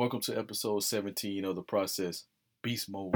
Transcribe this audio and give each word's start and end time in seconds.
Welcome 0.00 0.22
to 0.22 0.32
episode 0.38 0.82
17 0.82 1.44
of 1.44 1.56
the 1.56 1.62
process 1.62 2.24
Beast 2.62 2.88
Mode. 2.88 3.12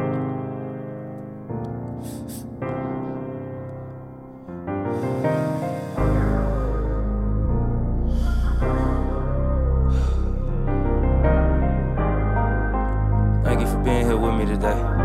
Thank 13.45 13.61
you 13.61 13.67
for 13.67 13.81
being 13.83 14.05
here 14.05 14.19
with 14.19 14.35
me 14.35 14.45
today. 14.45 14.69
I 14.69 15.01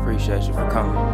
appreciate 0.00 0.44
you 0.44 0.54
for 0.54 0.70
coming. 0.70 1.13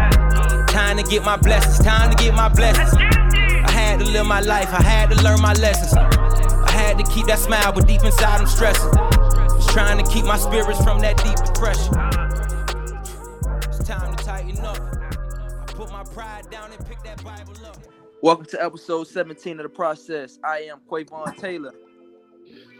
Time 0.91 1.01
to 1.05 1.09
get 1.09 1.23
my 1.23 1.37
blessings, 1.37 1.79
time 1.85 2.13
to 2.13 2.21
get 2.21 2.35
my 2.35 2.49
blessings. 2.49 2.93
I 2.93 3.71
had 3.71 3.99
to 3.99 4.05
live 4.05 4.25
my 4.25 4.41
life, 4.41 4.73
I 4.73 4.83
had 4.83 5.09
to 5.11 5.23
learn 5.23 5.41
my 5.41 5.53
lessons. 5.53 5.93
I 5.93 6.69
had 6.69 6.97
to 6.97 7.05
keep 7.05 7.27
that 7.27 7.39
smile, 7.39 7.71
but 7.71 7.87
deep 7.87 8.03
inside 8.03 8.41
I'm 8.41 8.45
stressing. 8.45 8.91
Just 9.55 9.69
trying 9.69 10.03
to 10.03 10.11
keep 10.11 10.25
my 10.25 10.37
spirits 10.37 10.83
from 10.83 10.99
that 10.99 11.15
deep 11.23 11.37
depression. 11.45 11.93
It's 13.69 13.87
time 13.87 14.13
to 14.13 14.21
tighten 14.21 14.59
up. 14.65 14.79
I 15.61 15.71
put 15.71 15.89
my 15.91 16.03
pride 16.03 16.49
down 16.51 16.73
and 16.73 16.85
pick 16.85 17.01
that 17.03 17.23
Bible 17.23 17.53
up. 17.65 17.77
Welcome 18.21 18.47
to 18.47 18.61
episode 18.61 19.07
17 19.07 19.61
of 19.61 19.63
the 19.63 19.69
process. 19.69 20.39
I 20.43 20.63
am 20.63 20.81
Quavon 20.89 21.37
Taylor. 21.37 21.73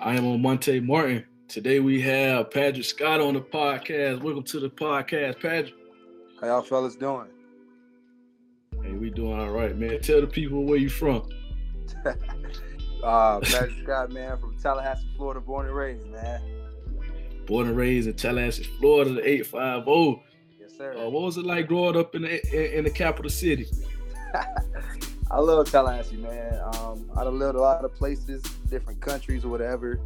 I 0.01 0.17
am 0.17 0.27
on 0.27 0.41
Monte 0.41 0.81
Martin. 0.81 1.23
Today 1.47 1.79
we 1.79 2.01
have 2.01 2.49
Padric 2.49 2.83
Scott 2.83 3.21
on 3.21 3.35
the 3.35 3.41
podcast. 3.41 4.21
Welcome 4.21 4.43
to 4.43 4.59
the 4.59 4.69
podcast, 4.69 5.39
Padric. 5.39 5.71
How 6.41 6.47
y'all 6.47 6.61
fellas 6.61 6.97
doing? 6.97 7.29
Hey, 8.91 8.97
we 8.97 9.09
doing 9.09 9.39
all 9.39 9.51
right, 9.51 9.73
man. 9.77 10.01
Tell 10.01 10.19
the 10.19 10.27
people 10.27 10.65
where 10.65 10.77
you 10.77 10.89
from. 10.89 11.23
Uh, 13.03 13.39
Padric 13.39 13.81
Scott, 13.81 14.11
man, 14.11 14.37
from 14.37 14.55
Tallahassee, 14.59 15.07
Florida, 15.17 15.39
born 15.39 15.65
and 15.65 15.75
raised, 15.75 16.05
man. 16.05 16.39
Born 17.47 17.67
and 17.67 17.75
raised 17.75 18.07
in 18.07 18.13
Tallahassee, 18.13 18.61
Florida, 18.79 19.13
the 19.13 19.27
850. 19.27 20.21
Yes, 20.59 20.77
sir. 20.77 20.93
Uh, 20.95 21.09
what 21.09 21.23
was 21.23 21.35
it 21.37 21.43
like 21.43 21.67
growing 21.67 21.97
up 21.97 22.13
in 22.13 22.21
the 22.21 22.77
in, 22.77 22.83
the 22.83 22.91
capital 22.91 23.31
city? 23.31 23.65
I 25.31 25.39
love 25.39 25.71
Tallahassee, 25.71 26.17
man. 26.17 26.61
Um, 26.75 27.09
I've 27.17 27.33
lived 27.33 27.55
a 27.55 27.59
lot 27.59 27.83
of 27.83 27.91
places, 27.95 28.43
different 28.69 29.01
countries 29.01 29.43
or 29.43 29.49
whatever, 29.49 29.99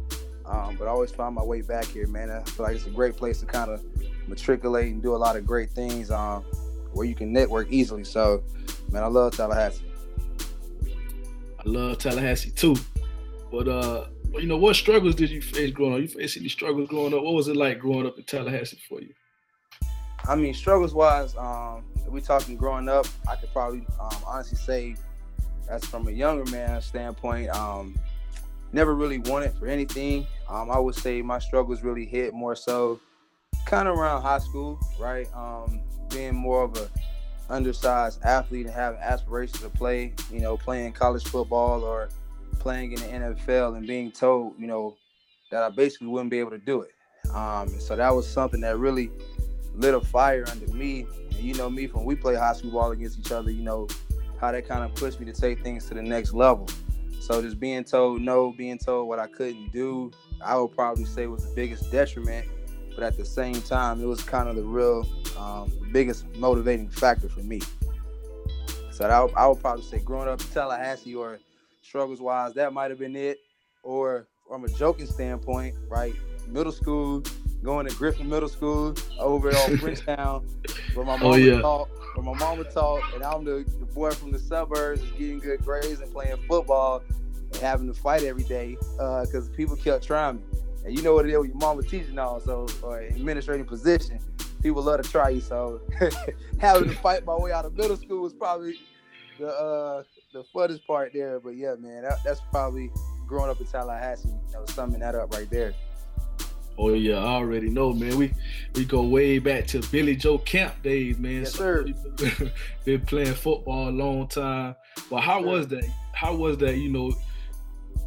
um, 0.46 0.76
but 0.78 0.88
I 0.88 0.90
always 0.90 1.10
find 1.10 1.34
my 1.34 1.44
way 1.44 1.60
back 1.60 1.84
here, 1.84 2.06
man. 2.06 2.30
I 2.30 2.42
feel 2.44 2.64
like 2.64 2.76
it's 2.76 2.86
a 2.86 2.90
great 2.90 3.14
place 3.14 3.40
to 3.40 3.46
kind 3.46 3.70
of 3.70 3.84
matriculate 4.26 4.90
and 4.90 5.02
do 5.02 5.14
a 5.14 5.18
lot 5.18 5.36
of 5.36 5.46
great 5.46 5.68
things 5.68 6.10
um, 6.10 6.44
where 6.96 7.06
you 7.06 7.14
can 7.14 7.30
network 7.30 7.70
easily. 7.70 8.04
So, 8.04 8.42
man, 8.90 9.02
I 9.02 9.06
love 9.06 9.36
Tallahassee. 9.36 9.84
I 11.58 11.68
love 11.68 11.98
Tallahassee 11.98 12.50
too. 12.50 12.76
But 13.50 13.68
uh, 13.68 14.06
you 14.34 14.46
know, 14.46 14.56
what 14.56 14.76
struggles 14.76 15.14
did 15.14 15.30
you 15.30 15.40
face 15.40 15.70
growing 15.70 15.94
up? 15.94 16.00
You 16.00 16.08
faced 16.08 16.36
any 16.36 16.48
struggles 16.48 16.88
growing 16.88 17.14
up? 17.14 17.22
What 17.22 17.34
was 17.34 17.48
it 17.48 17.56
like 17.56 17.78
growing 17.78 18.06
up 18.06 18.18
in 18.18 18.24
Tallahassee 18.24 18.78
for 18.88 19.00
you? 19.00 19.14
I 20.28 20.34
mean, 20.34 20.54
struggles 20.54 20.92
wise, 20.92 21.36
um, 21.36 21.84
if 22.04 22.08
we 22.08 22.20
talking 22.20 22.56
growing 22.56 22.88
up, 22.88 23.06
I 23.28 23.36
could 23.36 23.52
probably 23.52 23.86
um, 24.00 24.16
honestly 24.26 24.56
say 24.56 24.96
that's 25.68 25.86
from 25.86 26.08
a 26.08 26.10
younger 26.10 26.50
man's 26.50 26.84
standpoint. 26.84 27.50
Um, 27.50 27.94
never 28.72 28.94
really 28.94 29.18
wanted 29.18 29.54
for 29.54 29.66
anything. 29.66 30.26
Um, 30.48 30.70
I 30.70 30.78
would 30.78 30.94
say 30.94 31.22
my 31.22 31.38
struggles 31.38 31.82
really 31.82 32.04
hit 32.04 32.34
more 32.34 32.56
so 32.56 33.00
kind 33.66 33.88
of 33.88 33.96
around 33.98 34.22
high 34.22 34.38
school, 34.38 34.78
right? 34.98 35.28
Um, 35.34 35.80
being 36.10 36.34
more 36.34 36.64
of 36.64 36.76
a 36.76 36.88
undersized 37.48 38.22
athlete 38.22 38.66
and 38.66 38.74
having 38.74 39.00
aspirations 39.00 39.62
to 39.62 39.68
play, 39.68 40.12
you 40.32 40.40
know, 40.40 40.56
playing 40.56 40.92
college 40.92 41.24
football 41.24 41.82
or 41.82 42.08
playing 42.58 42.92
in 42.92 43.00
the 43.00 43.06
NFL 43.06 43.76
and 43.76 43.86
being 43.86 44.10
told, 44.10 44.54
you 44.58 44.66
know, 44.66 44.96
that 45.50 45.62
I 45.62 45.70
basically 45.70 46.08
wouldn't 46.08 46.30
be 46.30 46.38
able 46.38 46.50
to 46.50 46.58
do 46.58 46.82
it. 46.82 46.92
Um, 47.34 47.68
so 47.80 47.96
that 47.96 48.14
was 48.14 48.28
something 48.28 48.60
that 48.60 48.78
really 48.78 49.10
lit 49.74 49.94
a 49.94 50.00
fire 50.00 50.44
under 50.50 50.66
me. 50.72 51.06
And 51.30 51.40
you 51.40 51.54
know 51.54 51.68
me 51.68 51.86
from 51.86 52.04
we 52.04 52.16
play 52.16 52.34
high 52.34 52.54
school 52.54 52.72
ball 52.72 52.90
against 52.92 53.18
each 53.18 53.32
other, 53.32 53.50
you 53.50 53.62
know, 53.62 53.88
how 54.40 54.52
that 54.52 54.66
kind 54.66 54.84
of 54.84 54.94
pushed 54.94 55.20
me 55.20 55.26
to 55.26 55.32
take 55.32 55.62
things 55.62 55.86
to 55.88 55.94
the 55.94 56.02
next 56.02 56.32
level. 56.32 56.68
So 57.20 57.42
just 57.42 57.58
being 57.58 57.84
told 57.84 58.22
no, 58.22 58.52
being 58.52 58.78
told 58.78 59.08
what 59.08 59.18
I 59.18 59.26
couldn't 59.26 59.72
do, 59.72 60.10
I 60.44 60.56
would 60.56 60.72
probably 60.72 61.04
say 61.04 61.26
was 61.26 61.48
the 61.48 61.54
biggest 61.54 61.90
detriment. 61.90 62.46
But 62.96 63.04
at 63.04 63.16
the 63.16 63.24
same 63.24 63.60
time, 63.62 64.02
it 64.02 64.06
was 64.06 64.22
kind 64.22 64.48
of 64.48 64.56
the 64.56 64.62
real 64.62 65.06
um, 65.38 65.70
biggest 65.92 66.24
motivating 66.36 66.88
factor 66.88 67.28
for 67.28 67.40
me. 67.40 67.60
So 68.90 69.04
I 69.04 69.22
would, 69.22 69.34
I 69.34 69.46
would 69.46 69.60
probably 69.60 69.84
say 69.84 69.98
growing 69.98 70.28
up 70.28 70.40
in 70.40 70.46
Tallahassee 70.48 71.14
or 71.14 71.38
struggles 71.82 72.20
wise, 72.20 72.54
that 72.54 72.72
might 72.72 72.90
have 72.90 72.98
been 72.98 73.14
it. 73.14 73.38
Or 73.82 74.26
from 74.48 74.64
a 74.64 74.68
joking 74.68 75.06
standpoint, 75.06 75.74
right? 75.88 76.14
Middle 76.48 76.72
school, 76.72 77.22
going 77.62 77.86
to 77.86 77.94
Griffin 77.96 78.28
Middle 78.28 78.48
School 78.48 78.94
over 79.18 79.50
on 79.54 79.76
Bridgetown, 79.80 80.46
where 80.94 81.04
my 81.04 81.18
Oh, 81.20 81.34
yeah. 81.34 81.60
taught, 81.60 81.88
where 82.14 82.24
my 82.24 82.38
mama 82.38 82.64
taught, 82.64 83.02
and 83.14 83.22
I'm 83.22 83.44
the, 83.44 83.64
the 83.78 83.86
boy 83.86 84.10
from 84.12 84.32
the 84.32 84.38
suburbs, 84.38 85.02
is 85.02 85.10
getting 85.12 85.38
good 85.40 85.62
grades 85.62 86.00
and 86.00 86.10
playing 86.10 86.36
football 86.48 87.02
and 87.52 87.56
having 87.56 87.86
to 87.92 87.94
fight 87.94 88.22
every 88.22 88.44
day 88.44 88.76
because 88.96 89.50
people 89.50 89.76
kept 89.76 90.04
trying 90.04 90.36
me. 90.36 90.42
And 90.86 90.96
you 90.96 91.02
know 91.02 91.14
what 91.14 91.26
it 91.26 91.32
is 91.32 91.38
when 91.38 91.48
your 91.48 91.58
mama 91.58 91.82
teaching 91.82 92.16
all, 92.16 92.38
so 92.38 92.68
or 92.80 93.00
administrating 93.00 93.66
position, 93.66 94.20
people 94.62 94.82
love 94.82 95.02
to 95.02 95.10
try 95.10 95.30
you. 95.30 95.40
So 95.40 95.80
having 96.60 96.88
to 96.88 96.94
fight 96.96 97.24
my 97.24 97.34
way 97.36 97.50
out 97.50 97.64
of 97.64 97.74
middle 97.74 97.96
school 97.96 98.22
was 98.22 98.32
probably 98.32 98.78
the 99.40 99.48
uh, 99.48 100.04
the 100.32 100.44
funnest 100.54 100.86
part 100.86 101.12
there. 101.12 101.40
But 101.40 101.56
yeah, 101.56 101.74
man, 101.74 102.04
that, 102.04 102.18
that's 102.24 102.40
probably 102.52 102.92
growing 103.26 103.50
up 103.50 103.60
in 103.60 103.66
Tallahassee, 103.66 104.28
you 104.28 104.52
know, 104.52 104.64
summing 104.66 105.00
that 105.00 105.16
up 105.16 105.34
right 105.34 105.50
there. 105.50 105.74
Oh 106.78 106.92
yeah, 106.92 107.16
I 107.16 107.26
already 107.26 107.68
know, 107.68 107.92
man. 107.92 108.16
We 108.16 108.32
we 108.76 108.84
go 108.84 109.02
way 109.02 109.40
back 109.40 109.66
to 109.68 109.80
Billy 109.90 110.14
Joe 110.14 110.38
Camp 110.38 110.82
days, 110.84 111.18
man. 111.18 111.40
Yes, 111.40 111.54
So 111.54 111.84
sir. 112.16 112.52
Been 112.84 113.00
playing 113.00 113.34
football 113.34 113.88
a 113.88 113.90
long 113.90 114.28
time. 114.28 114.76
But 115.10 115.22
how 115.22 115.42
was 115.42 115.66
that? 115.68 115.88
How 116.12 116.36
was 116.36 116.58
that? 116.58 116.76
You 116.76 116.90
know, 116.90 117.12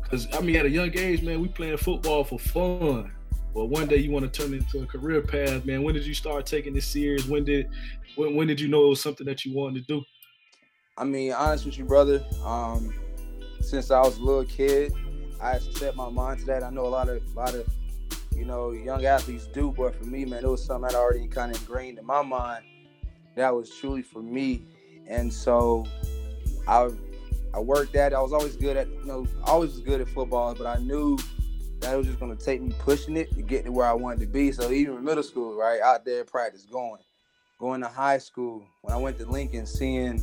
because 0.09 0.27
I 0.33 0.41
mean, 0.41 0.55
at 0.55 0.65
a 0.65 0.69
young 0.69 0.97
age, 0.97 1.21
man, 1.21 1.39
we 1.39 1.47
playing 1.47 1.77
football 1.77 2.23
for 2.23 2.39
fun. 2.39 3.11
But 3.53 3.65
one 3.65 3.87
day 3.87 3.97
you 3.97 4.11
want 4.11 4.31
to 4.31 4.41
turn 4.41 4.53
it 4.53 4.57
into 4.57 4.83
a 4.83 4.85
career 4.85 5.21
path, 5.21 5.65
man. 5.65 5.83
When 5.83 5.93
did 5.93 6.05
you 6.05 6.13
start 6.13 6.45
taking 6.45 6.73
this 6.73 6.87
serious? 6.87 7.27
When 7.27 7.43
did 7.43 7.69
when, 8.15 8.35
when 8.35 8.47
did 8.47 8.59
you 8.59 8.67
know 8.67 8.85
it 8.85 8.89
was 8.89 9.01
something 9.01 9.25
that 9.27 9.45
you 9.45 9.55
wanted 9.55 9.87
to 9.87 9.93
do? 9.93 10.03
I 10.97 11.03
mean, 11.03 11.33
honest 11.33 11.65
with 11.65 11.77
you, 11.77 11.85
brother. 11.85 12.23
Um, 12.43 12.93
since 13.61 13.91
I 13.91 14.01
was 14.01 14.17
a 14.17 14.23
little 14.23 14.45
kid, 14.45 14.93
I 15.41 15.59
set 15.59 15.95
my 15.95 16.09
mind 16.09 16.39
to 16.41 16.45
that. 16.47 16.63
I 16.63 16.69
know 16.69 16.85
a 16.85 16.87
lot 16.87 17.09
of, 17.09 17.21
a 17.25 17.39
lot 17.39 17.53
of, 17.53 17.67
you 18.35 18.45
know, 18.45 18.71
young 18.71 19.05
athletes 19.05 19.47
do, 19.47 19.73
but 19.75 19.95
for 19.95 20.05
me, 20.05 20.25
man, 20.25 20.43
it 20.43 20.49
was 20.49 20.63
something 20.63 20.89
that 20.89 20.95
already 20.95 21.27
kind 21.27 21.55
of 21.55 21.61
ingrained 21.61 21.99
in 21.99 22.05
my 22.05 22.21
mind. 22.21 22.65
That 23.35 23.55
was 23.55 23.69
truly 23.69 24.01
for 24.01 24.21
me, 24.21 24.63
and 25.07 25.31
so 25.31 25.85
I, 26.67 26.89
I 27.53 27.59
worked 27.59 27.95
at. 27.95 28.11
it. 28.11 28.15
I 28.15 28.21
was 28.21 28.33
always 28.33 28.55
good 28.55 28.77
at, 28.77 28.87
you 28.87 29.05
know, 29.05 29.27
always 29.43 29.71
was 29.71 29.81
good 29.81 30.01
at 30.01 30.09
football, 30.09 30.55
but 30.55 30.67
I 30.67 30.79
knew 30.79 31.17
that 31.79 31.93
it 31.93 31.97
was 31.97 32.07
just 32.07 32.19
going 32.19 32.35
to 32.35 32.43
take 32.43 32.61
me 32.61 32.73
pushing 32.79 33.17
it 33.17 33.31
to 33.35 33.41
get 33.41 33.65
to 33.65 33.71
where 33.71 33.87
I 33.87 33.93
wanted 33.93 34.19
to 34.21 34.27
be. 34.27 34.51
So 34.51 34.71
even 34.71 34.97
in 34.97 35.03
middle 35.03 35.23
school, 35.23 35.55
right 35.55 35.81
out 35.81 36.05
there, 36.05 36.23
practice 36.23 36.65
going, 36.65 37.01
going 37.59 37.81
to 37.81 37.87
high 37.87 38.17
school. 38.17 38.63
When 38.81 38.93
I 38.93 38.97
went 38.97 39.17
to 39.19 39.25
Lincoln, 39.25 39.65
seeing 39.65 40.21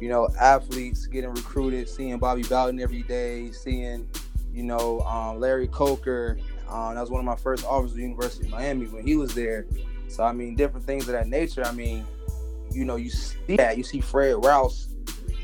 you 0.00 0.08
know, 0.08 0.28
athletes 0.40 1.06
getting 1.06 1.30
recruited, 1.30 1.88
seeing 1.88 2.18
Bobby 2.18 2.42
Bowden 2.42 2.80
every 2.80 3.02
day, 3.02 3.50
seeing, 3.52 4.08
you 4.52 4.62
know, 4.62 5.00
um, 5.00 5.40
Larry 5.40 5.68
Coker. 5.68 6.38
Um, 6.68 6.94
that 6.94 7.00
was 7.00 7.10
one 7.10 7.20
of 7.20 7.24
my 7.24 7.36
first 7.36 7.64
offers 7.64 7.90
at 7.90 7.96
the 7.96 8.02
University 8.02 8.46
of 8.46 8.52
Miami 8.52 8.86
when 8.86 9.06
he 9.06 9.16
was 9.16 9.34
there. 9.34 9.66
So 10.08 10.24
I 10.24 10.32
mean, 10.32 10.56
different 10.56 10.84
things 10.84 11.06
of 11.08 11.12
that 11.12 11.28
nature. 11.28 11.64
I 11.64 11.72
mean, 11.72 12.04
you 12.70 12.84
know, 12.84 12.96
you 12.96 13.10
see 13.10 13.56
that. 13.56 13.76
You 13.78 13.84
see 13.84 14.00
Fred 14.00 14.44
Rouse, 14.44 14.88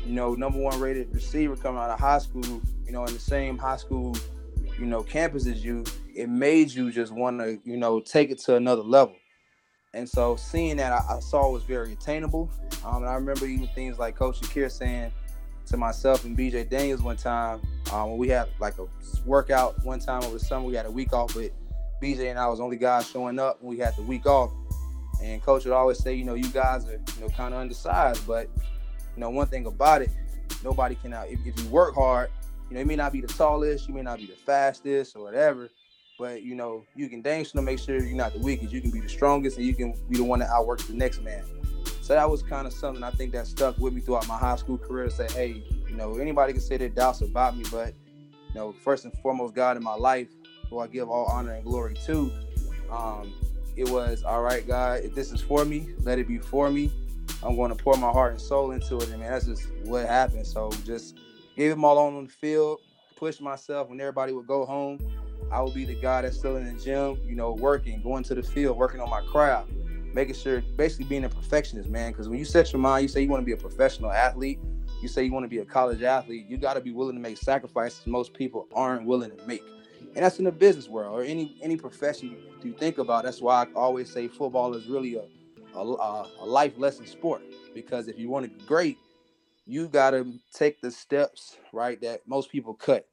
you 0.05 0.13
know, 0.13 0.33
number 0.33 0.59
one 0.59 0.79
rated 0.79 1.13
receiver 1.13 1.55
coming 1.55 1.81
out 1.81 1.89
of 1.89 1.99
high 1.99 2.19
school, 2.19 2.61
you 2.85 2.91
know, 2.91 3.05
in 3.05 3.13
the 3.13 3.19
same 3.19 3.57
high 3.57 3.77
school, 3.77 4.15
you 4.79 4.85
know, 4.85 5.03
campus 5.03 5.47
as 5.47 5.63
you. 5.63 5.83
It 6.13 6.29
made 6.29 6.71
you 6.71 6.91
just 6.91 7.13
want 7.13 7.39
to, 7.39 7.59
you 7.63 7.77
know, 7.77 7.99
take 7.99 8.31
it 8.31 8.39
to 8.39 8.55
another 8.55 8.81
level. 8.81 9.15
And 9.93 10.07
so 10.07 10.35
seeing 10.35 10.77
that, 10.77 10.91
I, 10.91 11.17
I 11.17 11.19
saw 11.19 11.49
was 11.51 11.63
very 11.63 11.93
attainable. 11.93 12.49
Um, 12.85 12.97
and 12.97 13.07
I 13.07 13.13
remember 13.15 13.45
even 13.45 13.67
things 13.67 13.99
like 13.99 14.15
Coach 14.15 14.41
Shakir 14.41 14.71
saying 14.71 15.11
to 15.67 15.77
myself 15.77 16.25
and 16.25 16.37
BJ 16.37 16.69
Daniels 16.69 17.01
one 17.01 17.17
time 17.17 17.61
um, 17.91 18.11
when 18.11 18.17
we 18.17 18.27
had 18.29 18.49
like 18.59 18.77
a 18.79 18.87
workout 19.25 19.83
one 19.85 19.99
time 19.99 20.23
over 20.23 20.33
the 20.33 20.39
summer. 20.39 20.65
We 20.65 20.75
had 20.75 20.85
a 20.85 20.91
week 20.91 21.13
off, 21.13 21.33
but 21.33 21.51
BJ 22.01 22.29
and 22.29 22.39
I 22.39 22.47
was 22.47 22.59
only 22.59 22.77
guys 22.77 23.09
showing 23.09 23.39
up, 23.39 23.59
and 23.59 23.69
we 23.69 23.77
had 23.77 23.95
the 23.95 24.01
week 24.01 24.25
off. 24.25 24.51
And 25.21 25.41
coach 25.41 25.65
would 25.65 25.73
always 25.73 25.99
say, 25.99 26.15
you 26.15 26.23
know, 26.23 26.33
you 26.33 26.47
guys 26.49 26.87
are, 26.87 26.93
you 26.93 27.21
know, 27.21 27.29
kind 27.29 27.53
of 27.53 27.59
undersized, 27.59 28.25
but 28.25 28.49
you 29.15 29.21
know, 29.21 29.29
one 29.29 29.47
thing 29.47 29.65
about 29.65 30.01
it, 30.01 30.09
nobody 30.63 30.95
can. 30.95 31.13
If, 31.13 31.39
if 31.45 31.61
you 31.61 31.69
work 31.69 31.95
hard, 31.95 32.29
you 32.69 32.75
know, 32.75 32.79
you 32.81 32.85
may 32.85 32.95
not 32.95 33.11
be 33.11 33.21
the 33.21 33.27
tallest, 33.27 33.87
you 33.87 33.93
may 33.93 34.01
not 34.01 34.17
be 34.17 34.25
the 34.25 34.35
fastest 34.35 35.15
or 35.15 35.23
whatever, 35.23 35.69
but 36.17 36.43
you 36.43 36.55
know, 36.55 36.83
you 36.95 37.09
can 37.09 37.21
dang 37.21 37.43
to 37.45 37.61
make 37.61 37.79
sure 37.79 37.97
you're 38.01 38.15
not 38.15 38.33
the 38.33 38.39
weakest. 38.39 38.71
You 38.71 38.81
can 38.81 38.91
be 38.91 38.99
the 38.99 39.09
strongest, 39.09 39.57
and 39.57 39.65
you 39.65 39.75
can 39.75 39.93
be 40.09 40.17
the 40.17 40.23
one 40.23 40.39
that 40.39 40.49
outworks 40.49 40.85
the 40.85 40.93
next 40.93 41.21
man. 41.21 41.43
So 42.01 42.13
that 42.13 42.29
was 42.29 42.41
kind 42.41 42.67
of 42.67 42.73
something 42.73 43.03
I 43.03 43.11
think 43.11 43.31
that 43.33 43.47
stuck 43.47 43.77
with 43.77 43.93
me 43.93 44.01
throughout 44.01 44.27
my 44.27 44.37
high 44.37 44.55
school 44.55 44.77
career. 44.77 45.05
To 45.05 45.11
say, 45.11 45.27
hey, 45.33 45.63
you 45.89 45.95
know, 45.95 46.17
anybody 46.17 46.53
can 46.53 46.61
say 46.61 46.77
their 46.77 46.89
doubts 46.89 47.21
about 47.21 47.57
me, 47.57 47.65
but 47.71 47.93
you 48.47 48.55
know, 48.55 48.71
first 48.71 49.05
and 49.05 49.13
foremost, 49.21 49.55
God 49.55 49.77
in 49.77 49.83
my 49.83 49.95
life, 49.95 50.27
who 50.69 50.79
I 50.79 50.87
give 50.87 51.09
all 51.09 51.25
honor 51.25 51.53
and 51.53 51.63
glory 51.63 51.95
to. 52.05 52.31
Um, 52.91 53.33
it 53.75 53.89
was 53.89 54.23
all 54.23 54.41
right, 54.41 54.67
God. 54.67 55.01
If 55.01 55.15
this 55.15 55.31
is 55.31 55.41
for 55.41 55.65
me, 55.65 55.89
let 56.03 56.19
it 56.19 56.27
be 56.27 56.37
for 56.37 56.69
me. 56.69 56.91
I'm 57.43 57.55
going 57.55 57.75
to 57.75 57.83
pour 57.83 57.95
my 57.97 58.11
heart 58.11 58.33
and 58.33 58.41
soul 58.41 58.71
into 58.71 58.97
it, 58.97 59.09
and 59.09 59.21
that's 59.21 59.45
just 59.45 59.67
what 59.83 60.05
happened. 60.05 60.45
So 60.45 60.71
just 60.85 61.17
gave 61.55 61.71
them 61.71 61.83
all 61.83 61.97
on, 61.97 62.25
the 62.25 62.31
field, 62.31 62.79
pushed 63.15 63.41
myself. 63.41 63.89
When 63.89 63.99
everybody 63.99 64.33
would 64.33 64.47
go 64.47 64.65
home, 64.65 64.99
I 65.51 65.61
would 65.61 65.73
be 65.73 65.85
the 65.85 65.95
guy 65.95 66.21
that's 66.21 66.37
still 66.37 66.57
in 66.57 66.65
the 66.65 66.81
gym, 66.81 67.19
you 67.25 67.35
know, 67.35 67.51
working, 67.51 68.01
going 68.01 68.23
to 68.25 68.35
the 68.35 68.43
field, 68.43 68.77
working 68.77 69.01
on 69.01 69.09
my 69.09 69.21
craft, 69.21 69.69
making 70.13 70.35
sure, 70.35 70.61
basically 70.77 71.05
being 71.05 71.25
a 71.25 71.29
perfectionist, 71.29 71.89
man. 71.89 72.11
Because 72.11 72.29
when 72.29 72.39
you 72.39 72.45
set 72.45 72.71
your 72.71 72.81
mind, 72.81 73.03
you 73.03 73.07
say 73.07 73.21
you 73.21 73.29
want 73.29 73.41
to 73.41 73.45
be 73.45 73.53
a 73.53 73.57
professional 73.57 74.11
athlete, 74.11 74.59
you 75.01 75.07
say 75.07 75.23
you 75.23 75.31
want 75.31 75.43
to 75.43 75.49
be 75.49 75.59
a 75.59 75.65
college 75.65 76.03
athlete, 76.03 76.45
you 76.47 76.57
got 76.57 76.75
to 76.75 76.81
be 76.81 76.91
willing 76.91 77.15
to 77.15 77.21
make 77.21 77.37
sacrifices 77.37 78.05
most 78.05 78.33
people 78.33 78.67
aren't 78.73 79.05
willing 79.05 79.35
to 79.35 79.47
make 79.47 79.63
and 80.15 80.25
that's 80.25 80.39
in 80.39 80.45
the 80.45 80.51
business 80.51 80.87
world 80.87 81.17
or 81.17 81.23
any 81.23 81.55
any 81.61 81.77
profession 81.77 82.35
you 82.63 82.73
think 82.73 82.97
about. 82.97 83.23
That's 83.23 83.41
why 83.41 83.63
I 83.63 83.67
always 83.75 84.11
say 84.11 84.27
football 84.27 84.73
is 84.73 84.87
really 84.87 85.15
a 85.15 85.23
a, 85.75 85.79
a 86.39 86.45
life 86.45 86.77
lesson 86.77 87.05
sport 87.05 87.41
because 87.73 88.07
if 88.07 88.17
you 88.17 88.29
want 88.29 88.45
to 88.45 88.51
be 88.51 88.63
great, 88.65 88.97
you 89.65 89.87
got 89.87 90.11
to 90.11 90.33
take 90.53 90.81
the 90.81 90.91
steps 90.91 91.57
right 91.71 92.01
that 92.01 92.27
most 92.27 92.51
people 92.51 92.73
cut. 92.73 93.07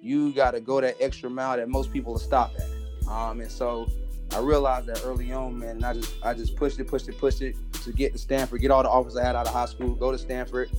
You 0.00 0.32
got 0.32 0.52
to 0.52 0.60
go 0.60 0.80
that 0.80 0.96
extra 1.00 1.30
mile 1.30 1.56
that 1.56 1.68
most 1.68 1.92
people 1.92 2.18
stop 2.18 2.52
at. 2.58 3.08
Um, 3.08 3.40
and 3.40 3.50
so 3.50 3.88
I 4.32 4.38
realized 4.38 4.86
that 4.86 5.02
early 5.04 5.32
on, 5.32 5.58
man. 5.58 5.76
And 5.76 5.84
I 5.84 5.94
just 5.94 6.14
I 6.24 6.34
just 6.34 6.56
pushed 6.56 6.80
it, 6.80 6.88
pushed 6.88 7.08
it, 7.08 7.18
pushed 7.18 7.42
it 7.42 7.54
to 7.84 7.92
get 7.92 8.12
to 8.12 8.18
Stanford, 8.18 8.60
get 8.60 8.70
all 8.70 8.82
the 8.82 8.88
offers 8.88 9.16
I 9.16 9.24
had 9.24 9.36
out 9.36 9.46
of 9.46 9.52
high 9.52 9.66
school, 9.66 9.94
go 9.94 10.10
to 10.10 10.18
Stanford. 10.18 10.70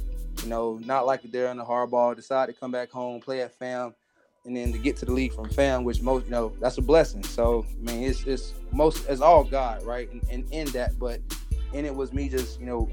You 0.42 0.50
know, 0.50 0.80
not 0.84 1.06
like 1.06 1.24
it 1.24 1.32
there 1.32 1.52
in 1.52 1.58
the 1.58 1.64
hardball. 1.64 2.16
Decide 2.16 2.48
to 2.48 2.54
come 2.54 2.72
back 2.72 2.92
home, 2.92 3.22
play 3.22 3.42
at 3.42 3.54
FAM, 3.54 3.94
and 4.46 4.56
then 4.56 4.74
to 4.74 4.78
get 4.78 4.98
to 4.98 5.06
the 5.06 5.12
league 5.12 5.34
from 5.34 5.50
fam, 5.50 5.84
which 5.84 6.02
most 6.02 6.26
you 6.26 6.32
know 6.32 6.54
that's 6.60 6.78
a 6.78 6.82
blessing. 6.82 7.24
So 7.24 7.66
I 7.70 7.92
mean, 7.92 8.04
it's 8.04 8.24
it's 8.24 8.54
most 8.72 9.08
it's 9.10 9.22
all 9.22 9.44
God, 9.44 9.84
right? 9.84 10.12
And, 10.12 10.24
and 10.30 10.52
in 10.52 10.68
that, 10.72 11.00
but 11.00 11.22
and 11.74 11.86
it 11.86 11.96
was 11.96 12.14
me 12.14 12.30
just 12.30 12.60
you 12.60 12.66
know 12.66 12.90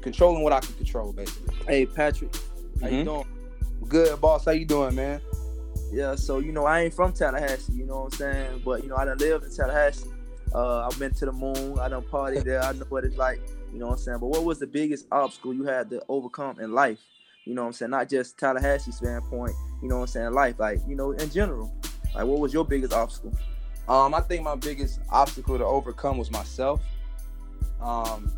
controlling 0.00 0.42
what 0.42 0.52
I 0.52 0.60
could 0.60 0.76
control, 0.76 1.12
basically. 1.12 1.54
Hey 1.66 1.86
Padric, 1.86 2.34
how 2.80 2.86
mm-hmm. 2.86 2.94
you 2.94 3.04
doing? 3.04 3.26
Good, 3.88 4.20
boss. 4.20 4.44
How 4.44 4.52
you 4.52 4.64
doing, 4.64 4.94
man? 4.94 5.20
Yeah, 5.92 6.16
so 6.16 6.38
you 6.38 6.52
know 6.52 6.64
I 6.64 6.82
ain't 6.82 6.94
from 6.94 7.12
Tallahassee, 7.12 7.72
you 7.72 7.86
know 7.86 8.02
what 8.02 8.14
I'm 8.14 8.18
saying, 8.18 8.62
but 8.64 8.82
you 8.82 8.88
know 8.88 8.96
I 8.96 9.04
done 9.04 9.18
lived 9.18 9.44
in 9.44 9.54
Tallahassee. 9.54 10.10
Uh, 10.54 10.86
I've 10.86 10.98
been 10.98 11.12
to 11.14 11.26
the 11.26 11.32
moon. 11.32 11.78
I 11.78 11.88
done 11.88 12.02
party 12.02 12.40
there. 12.40 12.62
I 12.62 12.72
know 12.72 12.86
what 12.88 13.04
it's 13.04 13.16
like. 13.16 13.40
You 13.72 13.78
know 13.78 13.86
what 13.86 13.94
I'm 13.94 13.98
saying. 13.98 14.18
But 14.20 14.28
what 14.28 14.44
was 14.44 14.58
the 14.58 14.66
biggest 14.66 15.06
obstacle 15.12 15.52
you 15.52 15.64
had 15.64 15.90
to 15.90 16.02
overcome 16.08 16.60
in 16.60 16.72
life? 16.72 16.98
You 17.46 17.54
know 17.54 17.62
what 17.62 17.68
I'm 17.68 17.72
saying. 17.72 17.90
Not 17.90 18.10
just 18.10 18.36
Tallahassee 18.38 18.92
standpoint 18.92 19.54
you 19.82 19.88
know 19.88 19.96
what 19.96 20.02
I'm 20.02 20.08
saying, 20.08 20.32
life, 20.32 20.58
like, 20.58 20.80
you 20.86 20.96
know, 20.96 21.12
in 21.12 21.30
general. 21.30 21.72
Like 22.14 22.24
what 22.24 22.40
was 22.40 22.52
your 22.52 22.64
biggest 22.64 22.92
obstacle? 22.92 23.32
Um, 23.88 24.14
I 24.14 24.20
think 24.20 24.42
my 24.42 24.56
biggest 24.56 25.00
obstacle 25.10 25.58
to 25.58 25.64
overcome 25.64 26.18
was 26.18 26.30
myself. 26.30 26.80
Um, 27.80 28.32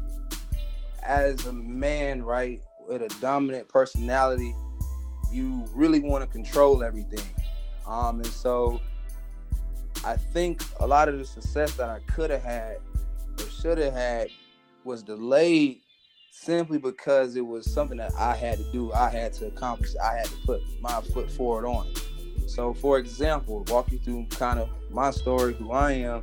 as 1.02 1.46
a 1.46 1.52
man, 1.52 2.22
right, 2.22 2.60
with 2.88 3.02
a 3.02 3.08
dominant 3.20 3.68
personality, 3.68 4.54
you 5.32 5.64
really 5.74 6.00
want 6.00 6.24
to 6.24 6.30
control 6.30 6.82
everything. 6.82 7.24
Um, 7.86 8.16
and 8.16 8.26
so 8.26 8.80
I 10.04 10.16
think 10.16 10.62
a 10.80 10.86
lot 10.86 11.08
of 11.08 11.18
the 11.18 11.24
success 11.24 11.74
that 11.76 11.88
I 11.88 12.00
could 12.12 12.30
have 12.30 12.42
had 12.42 12.78
or 13.38 13.48
should 13.48 13.78
have 13.78 13.94
had 13.94 14.28
was 14.84 15.02
delayed 15.02 15.80
simply 16.38 16.78
because 16.78 17.36
it 17.36 17.46
was 17.46 17.70
something 17.70 17.98
that 17.98 18.12
I 18.16 18.34
had 18.34 18.58
to 18.58 18.72
do, 18.72 18.92
I 18.92 19.10
had 19.10 19.32
to 19.34 19.46
accomplish, 19.46 19.90
I 20.02 20.14
had 20.16 20.26
to 20.26 20.36
put 20.46 20.62
my 20.80 21.00
foot 21.00 21.30
forward 21.30 21.66
on. 21.66 21.92
So, 22.46 22.72
for 22.72 22.98
example, 22.98 23.64
walk 23.68 23.92
you 23.92 23.98
through 23.98 24.26
kind 24.30 24.58
of 24.58 24.70
my 24.90 25.10
story, 25.10 25.54
who 25.54 25.72
I 25.72 25.92
am, 25.92 26.22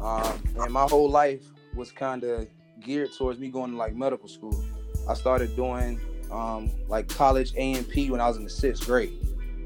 um, 0.00 0.42
and 0.56 0.72
my 0.72 0.84
whole 0.84 1.08
life 1.08 1.44
was 1.76 1.92
kind 1.92 2.24
of 2.24 2.48
geared 2.80 3.12
towards 3.16 3.38
me 3.38 3.48
going 3.48 3.70
to 3.70 3.76
like 3.76 3.94
medical 3.94 4.28
school. 4.28 4.64
I 5.08 5.14
started 5.14 5.54
doing 5.54 6.00
um, 6.30 6.70
like 6.88 7.08
college 7.08 7.52
A&P 7.56 8.10
when 8.10 8.20
I 8.20 8.28
was 8.28 8.38
in 8.38 8.44
the 8.44 8.50
sixth 8.50 8.86
grade. 8.86 9.12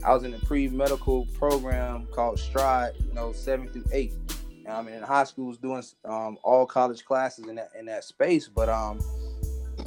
I 0.04 0.12
was 0.12 0.24
in 0.24 0.34
a 0.34 0.38
pre-medical 0.40 1.26
program 1.38 2.06
called 2.12 2.38
Stride, 2.38 2.92
you 2.98 3.14
know, 3.14 3.32
seven 3.32 3.68
through 3.68 3.84
eight. 3.92 4.12
And 4.66 4.74
I 4.74 4.82
mean, 4.82 4.94
in 4.94 5.02
high 5.02 5.24
school, 5.24 5.46
was 5.46 5.58
doing 5.58 5.82
um, 6.04 6.38
all 6.42 6.66
college 6.66 7.04
classes 7.04 7.46
in 7.46 7.54
that 7.54 7.70
in 7.78 7.86
that 7.86 8.04
space, 8.04 8.48
but 8.48 8.68
um, 8.68 9.00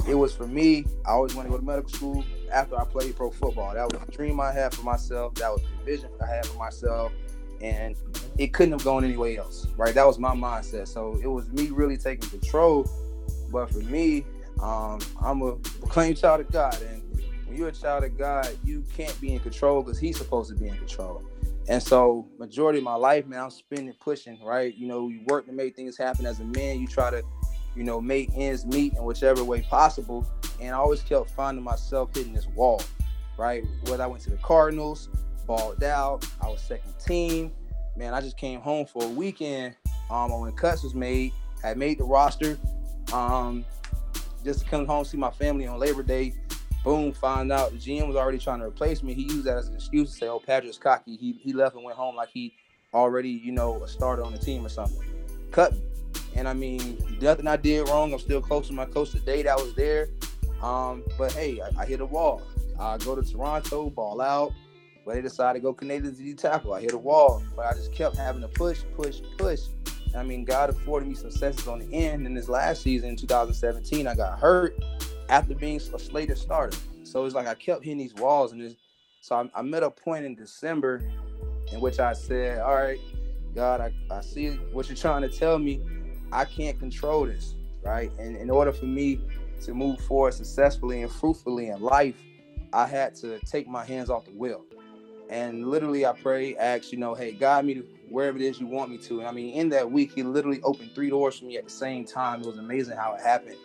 it 0.08 0.14
was 0.14 0.34
for 0.34 0.46
me. 0.46 0.84
I 1.06 1.10
always 1.10 1.34
wanted 1.34 1.48
to 1.48 1.52
go 1.52 1.58
to 1.58 1.64
medical 1.64 1.90
school 1.90 2.24
after 2.52 2.78
I 2.78 2.84
played 2.84 3.16
pro 3.16 3.30
football. 3.30 3.74
That 3.74 3.92
was 3.92 4.00
the 4.04 4.12
dream 4.12 4.40
I 4.40 4.52
had 4.52 4.74
for 4.74 4.82
myself. 4.82 5.34
That 5.34 5.50
was 5.50 5.62
the 5.62 5.84
vision 5.84 6.10
I 6.22 6.26
had 6.26 6.46
for 6.46 6.58
myself. 6.58 7.12
And 7.60 7.94
it 8.38 8.52
couldn't 8.54 8.72
have 8.72 8.84
gone 8.84 9.04
any 9.04 9.16
way 9.16 9.36
else, 9.36 9.66
right? 9.76 9.94
That 9.94 10.06
was 10.06 10.18
my 10.18 10.34
mindset. 10.34 10.88
So 10.88 11.18
it 11.22 11.26
was 11.26 11.48
me 11.50 11.68
really 11.70 11.96
taking 11.96 12.28
control. 12.30 12.90
But 13.50 13.70
for 13.70 13.80
me, 13.80 14.24
um, 14.62 15.00
I'm 15.20 15.42
a 15.42 15.56
proclaimed 15.56 16.16
child 16.16 16.40
of 16.40 16.50
God. 16.50 16.80
And 16.82 17.02
when 17.46 17.56
you're 17.56 17.68
a 17.68 17.72
child 17.72 18.04
of 18.04 18.16
God, 18.16 18.48
you 18.64 18.84
can't 18.96 19.18
be 19.20 19.34
in 19.34 19.40
control 19.40 19.82
because 19.82 19.98
He's 19.98 20.16
supposed 20.16 20.50
to 20.50 20.56
be 20.56 20.68
in 20.68 20.76
control. 20.76 21.22
And 21.68 21.82
so, 21.82 22.26
majority 22.38 22.78
of 22.78 22.84
my 22.84 22.94
life, 22.94 23.26
man, 23.26 23.44
I'm 23.44 23.50
spending 23.50 23.94
pushing, 24.00 24.42
right? 24.42 24.74
You 24.74 24.88
know, 24.88 25.08
you 25.08 25.20
work 25.26 25.46
to 25.46 25.52
make 25.52 25.76
things 25.76 25.96
happen 25.96 26.26
as 26.26 26.40
a 26.40 26.44
man. 26.44 26.80
You 26.80 26.86
try 26.86 27.10
to 27.10 27.22
you 27.80 27.86
know, 27.86 27.98
make 27.98 28.28
ends 28.34 28.66
meet 28.66 28.92
in 28.92 29.02
whichever 29.04 29.42
way 29.42 29.62
possible. 29.62 30.26
And 30.60 30.74
I 30.74 30.78
always 30.78 31.00
kept 31.00 31.30
finding 31.30 31.64
myself 31.64 32.14
hitting 32.14 32.34
this 32.34 32.46
wall, 32.48 32.82
right? 33.38 33.64
Whether 33.86 34.02
I 34.02 34.06
went 34.06 34.22
to 34.24 34.30
the 34.30 34.36
Cardinals, 34.36 35.08
balled 35.46 35.82
out, 35.82 36.26
I 36.42 36.48
was 36.50 36.60
second 36.60 36.92
team. 37.02 37.50
Man, 37.96 38.12
I 38.12 38.20
just 38.20 38.36
came 38.36 38.60
home 38.60 38.84
for 38.84 39.02
a 39.02 39.08
weekend 39.08 39.76
um, 40.10 40.30
when 40.38 40.52
cuts 40.52 40.82
was 40.82 40.94
made. 40.94 41.32
I 41.64 41.72
made 41.72 41.96
the 41.96 42.04
roster 42.04 42.58
um, 43.14 43.64
just 44.44 44.60
to 44.60 44.66
come 44.66 44.84
home 44.84 45.06
see 45.06 45.16
my 45.16 45.30
family 45.30 45.66
on 45.66 45.78
Labor 45.78 46.02
Day. 46.02 46.34
Boom, 46.84 47.12
find 47.14 47.50
out 47.50 47.72
the 47.72 47.78
GM 47.78 48.06
was 48.06 48.16
already 48.16 48.36
trying 48.36 48.58
to 48.58 48.66
replace 48.66 49.02
me. 49.02 49.14
He 49.14 49.22
used 49.22 49.44
that 49.44 49.56
as 49.56 49.68
an 49.68 49.74
excuse 49.74 50.10
to 50.10 50.16
say, 50.18 50.28
oh, 50.28 50.38
Padric's 50.38 50.76
cocky. 50.76 51.16
He, 51.16 51.32
he 51.32 51.54
left 51.54 51.76
and 51.76 51.84
went 51.84 51.96
home 51.96 52.14
like 52.14 52.28
he 52.28 52.52
already, 52.92 53.30
you 53.30 53.52
know, 53.52 53.82
a 53.82 53.88
starter 53.88 54.22
on 54.22 54.32
the 54.32 54.38
team 54.38 54.66
or 54.66 54.68
something. 54.68 55.02
Cut 55.50 55.72
me. 55.72 55.80
And 56.36 56.48
I 56.48 56.52
mean, 56.52 56.98
nothing 57.20 57.46
I 57.46 57.56
did 57.56 57.88
wrong. 57.88 58.12
I'm 58.12 58.18
still 58.18 58.40
close 58.40 58.68
to 58.68 58.72
my 58.72 58.86
coach 58.86 59.10
today 59.10 59.42
that 59.42 59.56
was 59.56 59.74
there. 59.74 60.08
Um, 60.62 61.02
but 61.18 61.32
hey, 61.32 61.60
I, 61.60 61.82
I 61.82 61.86
hit 61.86 62.00
a 62.00 62.06
wall. 62.06 62.42
I 62.78 62.98
go 62.98 63.14
to 63.14 63.22
Toronto, 63.22 63.90
ball 63.90 64.20
out. 64.20 64.52
But 65.04 65.14
they 65.14 65.22
decided 65.22 65.60
to 65.60 65.62
go 65.62 65.72
Canadian 65.72 66.14
D 66.14 66.34
tackle. 66.34 66.74
I 66.74 66.80
hit 66.80 66.92
a 66.92 66.98
wall, 66.98 67.42
but 67.56 67.66
I 67.66 67.72
just 67.72 67.92
kept 67.92 68.16
having 68.16 68.42
to 68.42 68.48
push, 68.48 68.82
push, 68.96 69.20
push. 69.38 69.60
I 70.16 70.22
mean, 70.22 70.44
God 70.44 70.70
afforded 70.70 71.08
me 71.08 71.14
some 71.14 71.30
successes 71.30 71.68
on 71.68 71.78
the 71.78 71.94
end. 71.94 72.26
In 72.26 72.34
this 72.34 72.48
last 72.48 72.82
season, 72.82 73.10
in 73.10 73.16
2017, 73.16 74.06
I 74.06 74.14
got 74.14 74.38
hurt 74.38 74.82
after 75.28 75.54
being 75.54 75.76
a 75.76 75.98
slated 75.98 76.36
starter. 76.36 76.76
So 77.02 77.24
it's 77.24 77.34
like 77.34 77.46
I 77.46 77.54
kept 77.54 77.84
hitting 77.84 77.98
these 77.98 78.14
walls, 78.14 78.52
and 78.52 78.76
so 79.20 79.36
I, 79.36 79.60
I 79.60 79.62
met 79.62 79.82
a 79.82 79.90
point 79.90 80.24
in 80.24 80.34
December 80.34 81.02
in 81.72 81.80
which 81.80 81.98
I 81.98 82.12
said, 82.12 82.60
"All 82.60 82.74
right, 82.74 82.98
God, 83.54 83.80
I, 83.80 83.92
I 84.14 84.20
see 84.20 84.50
what 84.72 84.88
you're 84.88 84.96
trying 84.96 85.22
to 85.22 85.28
tell 85.28 85.58
me. 85.58 85.80
I 86.32 86.44
can't 86.44 86.78
control 86.78 87.26
this, 87.26 87.54
right? 87.82 88.10
And 88.18 88.36
in 88.36 88.50
order 88.50 88.72
for 88.72 88.86
me 88.86 89.20
to 89.62 89.74
move 89.74 90.00
forward 90.00 90.34
successfully 90.34 91.02
and 91.02 91.10
fruitfully 91.10 91.68
in 91.68 91.80
life, 91.80 92.16
I 92.72 92.86
had 92.86 93.14
to 93.16 93.38
take 93.40 93.68
my 93.68 93.84
hands 93.84 94.10
off 94.10 94.24
the 94.24 94.32
wheel. 94.32 94.64
And 95.28 95.68
literally, 95.68 96.06
I 96.06 96.12
pray, 96.12 96.56
ask, 96.56 96.90
you 96.92 96.98
know, 96.98 97.14
hey, 97.14 97.32
guide 97.32 97.64
me 97.64 97.74
to 97.74 97.84
wherever 98.08 98.36
it 98.36 98.42
is 98.42 98.58
you 98.60 98.66
want 98.66 98.90
me 98.90 98.98
to. 98.98 99.20
And 99.20 99.28
I 99.28 99.32
mean, 99.32 99.54
in 99.54 99.68
that 99.70 99.90
week, 99.90 100.12
he 100.12 100.22
literally 100.22 100.60
opened 100.62 100.92
three 100.94 101.08
doors 101.08 101.38
for 101.38 101.44
me 101.44 101.56
at 101.56 101.64
the 101.64 101.70
same 101.70 102.04
time. 102.04 102.40
It 102.40 102.46
was 102.46 102.58
amazing 102.58 102.96
how 102.96 103.14
it 103.14 103.20
happened. 103.20 103.56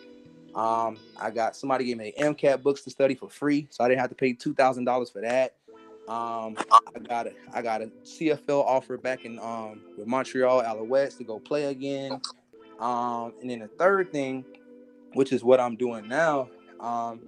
Um, 0.54 0.96
I 1.20 1.30
got 1.30 1.54
somebody 1.54 1.84
gave 1.84 1.98
me 1.98 2.14
MCAT 2.18 2.62
books 2.62 2.82
to 2.82 2.90
study 2.90 3.14
for 3.14 3.28
free, 3.28 3.66
so 3.70 3.84
I 3.84 3.88
didn't 3.88 4.00
have 4.00 4.08
to 4.08 4.14
pay 4.16 4.32
two 4.32 4.54
thousand 4.54 4.84
dollars 4.84 5.10
for 5.10 5.20
that. 5.20 5.56
Um, 6.08 6.56
I 6.94 7.00
got 7.00 7.26
a 7.26 7.32
I 7.52 7.60
got 7.60 7.82
a 7.82 7.90
CFL 8.04 8.64
offer 8.64 8.96
back 8.96 9.26
in 9.26 9.38
um 9.40 9.82
with 9.98 10.06
Montreal 10.06 10.62
Alouettes 10.62 11.18
to 11.18 11.24
go 11.24 11.38
play 11.38 11.64
again. 11.64 12.20
Um, 12.78 13.32
and 13.40 13.50
then 13.50 13.60
the 13.60 13.68
third 13.68 14.12
thing, 14.12 14.44
which 15.14 15.32
is 15.32 15.42
what 15.42 15.60
I'm 15.60 15.76
doing 15.76 16.08
now, 16.08 16.48
um, 16.80 17.20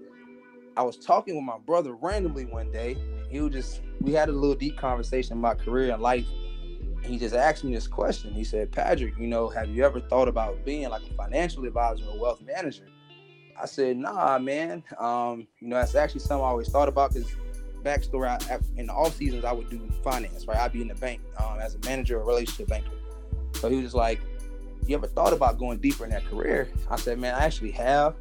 I 0.76 0.82
was 0.82 0.96
talking 0.96 1.34
with 1.34 1.44
my 1.44 1.58
brother 1.58 1.94
randomly 1.94 2.44
one 2.44 2.70
day. 2.70 2.96
He 3.30 3.40
was 3.40 3.52
just 3.52 3.80
we 4.00 4.12
had 4.12 4.28
a 4.28 4.32
little 4.32 4.54
deep 4.54 4.76
conversation 4.76 5.38
about 5.38 5.58
career 5.58 5.92
and 5.92 6.02
life. 6.02 6.26
He 7.02 7.18
just 7.18 7.34
asked 7.34 7.64
me 7.64 7.74
this 7.74 7.86
question. 7.86 8.32
He 8.32 8.44
said, 8.44 8.70
Padric, 8.70 9.18
you 9.18 9.26
know, 9.26 9.48
have 9.48 9.68
you 9.68 9.84
ever 9.84 10.00
thought 10.00 10.28
about 10.28 10.64
being 10.64 10.88
like 10.88 11.02
a 11.02 11.14
financial 11.14 11.64
advisor 11.64 12.04
or 12.04 12.18
wealth 12.18 12.42
manager? 12.42 12.86
I 13.60 13.66
said, 13.66 13.96
Nah, 13.96 14.38
man. 14.38 14.84
Um, 14.98 15.46
you 15.60 15.68
know, 15.68 15.76
that's 15.76 15.94
actually 15.94 16.20
something 16.20 16.44
I 16.44 16.48
always 16.48 16.68
thought 16.68 16.88
about 16.88 17.12
because 17.12 17.28
backstory, 17.82 18.28
I, 18.28 18.58
in 18.76 18.86
the 18.86 18.92
off 18.92 19.16
seasons, 19.16 19.44
I 19.44 19.52
would 19.52 19.70
do 19.70 19.88
finance, 20.04 20.46
right? 20.46 20.58
I'd 20.58 20.72
be 20.72 20.82
in 20.82 20.88
the 20.88 20.94
bank 20.94 21.20
um, 21.38 21.58
as 21.60 21.74
a 21.74 21.78
manager 21.80 22.20
or 22.20 22.26
relationship 22.26 22.68
banker. 22.68 22.90
So 23.54 23.68
he 23.68 23.76
was 23.76 23.86
just 23.86 23.94
like, 23.94 24.20
you 24.88 24.96
ever 24.96 25.06
thought 25.06 25.32
about 25.32 25.58
going 25.58 25.78
deeper 25.78 26.04
in 26.04 26.10
that 26.10 26.24
career? 26.26 26.70
I 26.90 26.96
said, 26.96 27.18
man, 27.18 27.34
I 27.34 27.44
actually 27.44 27.72
have, 27.72 28.14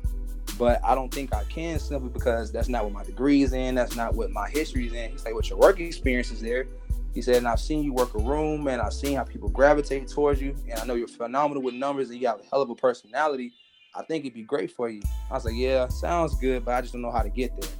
but 0.57 0.83
I 0.83 0.95
don't 0.95 1.13
think 1.13 1.33
I 1.33 1.43
can 1.45 1.79
simply 1.79 2.09
because 2.09 2.51
that's 2.51 2.67
not 2.67 2.83
what 2.83 2.93
my 2.93 3.03
degree 3.03 3.41
is 3.41 3.53
in. 3.53 3.75
That's 3.75 3.95
not 3.95 4.15
what 4.15 4.31
my 4.31 4.49
history 4.49 4.87
is 4.87 4.93
in. 4.93 5.11
He's 5.11 5.23
like, 5.23 5.33
what 5.33 5.49
your 5.49 5.57
work 5.57 5.79
experience 5.79 6.29
is 6.31 6.41
there. 6.41 6.67
He 7.13 7.21
said, 7.21 7.37
and 7.37 7.47
I've 7.47 7.59
seen 7.59 7.83
you 7.83 7.93
work 7.93 8.13
a 8.15 8.19
room 8.19 8.67
and 8.67 8.81
I've 8.81 8.93
seen 8.93 9.15
how 9.15 9.23
people 9.23 9.49
gravitate 9.49 10.07
towards 10.07 10.41
you. 10.41 10.55
And 10.69 10.79
I 10.79 10.85
know 10.85 10.95
you're 10.95 11.07
phenomenal 11.07 11.63
with 11.63 11.73
numbers 11.73 12.09
and 12.09 12.19
you 12.19 12.27
have 12.27 12.41
a 12.41 12.43
hell 12.51 12.61
of 12.61 12.69
a 12.69 12.75
personality. 12.75 13.53
I 13.95 14.03
think 14.03 14.25
it'd 14.25 14.35
be 14.35 14.43
great 14.43 14.69
for 14.69 14.89
you. 14.89 15.01
I 15.31 15.33
was 15.33 15.45
like, 15.45 15.55
yeah, 15.55 15.87
sounds 15.87 16.35
good, 16.35 16.65
but 16.65 16.75
I 16.75 16.81
just 16.81 16.93
don't 16.93 17.01
know 17.01 17.11
how 17.11 17.23
to 17.23 17.29
get 17.29 17.59
there. 17.59 17.71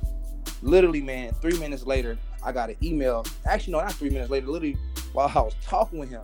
Literally, 0.64 1.02
man, 1.02 1.34
three 1.42 1.58
minutes 1.60 1.86
later, 1.86 2.18
I 2.44 2.52
got 2.52 2.70
an 2.70 2.78
email. 2.82 3.26
Actually, 3.46 3.74
no, 3.74 3.82
not 3.82 3.94
three 3.94 4.10
minutes 4.10 4.32
later. 4.32 4.48
Literally, 4.48 4.78
while 5.14 5.32
I 5.36 5.42
was 5.42 5.54
talking 5.62 6.00
with 6.00 6.10
him, 6.10 6.24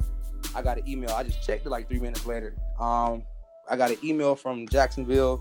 I 0.55 0.61
got 0.61 0.77
an 0.77 0.87
email. 0.87 1.11
I 1.11 1.23
just 1.23 1.45
checked 1.45 1.65
it 1.65 1.69
like 1.69 1.87
three 1.87 1.99
minutes 1.99 2.25
later. 2.25 2.55
Um, 2.79 3.23
I 3.69 3.75
got 3.75 3.91
an 3.91 3.97
email 4.03 4.35
from 4.35 4.67
Jacksonville, 4.67 5.37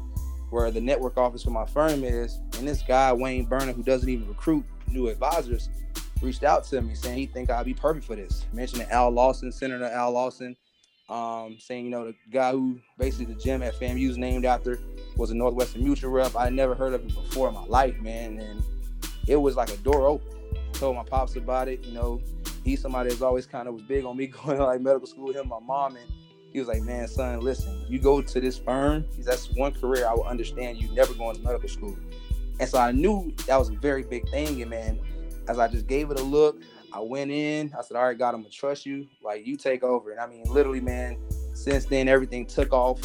where 0.50 0.71
the 0.71 0.80
network 0.80 1.16
office 1.16 1.42
for 1.42 1.50
my 1.50 1.66
firm 1.66 2.04
is, 2.04 2.38
and 2.59 2.68
this 2.68 2.82
guy 2.82 3.12
Wayne 3.12 3.44
Burner, 3.47 3.73
who 3.73 3.82
doesn't 3.82 4.09
even 4.09 4.28
recruit 4.28 4.64
new 4.88 5.09
advisors, 5.09 5.68
reached 6.21 6.44
out 6.44 6.64
to 6.64 6.80
me 6.80 6.94
saying 6.94 7.18
he 7.18 7.26
think 7.26 7.50
I'd 7.50 7.66
be 7.66 7.75
perfect 7.75 8.06
for 8.06 8.16
this. 8.16 8.44
Mentioning 8.52 8.87
Al 8.90 9.11
Lawson, 9.11 9.50
Senator 9.50 9.87
Al 9.87 10.12
Lawson, 10.12 10.56
um, 11.09 11.56
saying 11.59 11.85
you 11.85 11.90
know 11.90 12.06
the 12.06 12.14
guy 12.30 12.52
who 12.52 12.80
basically 12.99 13.35
the 13.35 13.40
gym 13.40 13.62
at 13.62 13.75
FAMU 13.75 14.09
is 14.09 14.18
named 14.18 14.44
after 14.44 14.78
was 15.16 15.30
a 15.30 15.35
Northwestern 15.35 15.85
Mutual 15.85 16.11
rep. 16.11 16.37
I 16.37 16.49
never 16.49 16.75
heard 16.75 16.94
of 16.94 17.02
him 17.02 17.09
before 17.09 17.49
in 17.49 17.54
my 17.54 17.64
life, 17.64 17.99
man, 18.00 18.38
and 18.38 18.62
it 19.26 19.37
was 19.37 19.56
like 19.56 19.71
a 19.71 19.76
door 19.78 20.06
open. 20.06 20.28
Told 20.75 20.97
my 20.97 21.04
pops 21.04 21.37
about 21.37 21.68
it, 21.68 21.85
you 21.85 21.92
know, 21.92 22.21
he's 22.64 22.81
somebody 22.81 23.11
that's 23.11 23.23
always 23.23 23.47
kind 23.47 23.69
of 23.69 23.75
was 23.75 23.83
big 23.83 24.04
on 24.04 24.16
me 24.16 24.26
going 24.45 24.59
to 24.59 24.64
like 24.64 24.81
medical 24.81 25.07
school. 25.07 25.33
Him, 25.33 25.49
my 25.49 25.61
mom, 25.61 25.97
and 25.97 26.07
he 26.52 26.59
was 26.59 26.69
like, 26.69 26.83
"Man, 26.83 27.09
son, 27.09 27.40
listen, 27.40 27.85
you 27.88 27.99
go 27.99 28.21
to 28.23 28.40
this 28.40 28.59
firm. 28.59 29.04
That's 29.19 29.50
one 29.54 29.73
career 29.73 30.07
I 30.07 30.14
will 30.14 30.25
understand. 30.25 30.78
You 30.78 30.92
never 30.92 31.14
going 31.14 31.37
to 31.37 31.42
medical 31.42 31.69
school." 31.69 31.97
And 32.61 32.69
so 32.69 32.78
I 32.78 32.92
knew 32.92 33.33
that 33.47 33.59
was 33.59 33.71
a 33.71 33.76
very 33.76 34.02
big 34.02 34.28
thing. 34.28 34.61
And 34.61 34.71
man, 34.71 35.00
as 35.49 35.59
I 35.59 35.69
just 35.69 35.87
gave 35.87 36.11
it 36.11 36.21
a 36.21 36.23
look, 36.23 36.61
I 36.92 37.00
went 37.00 37.31
in. 37.31 37.73
I 37.78 37.83
said, 37.83 37.97
"All 37.97 38.04
right, 38.04 38.19
God, 38.19 38.35
I'm 38.35 38.42
gonna 38.42 38.50
trust 38.50 38.87
you. 38.87 39.09
Like 39.23 39.47
you 39.47 39.57
take 39.57 39.83
over." 39.83 40.11
And 40.11 40.21
I 40.21 40.26
mean, 40.26 40.45
literally, 40.45 40.81
man. 40.81 41.16
Since 41.54 41.85
then, 41.87 42.09
everything 42.09 42.47
took 42.47 42.73
off, 42.73 42.99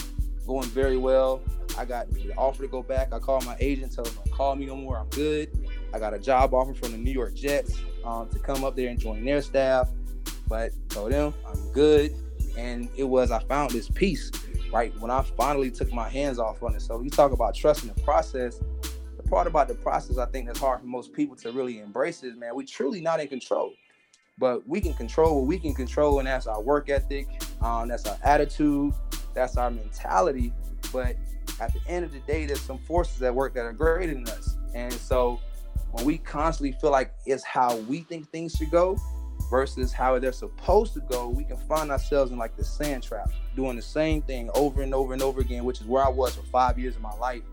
going 0.46 0.68
very 0.70 0.98
well. 0.98 1.42
I 1.78 1.86
got 1.86 2.10
the 2.12 2.34
offer 2.38 2.64
to 2.64 2.68
go 2.68 2.82
back. 2.82 3.14
I 3.14 3.20
called 3.20 3.46
my 3.46 3.58
agent, 3.60 3.94
told 3.94 4.08
him, 4.08 4.16
"Don't 4.16 4.32
call 4.34 4.56
me 4.56 4.66
no 4.66 4.76
more. 4.76 4.98
I'm 4.98 5.10
good." 5.10 5.50
I 5.94 6.00
got 6.00 6.14
a 6.14 6.20
job 6.20 6.54
offer 6.54 6.74
from 6.74 6.92
the 6.92 6.98
New 6.98 7.12
York 7.12 7.34
Jets 7.34 7.80
um, 8.08 8.30
to 8.30 8.40
come 8.40 8.64
up 8.64 8.76
there 8.76 8.90
and 8.90 9.00
join 9.00 9.24
their 9.26 9.42
staff. 9.42 9.90
But 10.48 10.72
told 10.90 11.12
them 11.12 11.34
I'm 11.46 11.72
good. 11.74 12.16
And 12.58 12.90
it 12.96 13.04
was, 13.04 13.30
I 13.32 13.40
found 13.44 13.72
this 13.72 13.90
peace, 13.90 14.32
right? 14.72 14.98
When 15.00 15.12
I 15.12 15.22
finally 15.22 15.70
took 15.70 15.92
my 15.94 16.10
hands 16.10 16.40
off 16.40 16.64
on 16.64 16.74
it. 16.74 16.82
So 16.82 17.02
you 17.02 17.10
talk 17.10 17.32
about 17.32 17.54
trusting 17.54 17.94
the 17.94 18.02
process. 18.02 18.60
The 19.18 19.24
part 19.30 19.46
about 19.46 19.68
the 19.68 19.76
process 19.76 20.18
I 20.18 20.26
think 20.26 20.48
that's 20.48 20.60
hard 20.60 20.80
for 20.80 20.88
most 20.88 21.14
people 21.14 21.36
to 21.38 21.52
really 21.52 21.80
embrace 21.80 22.24
is, 22.24 22.36
man, 22.36 22.56
we 22.56 22.66
truly 22.66 23.02
not 23.02 23.20
in 23.20 23.28
control. 23.28 23.74
But 24.40 24.68
we 24.68 24.80
can 24.80 24.94
control 24.94 25.40
what 25.40 25.48
we 25.48 25.60
can 25.60 25.74
control, 25.74 26.20
and 26.20 26.28
that's 26.28 26.48
our 26.48 26.62
work 26.62 26.90
ethic, 26.90 27.28
um, 27.62 27.88
that's 27.90 28.06
our 28.08 28.18
attitude, 28.24 28.94
that's 29.34 29.58
our 29.58 29.72
mentality. 29.72 30.54
But 30.94 31.16
at 31.60 31.74
the 31.74 31.80
end 31.88 32.06
of 32.06 32.12
the 32.12 32.20
day, 32.20 32.46
there's 32.46 32.62
some 32.62 32.78
forces 32.78 33.22
at 33.24 33.34
work 33.34 33.56
that 33.56 33.66
are 33.66 33.74
greater 33.74 34.14
than 34.14 34.28
us. 34.30 34.56
And 34.76 34.94
so 34.94 35.40
when 35.91 36.06
we 36.06 36.17
constantly 36.17 36.77
feel 36.79 36.91
like 36.91 37.13
it's 37.25 37.44
how 37.44 37.75
we 37.77 38.01
think 38.01 38.29
things 38.29 38.53
should 38.53 38.72
go 38.72 38.98
versus 39.50 39.94
how 39.94 40.17
they're 40.20 40.32
supposed 40.32 40.94
to 40.94 41.00
go, 41.01 41.29
we 41.29 41.44
can 41.44 41.58
find 41.58 41.91
ourselves 41.91 42.32
in 42.32 42.38
like 42.38 42.56
the 42.58 42.63
sand 42.63 43.03
trap, 43.03 43.29
doing 43.56 43.75
the 43.75 43.82
same 43.82 44.22
thing 44.22 44.50
over 44.53 44.82
and 44.82 44.94
over 44.94 45.13
and 45.13 45.22
over 45.22 45.41
again, 45.41 45.63
which 45.63 45.79
is 45.79 45.88
where 45.88 46.03
I 46.03 46.10
was 46.10 46.36
for 46.36 46.44
five 46.44 46.77
years 46.77 46.96
of 46.96 47.01
my 47.01 47.13
life. 47.13 47.44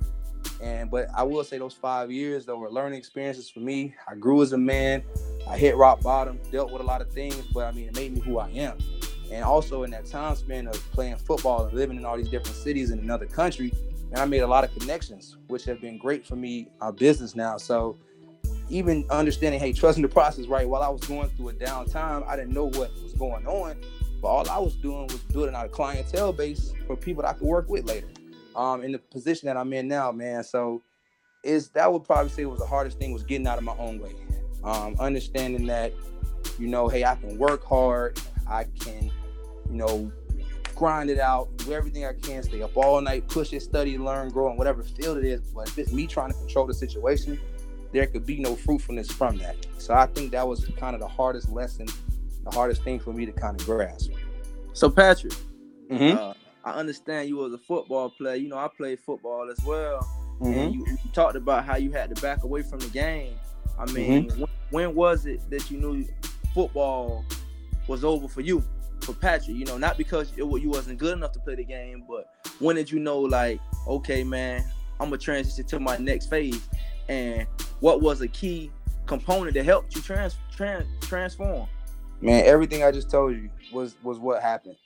And 0.62 0.90
but 0.90 1.08
I 1.14 1.22
will 1.22 1.44
say 1.44 1.58
those 1.58 1.74
five 1.74 2.10
years 2.10 2.46
though 2.46 2.58
were 2.58 2.70
learning 2.70 2.98
experiences 2.98 3.48
for 3.48 3.60
me. 3.60 3.94
I 4.08 4.14
grew 4.14 4.42
as 4.42 4.52
a 4.52 4.58
man. 4.58 5.02
I 5.48 5.56
hit 5.56 5.76
rock 5.76 6.00
bottom, 6.02 6.38
dealt 6.50 6.70
with 6.72 6.82
a 6.82 6.84
lot 6.84 7.00
of 7.00 7.10
things, 7.12 7.40
but 7.52 7.66
I 7.66 7.72
mean 7.72 7.88
it 7.88 7.96
made 7.96 8.14
me 8.14 8.20
who 8.20 8.38
I 8.38 8.48
am. 8.50 8.78
And 9.32 9.42
also 9.42 9.82
in 9.82 9.90
that 9.92 10.06
time 10.06 10.36
span 10.36 10.66
of 10.66 10.74
playing 10.92 11.16
football 11.16 11.64
and 11.64 11.74
living 11.74 11.96
in 11.96 12.04
all 12.04 12.16
these 12.16 12.28
different 12.28 12.56
cities 12.56 12.90
in 12.90 12.98
another 12.98 13.26
country, 13.26 13.72
and 14.10 14.18
I 14.18 14.24
made 14.26 14.40
a 14.40 14.46
lot 14.46 14.64
of 14.64 14.72
connections, 14.78 15.36
which 15.48 15.64
have 15.64 15.80
been 15.80 15.98
great 15.98 16.26
for 16.26 16.36
me, 16.36 16.68
our 16.80 16.92
business 16.92 17.34
now. 17.34 17.56
So 17.56 17.96
even 18.68 19.04
understanding, 19.10 19.60
hey, 19.60 19.72
trusting 19.72 20.02
the 20.02 20.08
process, 20.08 20.46
right? 20.46 20.68
While 20.68 20.82
I 20.82 20.88
was 20.88 21.02
going 21.02 21.28
through 21.30 21.50
a 21.50 21.52
downtime, 21.54 22.26
I 22.26 22.36
didn't 22.36 22.52
know 22.52 22.66
what 22.66 22.90
was 23.02 23.12
going 23.14 23.46
on, 23.46 23.76
but 24.22 24.28
all 24.28 24.48
I 24.48 24.58
was 24.58 24.74
doing 24.76 25.06
was 25.06 25.18
building 25.18 25.54
out 25.54 25.66
a 25.66 25.68
clientele 25.68 26.32
base 26.32 26.72
for 26.86 26.96
people 26.96 27.22
that 27.22 27.30
I 27.30 27.32
could 27.34 27.46
work 27.46 27.68
with 27.68 27.84
later. 27.84 28.08
Um, 28.56 28.82
in 28.82 28.92
the 28.92 28.98
position 28.98 29.46
that 29.46 29.56
I'm 29.56 29.72
in 29.72 29.88
now, 29.88 30.12
man. 30.12 30.44
So 30.44 30.80
is 31.42 31.68
that 31.70 31.92
would 31.92 32.04
probably 32.04 32.30
say 32.30 32.44
was 32.46 32.60
the 32.60 32.66
hardest 32.66 32.98
thing 32.98 33.12
was 33.12 33.22
getting 33.22 33.46
out 33.46 33.58
of 33.58 33.64
my 33.64 33.76
own 33.78 33.98
way. 34.00 34.14
Um, 34.62 34.96
understanding 34.98 35.66
that, 35.66 35.92
you 36.58 36.68
know, 36.68 36.88
hey, 36.88 37.04
I 37.04 37.16
can 37.16 37.36
work 37.36 37.64
hard, 37.64 38.18
I 38.48 38.64
can, 38.80 39.10
you 39.68 39.76
know, 39.76 40.10
grind 40.74 41.10
it 41.10 41.18
out, 41.18 41.54
do 41.58 41.72
everything 41.72 42.04
I 42.04 42.14
can, 42.14 42.42
stay 42.42 42.62
up 42.62 42.76
all 42.76 43.00
night, 43.00 43.28
push 43.28 43.52
it, 43.52 43.60
study, 43.60 43.98
learn, 43.98 44.30
grow 44.30 44.50
in 44.50 44.56
whatever 44.56 44.82
field 44.82 45.18
it 45.18 45.24
is. 45.24 45.40
But 45.40 45.68
if 45.68 45.78
it's 45.78 45.92
me 45.92 46.06
trying 46.06 46.32
to 46.32 46.38
control 46.38 46.66
the 46.66 46.74
situation, 46.74 47.38
there 47.94 48.06
could 48.08 48.26
be 48.26 48.40
no 48.40 48.56
fruitfulness 48.56 49.10
from 49.10 49.38
that. 49.38 49.56
So 49.78 49.94
I 49.94 50.06
think 50.06 50.32
that 50.32 50.46
was 50.46 50.66
kind 50.76 50.94
of 50.94 51.00
the 51.00 51.08
hardest 51.08 51.48
lesson, 51.50 51.86
the 52.44 52.50
hardest 52.50 52.82
thing 52.82 52.98
for 52.98 53.12
me 53.12 53.24
to 53.24 53.32
kind 53.32 53.58
of 53.58 53.64
grasp. 53.64 54.10
So 54.74 54.90
Padric, 54.90 55.34
Mm-hmm. 55.90 56.16
uh, 56.18 56.32
I 56.64 56.72
understand 56.72 57.28
you 57.28 57.36
was 57.36 57.52
a 57.52 57.58
football 57.58 58.08
player. 58.10 58.36
You 58.36 58.48
know, 58.48 58.56
I 58.56 58.68
played 58.74 58.98
football 59.00 59.50
as 59.50 59.62
well. 59.64 60.00
Mm-hmm. 60.40 60.58
And 60.58 60.74
you, 60.74 60.84
you 60.86 61.10
talked 61.12 61.36
about 61.36 61.64
how 61.64 61.76
you 61.76 61.92
had 61.92 62.14
to 62.14 62.20
back 62.20 62.42
away 62.42 62.62
from 62.62 62.80
the 62.80 62.88
game. 62.88 63.34
I 63.78 63.84
mean, 63.92 64.28
Mm-hmm. 64.30 64.40
when, 64.40 64.50
when 64.70 64.94
was 64.94 65.26
it 65.26 65.48
that 65.50 65.70
you 65.70 65.78
knew 65.78 66.04
football 66.54 67.24
was 67.86 68.02
over 68.02 68.26
for 68.28 68.40
you, 68.40 68.64
for 69.02 69.12
Padric? 69.12 69.54
You 69.54 69.66
know, 69.66 69.76
not 69.78 69.98
because 69.98 70.32
it, 70.32 70.38
you 70.38 70.70
wasn't 70.70 70.98
good 70.98 71.16
enough 71.16 71.32
to 71.32 71.38
play 71.40 71.54
the 71.54 71.64
game, 71.64 72.04
but 72.08 72.26
when 72.58 72.76
did 72.76 72.90
you 72.90 72.98
know, 72.98 73.20
like, 73.20 73.60
okay, 73.86 74.24
man, 74.24 74.64
I'm 74.98 75.10
gonna 75.10 75.18
transition 75.18 75.64
to 75.66 75.78
my 75.78 75.98
next 75.98 76.26
phase? 76.30 76.66
And 77.08 77.46
what 77.80 78.00
was 78.00 78.20
a 78.20 78.28
key 78.28 78.70
component 79.06 79.54
that 79.54 79.64
helped 79.64 79.94
you 79.94 80.02
trans, 80.02 80.36
trans 80.54 80.86
transform? 81.00 81.68
Man, 82.20 82.44
everything 82.46 82.82
I 82.82 82.90
just 82.90 83.10
told 83.10 83.34
you 83.34 83.50
was 83.72 83.96
was 84.02 84.18
what 84.18 84.42
happened. 84.42 84.76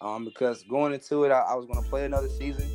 Um, 0.00 0.24
because 0.24 0.62
going 0.64 0.92
into 0.92 1.24
it, 1.24 1.30
I, 1.30 1.40
I 1.40 1.54
was 1.54 1.66
gonna 1.66 1.86
play 1.86 2.04
another 2.04 2.28
season, 2.28 2.68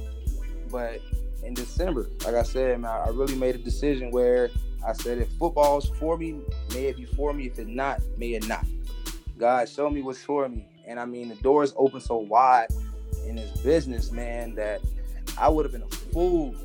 but 0.70 1.00
in 1.43 1.53
December, 1.53 2.10
like 2.25 2.36
I 2.36 2.43
said, 2.43 2.79
man, 2.81 2.91
I 2.91 3.10
really 3.10 3.36
made 3.36 3.55
a 3.55 3.60
decision 3.60 4.12
where 4.12 4.50
I 4.86 4.93
said, 4.93 5.20
if 5.20 5.29
football's 5.34 5.89
for 6.00 6.17
me, 6.17 6.39
may 6.74 6.86
it 6.86 6.98
be 6.98 7.05
for 7.05 7.34
me. 7.34 7.46
If 7.46 7.60
it's 7.60 7.70
not, 7.70 8.01
may 8.17 8.34
it 8.34 8.48
not. 8.48 8.65
God, 9.38 9.70
show 9.70 9.89
me 9.89 10.01
what's 10.01 10.24
for 10.24 10.48
me. 10.50 10.67
And 10.88 11.00
I 11.00 11.05
mean, 11.05 11.29
the 11.29 11.36
doors 11.36 11.74
open 11.77 12.01
so 12.01 12.17
wide 12.17 12.67
in 13.27 13.36
this 13.36 13.51
business, 13.62 14.12
man, 14.12 14.55
that 14.55 14.81
I 15.38 15.50
would 15.50 15.65
have 15.65 15.72
been 15.72 15.84
a 15.84 15.89
fool 16.13 16.55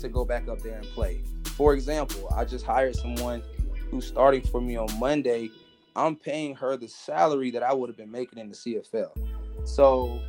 to 0.00 0.08
go 0.08 0.24
back 0.24 0.48
up 0.48 0.60
there 0.60 0.78
and 0.78 0.86
play. 0.88 1.22
For 1.56 1.72
example, 1.72 2.30
I 2.36 2.44
just 2.44 2.66
hired 2.66 2.96
someone 2.96 3.42
who's 3.90 4.06
starting 4.06 4.42
for 4.42 4.60
me 4.60 4.76
on 4.76 4.88
Monday. 4.98 5.50
I'm 5.96 6.14
paying 6.14 6.54
her 6.56 6.76
the 6.76 6.86
salary 6.86 7.50
that 7.52 7.62
I 7.62 7.72
would 7.72 7.88
have 7.88 7.96
been 7.96 8.12
making 8.12 8.38
in 8.38 8.50
the 8.50 8.54
CFL. 8.54 9.10
So 9.66 10.20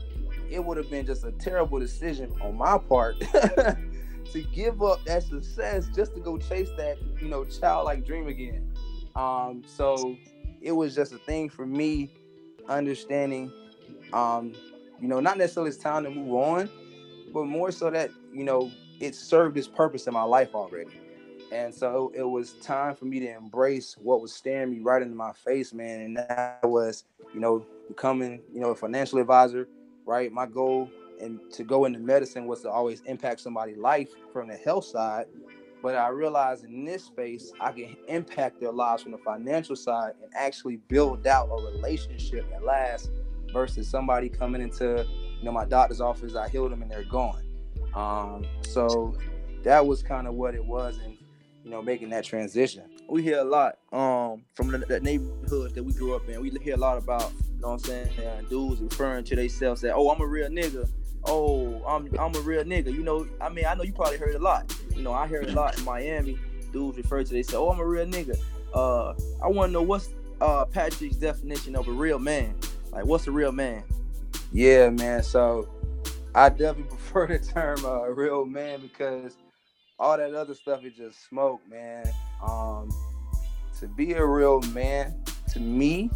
it 0.50 0.64
would 0.64 0.78
have 0.78 0.90
been 0.90 1.06
just 1.06 1.26
a 1.26 1.34
terrible 1.34 1.80
decision 1.80 2.34
on 2.42 2.56
my 2.58 2.78
part 2.78 3.20
to 4.32 4.42
give 4.54 4.82
up 4.82 5.04
that 5.04 5.24
success 5.24 5.90
just 5.94 6.14
to 6.16 6.22
go 6.22 6.38
chase 6.38 6.70
that, 6.78 6.98
you 7.22 7.28
know, 7.28 7.44
childlike 7.44 8.06
dream 8.06 8.28
again. 8.28 8.72
Um, 9.18 9.64
so 9.66 10.16
it 10.62 10.72
was 10.72 10.96
just 10.96 11.12
a 11.12 11.18
thing 11.18 11.50
for 11.50 11.66
me 11.66 12.10
understanding, 12.70 13.52
um, 14.14 14.54
you 15.02 15.10
know, 15.10 15.20
not 15.20 15.38
necessarily 15.38 15.72
it's 15.72 15.78
time 15.78 16.06
to 16.06 16.10
move 16.10 16.34
on, 16.34 16.70
but 17.34 17.48
more 17.48 17.70
so 17.72 17.90
that, 17.90 18.12
you 18.32 18.46
know, 18.46 18.72
it 19.02 19.14
served 19.14 19.58
its 19.58 19.68
purpose 19.68 20.08
in 20.08 20.14
my 20.14 20.24
life 20.24 20.56
already. 20.56 20.92
And 21.52 21.74
so 21.74 22.12
it 22.16 22.24
was 22.24 22.54
time 22.54 22.96
for 22.96 23.06
me 23.06 23.20
to 23.22 23.36
embrace 23.36 23.96
what 23.98 24.22
was 24.22 24.34
staring 24.34 24.72
me 24.72 24.80
right 24.80 25.02
into 25.02 25.16
my 25.16 25.32
face, 25.34 25.74
man. 25.74 26.02
And 26.02 26.18
that 26.18 26.60
was, 26.64 27.06
you 27.34 27.40
know, 27.40 27.66
becoming, 27.88 28.42
you 28.54 28.60
know, 28.60 28.72
a 28.72 28.76
financial 28.76 29.20
advisor, 29.20 29.68
right? 30.06 30.32
My 30.32 30.46
goal 30.46 30.90
and 31.22 31.40
to 31.52 31.64
go 31.64 31.86
into 31.86 32.00
medicine 32.00 32.46
was 32.48 32.62
to 32.62 32.70
always 32.70 33.02
impact 33.02 33.40
somebody's 33.40 33.78
life 33.78 34.10
from 34.34 34.48
the 34.48 34.56
health 34.56 34.86
side. 34.86 35.26
But 35.82 35.96
I 35.96 36.10
realized 36.10 36.66
in 36.66 36.86
this 36.86 37.04
space, 37.04 37.52
I 37.62 37.72
can 37.72 37.96
impact 38.08 38.60
their 38.60 38.72
lives 38.72 39.04
from 39.04 39.12
the 39.12 39.18
financial 39.20 39.76
side 39.76 40.14
and 40.22 40.32
actually 40.36 40.78
build 40.88 41.26
out 41.28 41.50
a 41.50 41.72
relationship 41.72 42.50
that 42.52 42.64
lasts 42.64 43.10
versus 43.54 43.88
somebody 43.88 44.28
coming 44.28 44.62
into, 44.62 45.06
you 45.40 45.46
know, 45.46 45.52
my 45.52 45.66
doctor's 45.66 46.02
office, 46.02 46.36
I 46.36 46.50
heal 46.50 46.68
them 46.68 46.82
and 46.82 46.92
they're 46.92 47.04
gone. 47.04 47.44
Um, 47.94 48.46
so 48.62 49.16
that 49.64 49.86
was 49.86 50.04
kind 50.04 50.28
of 50.28 50.34
what 50.34 50.56
it 50.56 50.66
was. 50.66 50.98
And 50.98 51.17
you 51.68 51.74
know, 51.74 51.82
making 51.82 52.10
that 52.12 52.24
transition. 52.24 52.84
We 53.10 53.22
hear 53.22 53.40
a 53.40 53.44
lot 53.44 53.78
um 53.92 54.44
from 54.54 54.72
the, 54.72 54.78
the 54.78 55.02
neighborhood 55.02 55.76
that 55.76 55.84
we 55.84 55.92
grew 55.92 56.16
up 56.16 56.28
in. 56.30 56.40
We 56.40 56.50
hear 56.64 56.76
a 56.76 56.78
lot 56.78 56.98
about, 56.98 57.34
you 57.54 57.60
know 57.60 57.72
what 57.72 57.74
I'm 57.74 57.80
saying, 57.80 58.10
dudes 58.50 58.80
referring 58.80 59.26
to 59.26 59.36
themselves 59.36 59.82
say, 59.82 59.92
"Oh, 59.94 60.10
I'm 60.10 60.22
a 60.22 60.26
real 60.26 60.48
nigga." 60.48 60.90
Oh, 61.26 61.84
I'm 61.86 62.08
I'm 62.18 62.34
a 62.36 62.40
real 62.40 62.64
nigga. 62.64 62.94
You 62.94 63.04
know, 63.04 63.28
I 63.42 63.50
mean, 63.50 63.66
I 63.66 63.74
know 63.74 63.84
you 63.84 63.92
probably 63.92 64.18
heard 64.18 64.36
a 64.36 64.40
lot. 64.40 64.74
You 64.96 65.02
know, 65.02 65.12
I 65.12 65.28
heard 65.28 65.50
a 65.50 65.52
lot 65.52 65.78
in 65.78 65.84
Miami. 65.84 66.40
Dudes 66.72 66.98
refer 66.98 67.24
to 67.26 67.34
themselves, 67.34 67.68
"Oh, 67.68 67.70
I'm 67.70 67.82
a 67.82 67.86
real 67.86 68.06
nigga." 68.06 68.40
Uh, 68.74 69.14
I 69.44 69.50
want 69.50 69.70
to 69.70 69.74
know 69.74 69.82
what's 69.82 70.12
uh 70.40 70.64
Padric's 70.64 71.18
definition 71.18 71.76
of 71.76 71.90
a 71.90 71.92
real 71.92 72.18
man. 72.18 72.56
Like, 72.94 73.06
what's 73.06 73.28
a 73.28 73.32
real 73.32 73.52
man? 73.52 73.84
Yeah, 74.54 74.90
man. 74.90 75.22
So 75.22 75.68
I 76.34 76.48
definitely 76.48 76.84
prefer 76.96 77.28
the 77.28 77.40
term 77.40 77.84
uh, 77.84 78.08
real 78.08 78.46
man 78.46 78.80
because 78.80 79.36
all 80.00 80.18
that 80.18 80.34
other 80.34 80.54
stuff 80.54 80.84
is 80.84 80.94
just 80.94 81.28
smoke, 81.28 81.62
man. 81.70 82.06
Um, 82.46 82.90
to 83.80 83.88
be 83.88 84.14
a 84.14 84.26
real 84.26 84.62
man, 84.74 85.24
to 85.54 85.60
me, 85.60 86.12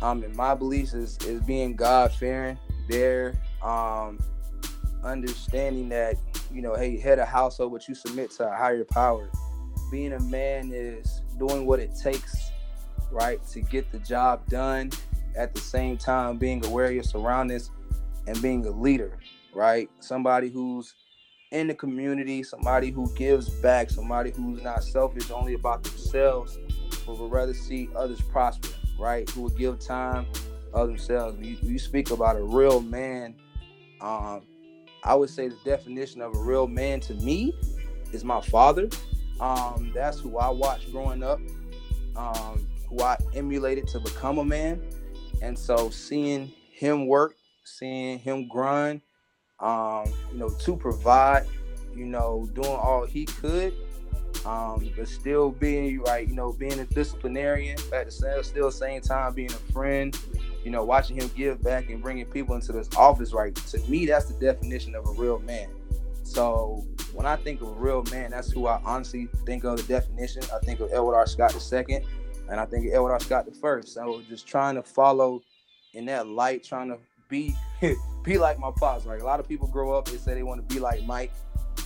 um, 0.00 0.24
in 0.24 0.34
my 0.36 0.54
beliefs 0.54 0.94
is 0.94 1.16
is 1.18 1.40
being 1.42 1.76
God 1.76 2.12
fearing, 2.12 2.58
there, 2.88 3.34
um, 3.62 4.18
understanding 5.04 5.88
that 5.90 6.16
you 6.52 6.62
know, 6.62 6.74
hey, 6.74 6.98
head 6.98 7.18
a 7.18 7.24
household, 7.24 7.72
but 7.72 7.88
you 7.88 7.94
submit 7.94 8.30
to 8.32 8.50
a 8.50 8.54
higher 8.54 8.84
power. 8.84 9.30
Being 9.90 10.12
a 10.14 10.20
man 10.20 10.70
is 10.72 11.22
doing 11.38 11.66
what 11.66 11.80
it 11.80 11.92
takes, 12.02 12.50
right, 13.10 13.44
to 13.48 13.60
get 13.60 13.90
the 13.92 13.98
job 13.98 14.46
done. 14.48 14.90
At 15.34 15.54
the 15.54 15.60
same 15.60 15.96
time, 15.96 16.36
being 16.36 16.64
aware 16.66 16.86
of 16.86 16.92
your 16.92 17.02
surroundings 17.02 17.70
and 18.26 18.40
being 18.42 18.66
a 18.66 18.70
leader, 18.70 19.18
right? 19.54 19.88
Somebody 19.98 20.50
who's 20.50 20.94
in 21.52 21.68
the 21.68 21.74
community, 21.74 22.42
somebody 22.42 22.90
who 22.90 23.12
gives 23.14 23.48
back, 23.48 23.90
somebody 23.90 24.30
who's 24.30 24.62
not 24.62 24.82
selfish 24.82 25.30
only 25.30 25.54
about 25.54 25.84
themselves, 25.84 26.58
but 27.06 27.18
would 27.18 27.30
rather 27.30 27.54
see 27.54 27.88
others 27.94 28.20
prosper, 28.20 28.68
right? 28.98 29.28
Who 29.30 29.42
would 29.42 29.56
give 29.56 29.78
time 29.78 30.26
of 30.72 30.88
themselves. 30.88 31.38
You, 31.40 31.56
you 31.62 31.78
speak 31.78 32.10
about 32.10 32.36
a 32.36 32.42
real 32.42 32.80
man. 32.80 33.34
Um, 34.00 34.42
I 35.04 35.14
would 35.14 35.30
say 35.30 35.48
the 35.48 35.58
definition 35.64 36.22
of 36.22 36.34
a 36.34 36.38
real 36.38 36.66
man 36.66 37.00
to 37.00 37.14
me 37.14 37.52
is 38.12 38.24
my 38.24 38.40
father. 38.40 38.88
Um, 39.40 39.92
that's 39.94 40.20
who 40.20 40.38
I 40.38 40.48
watched 40.48 40.90
growing 40.92 41.22
up, 41.22 41.40
um, 42.16 42.66
who 42.88 43.00
I 43.02 43.16
emulated 43.34 43.88
to 43.88 44.00
become 44.00 44.38
a 44.38 44.44
man. 44.44 44.82
And 45.40 45.58
so 45.58 45.90
seeing 45.90 46.52
him 46.70 47.06
work, 47.06 47.36
seeing 47.64 48.18
him 48.18 48.48
grind, 48.48 49.02
um, 49.62 50.12
you 50.32 50.38
know, 50.38 50.50
to 50.50 50.76
provide, 50.76 51.46
you 51.94 52.04
know, 52.04 52.48
doing 52.54 52.68
all 52.68 53.06
he 53.06 53.24
could, 53.24 53.72
um, 54.44 54.90
but 54.96 55.06
still 55.08 55.50
being 55.50 56.00
right, 56.02 56.28
you 56.28 56.34
know, 56.34 56.52
being 56.52 56.78
a 56.80 56.84
disciplinarian 56.86 57.78
at 57.92 58.06
the 58.06 58.10
same, 58.10 58.42
still 58.42 58.70
same 58.70 59.00
time 59.00 59.32
being 59.34 59.52
a 59.52 59.72
friend, 59.72 60.18
you 60.64 60.70
know, 60.70 60.84
watching 60.84 61.16
him 61.16 61.30
give 61.36 61.62
back 61.62 61.90
and 61.90 62.02
bringing 62.02 62.26
people 62.26 62.54
into 62.54 62.72
this 62.72 62.88
office, 62.96 63.32
right? 63.32 63.54
To 63.54 63.78
me, 63.88 64.04
that's 64.06 64.26
the 64.26 64.34
definition 64.34 64.94
of 64.94 65.06
a 65.06 65.12
real 65.12 65.38
man. 65.40 65.68
So 66.24 66.84
when 67.12 67.26
I 67.26 67.36
think 67.36 67.60
of 67.60 67.68
a 67.68 67.72
real 67.72 68.02
man, 68.10 68.30
that's 68.30 68.50
who 68.50 68.66
I 68.66 68.80
honestly 68.84 69.28
think 69.46 69.64
of 69.64 69.76
the 69.76 69.82
definition. 69.84 70.42
I 70.52 70.58
think 70.64 70.80
of 70.80 70.90
Edward 70.92 71.14
R. 71.14 71.26
Scott 71.26 71.54
II, 71.54 72.04
and 72.48 72.58
I 72.58 72.64
think 72.64 72.86
of 72.86 72.94
Edward 72.94 73.12
R. 73.12 73.20
Scott 73.20 73.46
the 73.46 73.52
first. 73.52 73.94
So 73.94 74.22
just 74.28 74.46
trying 74.46 74.74
to 74.74 74.82
follow 74.82 75.42
in 75.94 76.06
that 76.06 76.26
light, 76.26 76.64
trying 76.64 76.88
to 76.88 76.98
be 77.32 77.56
be 78.22 78.38
like 78.38 78.60
my 78.60 78.70
pops. 78.76 79.06
Like 79.06 79.20
a 79.20 79.24
lot 79.24 79.40
of 79.40 79.48
people 79.48 79.66
grow 79.66 79.96
up, 79.96 80.04
they 80.04 80.18
say 80.18 80.34
they 80.34 80.44
want 80.44 80.68
to 80.68 80.74
be 80.74 80.80
like 80.80 81.02
Mike, 81.04 81.32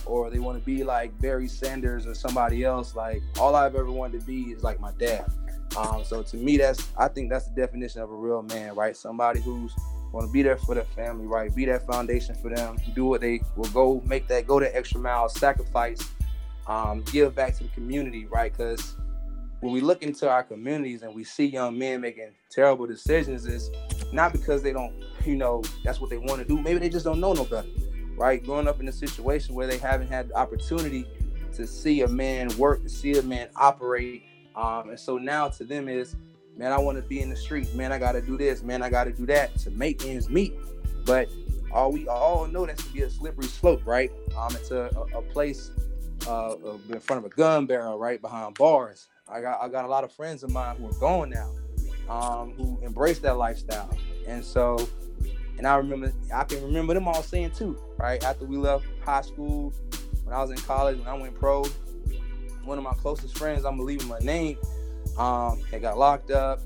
or 0.05 0.29
they 0.29 0.39
want 0.39 0.59
to 0.59 0.65
be 0.65 0.83
like 0.83 1.17
Barry 1.19 1.47
Sanders 1.47 2.05
or 2.05 2.13
somebody 2.13 2.63
else. 2.63 2.95
Like 2.95 3.23
all 3.39 3.55
I've 3.55 3.75
ever 3.75 3.89
wanted 3.89 4.19
to 4.19 4.27
be 4.27 4.41
is 4.51 4.63
like 4.63 4.79
my 4.79 4.91
dad. 4.99 5.25
Um, 5.75 6.03
so 6.03 6.21
to 6.21 6.37
me, 6.37 6.57
that's 6.57 6.87
I 6.97 7.07
think 7.07 7.29
that's 7.29 7.47
the 7.47 7.55
definition 7.55 8.01
of 8.01 8.11
a 8.11 8.15
real 8.15 8.43
man, 8.43 8.75
right? 8.75 8.95
Somebody 8.95 9.39
who's 9.39 9.73
want 10.11 10.27
to 10.27 10.31
be 10.31 10.41
there 10.41 10.57
for 10.57 10.75
their 10.75 10.83
family, 10.83 11.25
right? 11.25 11.53
Be 11.55 11.65
that 11.65 11.87
foundation 11.87 12.35
for 12.35 12.53
them. 12.53 12.77
Do 12.93 13.05
what 13.05 13.21
they 13.21 13.41
will 13.55 13.69
go 13.69 14.01
make 14.05 14.27
that 14.27 14.45
go 14.45 14.59
the 14.59 14.75
extra 14.75 14.99
mile, 14.99 15.29
sacrifice, 15.29 15.99
um, 16.67 17.03
give 17.03 17.33
back 17.35 17.55
to 17.57 17.63
the 17.63 17.69
community, 17.69 18.25
right? 18.25 18.51
Because 18.51 18.95
when 19.59 19.73
we 19.73 19.81
look 19.81 20.03
into 20.03 20.29
our 20.29 20.43
communities 20.43 21.01
and 21.01 21.13
we 21.15 21.23
see 21.23 21.45
young 21.45 21.77
men 21.77 22.01
making 22.01 22.29
terrible 22.49 22.85
decisions, 22.85 23.45
is 23.45 23.71
not 24.11 24.31
because 24.31 24.61
they 24.61 24.71
don't, 24.71 24.93
you 25.27 25.35
know, 25.35 25.61
that's 25.83 25.99
what 25.99 26.09
they 26.09 26.17
want 26.17 26.41
to 26.41 26.45
do. 26.45 26.59
Maybe 26.59 26.79
they 26.79 26.89
just 26.89 27.05
don't 27.05 27.19
know 27.19 27.33
no 27.33 27.43
better, 27.43 27.67
right? 28.15 28.43
Growing 28.43 28.67
up 28.67 28.79
in 28.79 28.87
a 28.87 28.91
situation 28.91 29.53
where 29.53 29.67
they 29.67 29.77
haven't 29.77 30.07
had 30.07 30.29
the 30.29 30.35
opportunity 30.35 31.05
to 31.53 31.67
see 31.67 32.01
a 32.01 32.07
man 32.07 32.55
work, 32.57 32.83
to 32.83 32.89
see 32.89 33.17
a 33.17 33.21
man 33.21 33.49
operate, 33.55 34.23
um, 34.55 34.89
and 34.89 34.99
so 34.99 35.17
now 35.17 35.47
to 35.49 35.63
them 35.63 35.87
is, 35.87 36.15
man, 36.57 36.71
I 36.71 36.79
want 36.79 36.97
to 36.97 37.03
be 37.03 37.21
in 37.21 37.29
the 37.29 37.35
streets. 37.35 37.73
Man, 37.73 37.91
I 37.91 37.99
got 37.99 38.13
to 38.13 38.21
do 38.21 38.37
this. 38.37 38.63
Man, 38.63 38.81
I 38.81 38.89
got 38.89 39.03
to 39.03 39.11
do 39.11 39.25
that 39.27 39.55
to 39.59 39.71
make 39.71 40.03
ends 40.05 40.29
meet. 40.29 40.55
But 41.05 41.29
all 41.71 41.91
we 41.91 42.07
all 42.07 42.47
know 42.47 42.65
that's 42.65 42.83
to 42.83 42.89
be 42.91 43.01
a 43.03 43.09
slippery 43.09 43.45
slope, 43.45 43.81
right? 43.85 44.11
Um, 44.37 44.55
it's 44.55 44.71
a, 44.71 44.89
a, 44.95 45.19
a 45.19 45.21
place 45.21 45.71
uh, 46.27 46.55
in 46.89 46.99
front 46.99 47.23
of 47.23 47.31
a 47.31 47.35
gun 47.35 47.65
barrel, 47.67 47.99
right 47.99 48.19
behind 48.19 48.55
bars. 48.55 49.07
I 49.29 49.41
got 49.41 49.61
I 49.61 49.69
got 49.69 49.85
a 49.85 49.87
lot 49.87 50.03
of 50.03 50.11
friends 50.11 50.43
of 50.43 50.51
mine 50.51 50.77
who 50.77 50.87
are 50.87 50.99
going 50.99 51.29
now, 51.29 51.51
um, 52.09 52.53
who 52.53 52.79
embrace 52.81 53.19
that 53.19 53.37
lifestyle, 53.37 53.95
and 54.27 54.43
so, 54.43 54.87
and 55.57 55.65
I 55.65 55.75
remember 55.75 56.11
I 56.33 56.43
can 56.43 56.63
remember 56.63 56.93
them 56.93 57.07
all 57.07 57.23
saying 57.23 57.51
too, 57.51 57.77
right 57.97 58.23
after 58.23 58.45
we 58.45 58.57
left 58.57 58.85
high 59.03 59.21
school, 59.21 59.73
when 60.23 60.35
I 60.35 60.41
was 60.41 60.51
in 60.51 60.57
college, 60.57 60.99
when 60.99 61.07
I 61.07 61.13
went 61.13 61.33
pro, 61.35 61.63
one 62.63 62.77
of 62.77 62.83
my 62.83 62.93
closest 62.93 63.37
friends, 63.37 63.65
I'm 63.65 63.79
him 63.79 64.07
my 64.07 64.19
name, 64.19 64.57
um, 65.17 65.61
had 65.71 65.81
got 65.81 65.97
locked 65.97 66.31
up. 66.31 66.59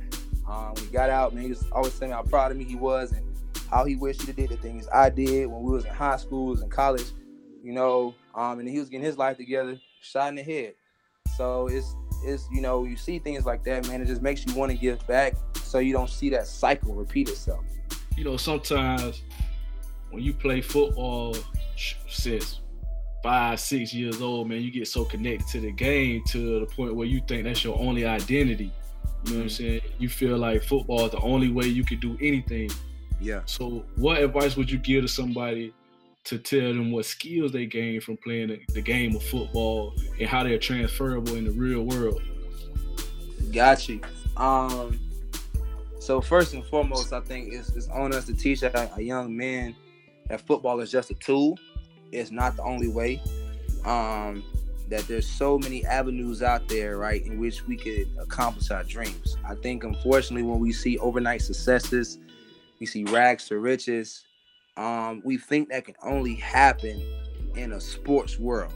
Um, 0.50 0.74
we 0.76 0.88
got 0.88 1.10
out, 1.10 1.34
man. 1.34 1.44
He 1.44 1.50
was 1.50 1.64
always 1.72 1.94
saying 1.94 2.12
how 2.12 2.24
proud 2.24 2.52
of 2.52 2.58
me 2.58 2.66
he 2.66 2.76
was 2.76 3.14
and 3.14 3.26
how 3.70 3.86
he 3.86 3.96
wished 3.96 4.24
he 4.24 4.32
did 4.34 4.50
the 4.50 4.58
things 4.58 4.88
I 4.92 5.10
did 5.10 5.46
when 5.48 5.62
we 5.62 5.72
was 5.72 5.86
in 5.86 5.94
high 5.94 6.18
schools 6.18 6.62
and 6.62 6.70
college, 6.70 7.06
you 7.64 7.72
know. 7.72 8.16
Um, 8.36 8.60
and 8.60 8.68
he 8.68 8.80
was 8.80 8.90
getting 8.90 9.06
his 9.06 9.18
life 9.18 9.38
together, 9.38 9.80
shot 10.02 10.30
in 10.30 10.36
the 10.36 10.44
head. 10.44 10.74
So 11.38 11.68
it's 11.68 11.96
it's 12.26 12.48
you 12.52 12.62
know 12.62 12.84
you 12.84 12.98
see 12.98 13.20
things 13.20 13.46
like 13.46 13.64
that, 13.66 13.88
man. 13.88 14.02
It 14.02 14.08
just 14.08 14.22
makes 14.22 14.46
you 14.46 14.54
want 14.56 14.72
to 14.72 14.78
give 14.78 15.06
back, 15.08 15.36
so 15.72 15.80
you 15.80 15.94
don't 15.94 16.10
see 16.10 16.30
that 16.30 16.48
cycle 16.48 16.94
repeat 16.94 17.30
itself. 17.30 17.64
You 18.18 18.26
know, 18.26 18.36
sometimes 18.36 19.22
when 20.10 20.22
you 20.22 20.34
play 20.34 20.60
football 20.60 21.38
since 22.10 22.60
five, 23.24 23.58
six 23.58 23.94
years 23.94 24.22
old, 24.22 24.50
man, 24.50 24.62
you 24.62 24.70
get 24.70 24.90
so 24.90 25.06
connected 25.06 25.48
to 25.48 25.62
the 25.62 25.72
game 25.72 26.24
to 26.28 26.60
the 26.60 26.66
point 26.66 26.94
where 26.94 27.08
you 27.08 27.22
think 27.26 27.46
that's 27.46 27.64
your 27.64 27.80
only 27.80 28.06
identity. 28.06 28.66
You 28.66 29.32
know 29.32 29.38
what 29.38 29.44
I'm 29.44 29.48
mm-hmm. 29.48 29.48
saying? 29.48 29.82
You 29.98 30.10
feel 30.10 30.38
like 30.38 30.62
football 30.62 31.06
is 31.06 31.12
the 31.12 31.20
only 31.20 31.50
way 31.50 31.68
you 31.68 31.86
could 31.86 32.02
do 32.02 32.18
anything. 32.20 32.70
Yeah. 33.22 33.42
So, 33.46 33.86
what 33.96 34.22
advice 34.22 34.58
would 34.58 34.70
you 34.70 34.78
give 34.78 35.04
to 35.04 35.08
somebody 35.08 35.74
to 36.26 36.38
tell 36.38 36.74
them 36.74 36.92
what 36.92 37.06
skills 37.06 37.54
they 37.54 37.66
gain 37.66 38.02
from 38.02 38.18
playing 38.18 38.50
the, 38.50 38.60
the 38.74 38.82
game 38.82 39.16
of 39.16 39.24
football 39.24 39.96
and 40.20 40.28
how 40.28 40.44
they're 40.44 40.60
transferable 40.60 41.36
in 41.36 41.46
the 41.46 41.52
real 41.52 41.84
world. 41.84 42.22
Got 43.52 43.90
you. 43.90 44.02
Um, 44.38 45.00
so 46.02 46.20
first 46.20 46.56
and 46.56 46.66
foremost, 46.66 47.14
I 47.14 47.20
think 47.20 47.54
it's, 47.54 47.70
it's 47.70 47.88
on 47.90 48.12
us 48.12 48.26
to 48.26 48.34
teach 48.34 48.64
a, 48.64 48.92
a 48.96 49.02
young 49.02 49.38
man 49.38 49.76
that 50.30 50.46
football 50.48 50.80
is 50.80 50.90
just 50.90 51.12
a 51.12 51.14
tool. 51.14 51.60
It's 52.12 52.32
not 52.32 52.56
the 52.56 52.64
only 52.64 52.88
way. 52.88 53.22
Um, 53.86 54.44
that 54.90 55.08
there's 55.08 55.28
so 55.28 55.60
many 55.60 55.86
avenues 55.86 56.42
out 56.42 56.68
there, 56.68 56.98
right, 56.98 57.24
in 57.24 57.40
which 57.40 57.68
we 57.68 57.78
could 57.78 58.10
accomplish 58.20 58.72
our 58.72 58.84
dreams. 58.84 59.38
I 59.48 59.54
think, 59.54 59.84
unfortunately, 59.84 60.44
when 60.44 60.60
we 60.60 60.74
see 60.74 60.98
overnight 60.98 61.44
successes, 61.44 62.18
we 62.80 62.88
see 62.88 63.04
rags 63.06 63.48
to 63.50 63.60
riches, 63.60 64.26
um, 64.78 65.22
we 65.24 65.38
think 65.38 65.70
that 65.70 65.86
can 65.86 65.96
only 66.04 66.34
happen 66.34 67.00
in 67.56 67.74
a 67.74 67.80
sports 67.80 68.40
world. 68.40 68.74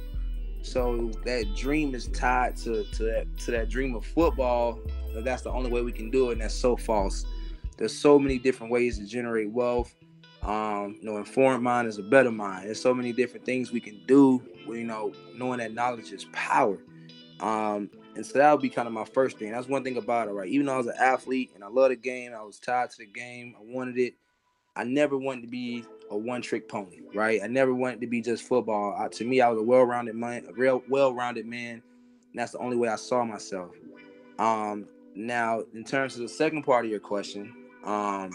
So 0.65 1.11
that 1.23 1.55
dream 1.55 1.93
is 1.93 2.07
tied 2.07 2.55
to 2.57 2.83
to 2.83 3.03
that 3.03 3.37
to 3.39 3.51
that 3.51 3.69
dream 3.69 3.95
of 3.95 4.05
football. 4.05 4.79
That's 5.15 5.43
the 5.43 5.51
only 5.51 5.69
way 5.69 5.81
we 5.81 5.91
can 5.91 6.09
do 6.09 6.29
it, 6.29 6.33
and 6.33 6.41
that's 6.41 6.55
so 6.55 6.75
false. 6.75 7.25
There's 7.77 7.97
so 7.97 8.17
many 8.17 8.39
different 8.39 8.71
ways 8.71 8.97
to 8.97 9.05
generate 9.05 9.51
wealth. 9.51 9.93
Um, 10.41 10.97
you 10.99 11.09
know, 11.09 11.17
informed 11.17 11.63
mind 11.63 11.87
is 11.87 11.97
a 11.97 12.03
better 12.03 12.31
mind. 12.31 12.65
There's 12.65 12.81
so 12.81 12.93
many 12.93 13.13
different 13.13 13.45
things 13.45 13.71
we 13.71 13.79
can 13.79 14.01
do. 14.07 14.41
You 14.67 14.83
know, 14.83 15.13
knowing 15.35 15.59
that 15.59 15.73
knowledge 15.73 16.11
is 16.11 16.25
power. 16.33 16.77
Um, 17.39 17.89
and 18.15 18.25
so 18.25 18.39
that 18.39 18.51
would 18.51 18.61
be 18.61 18.69
kind 18.69 18.87
of 18.87 18.93
my 18.93 19.05
first 19.05 19.37
thing. 19.37 19.51
That's 19.51 19.67
one 19.67 19.83
thing 19.83 19.97
about 19.97 20.29
it, 20.29 20.31
right? 20.31 20.47
Even 20.47 20.65
though 20.65 20.73
I 20.73 20.77
was 20.77 20.87
an 20.87 20.95
athlete 20.99 21.51
and 21.53 21.63
I 21.63 21.67
love 21.67 21.89
the 21.89 21.95
game, 21.95 22.33
I 22.33 22.41
was 22.41 22.59
tied 22.59 22.89
to 22.91 22.97
the 22.97 23.05
game. 23.05 23.55
I 23.59 23.63
wanted 23.63 23.97
it. 23.97 24.15
I 24.75 24.83
never 24.83 25.17
wanted 25.17 25.41
to 25.41 25.47
be 25.47 25.85
a 26.11 26.17
one-trick 26.17 26.67
pony, 26.67 26.99
right? 27.13 27.41
I 27.43 27.47
never 27.47 27.73
wanted 27.73 28.01
to 28.01 28.07
be 28.07 28.21
just 28.21 28.43
football. 28.43 28.95
I, 28.97 29.07
to 29.07 29.25
me, 29.25 29.41
I 29.41 29.49
was 29.49 29.59
a 29.59 29.63
well-rounded 29.63 30.15
man, 30.15 30.45
a 30.49 30.53
real 30.53 30.83
well-rounded 30.89 31.45
man. 31.45 31.81
That's 32.33 32.51
the 32.51 32.59
only 32.59 32.77
way 32.77 32.89
I 32.89 32.97
saw 32.97 33.23
myself. 33.23 33.71
Um, 34.37 34.87
now, 35.15 35.63
in 35.73 35.83
terms 35.83 36.15
of 36.15 36.21
the 36.21 36.29
second 36.29 36.63
part 36.63 36.85
of 36.85 36.91
your 36.91 36.99
question, 36.99 37.55
um, 37.85 38.31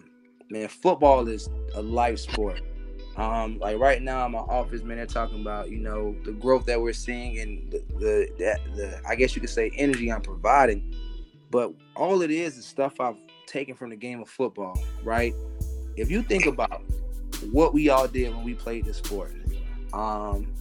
man, 0.48 0.68
football 0.68 1.28
is 1.28 1.48
a 1.74 1.82
life 1.82 2.18
sport. 2.18 2.60
Um, 3.16 3.58
like 3.58 3.78
right 3.78 4.00
now 4.00 4.24
in 4.24 4.32
my 4.32 4.38
office, 4.38 4.82
man, 4.82 4.96
they're 4.96 5.06
talking 5.06 5.42
about 5.42 5.68
you 5.68 5.78
know 5.78 6.16
the 6.24 6.32
growth 6.32 6.64
that 6.66 6.80
we're 6.80 6.92
seeing 6.94 7.38
and 7.40 7.70
the 7.70 7.82
the, 7.98 8.28
the, 8.38 8.58
the 8.76 9.00
I 9.06 9.14
guess 9.14 9.34
you 9.34 9.40
could 9.40 9.50
say 9.50 9.70
energy 9.76 10.10
I'm 10.10 10.22
providing. 10.22 10.94
But 11.50 11.74
all 11.96 12.22
it 12.22 12.30
is 12.30 12.56
is 12.56 12.64
stuff 12.64 13.00
I've 13.00 13.16
taken 13.46 13.74
from 13.74 13.90
the 13.90 13.96
game 13.96 14.22
of 14.22 14.28
football, 14.28 14.80
right? 15.02 15.34
If 15.96 16.10
you 16.10 16.22
think 16.22 16.46
about 16.46 16.82
what 17.50 17.74
we 17.74 17.88
all 17.88 18.06
did 18.06 18.34
when 18.34 18.44
we 18.44 18.54
played 18.54 18.84
this 18.84 18.98
sport, 18.98 19.32
um, 19.92 20.52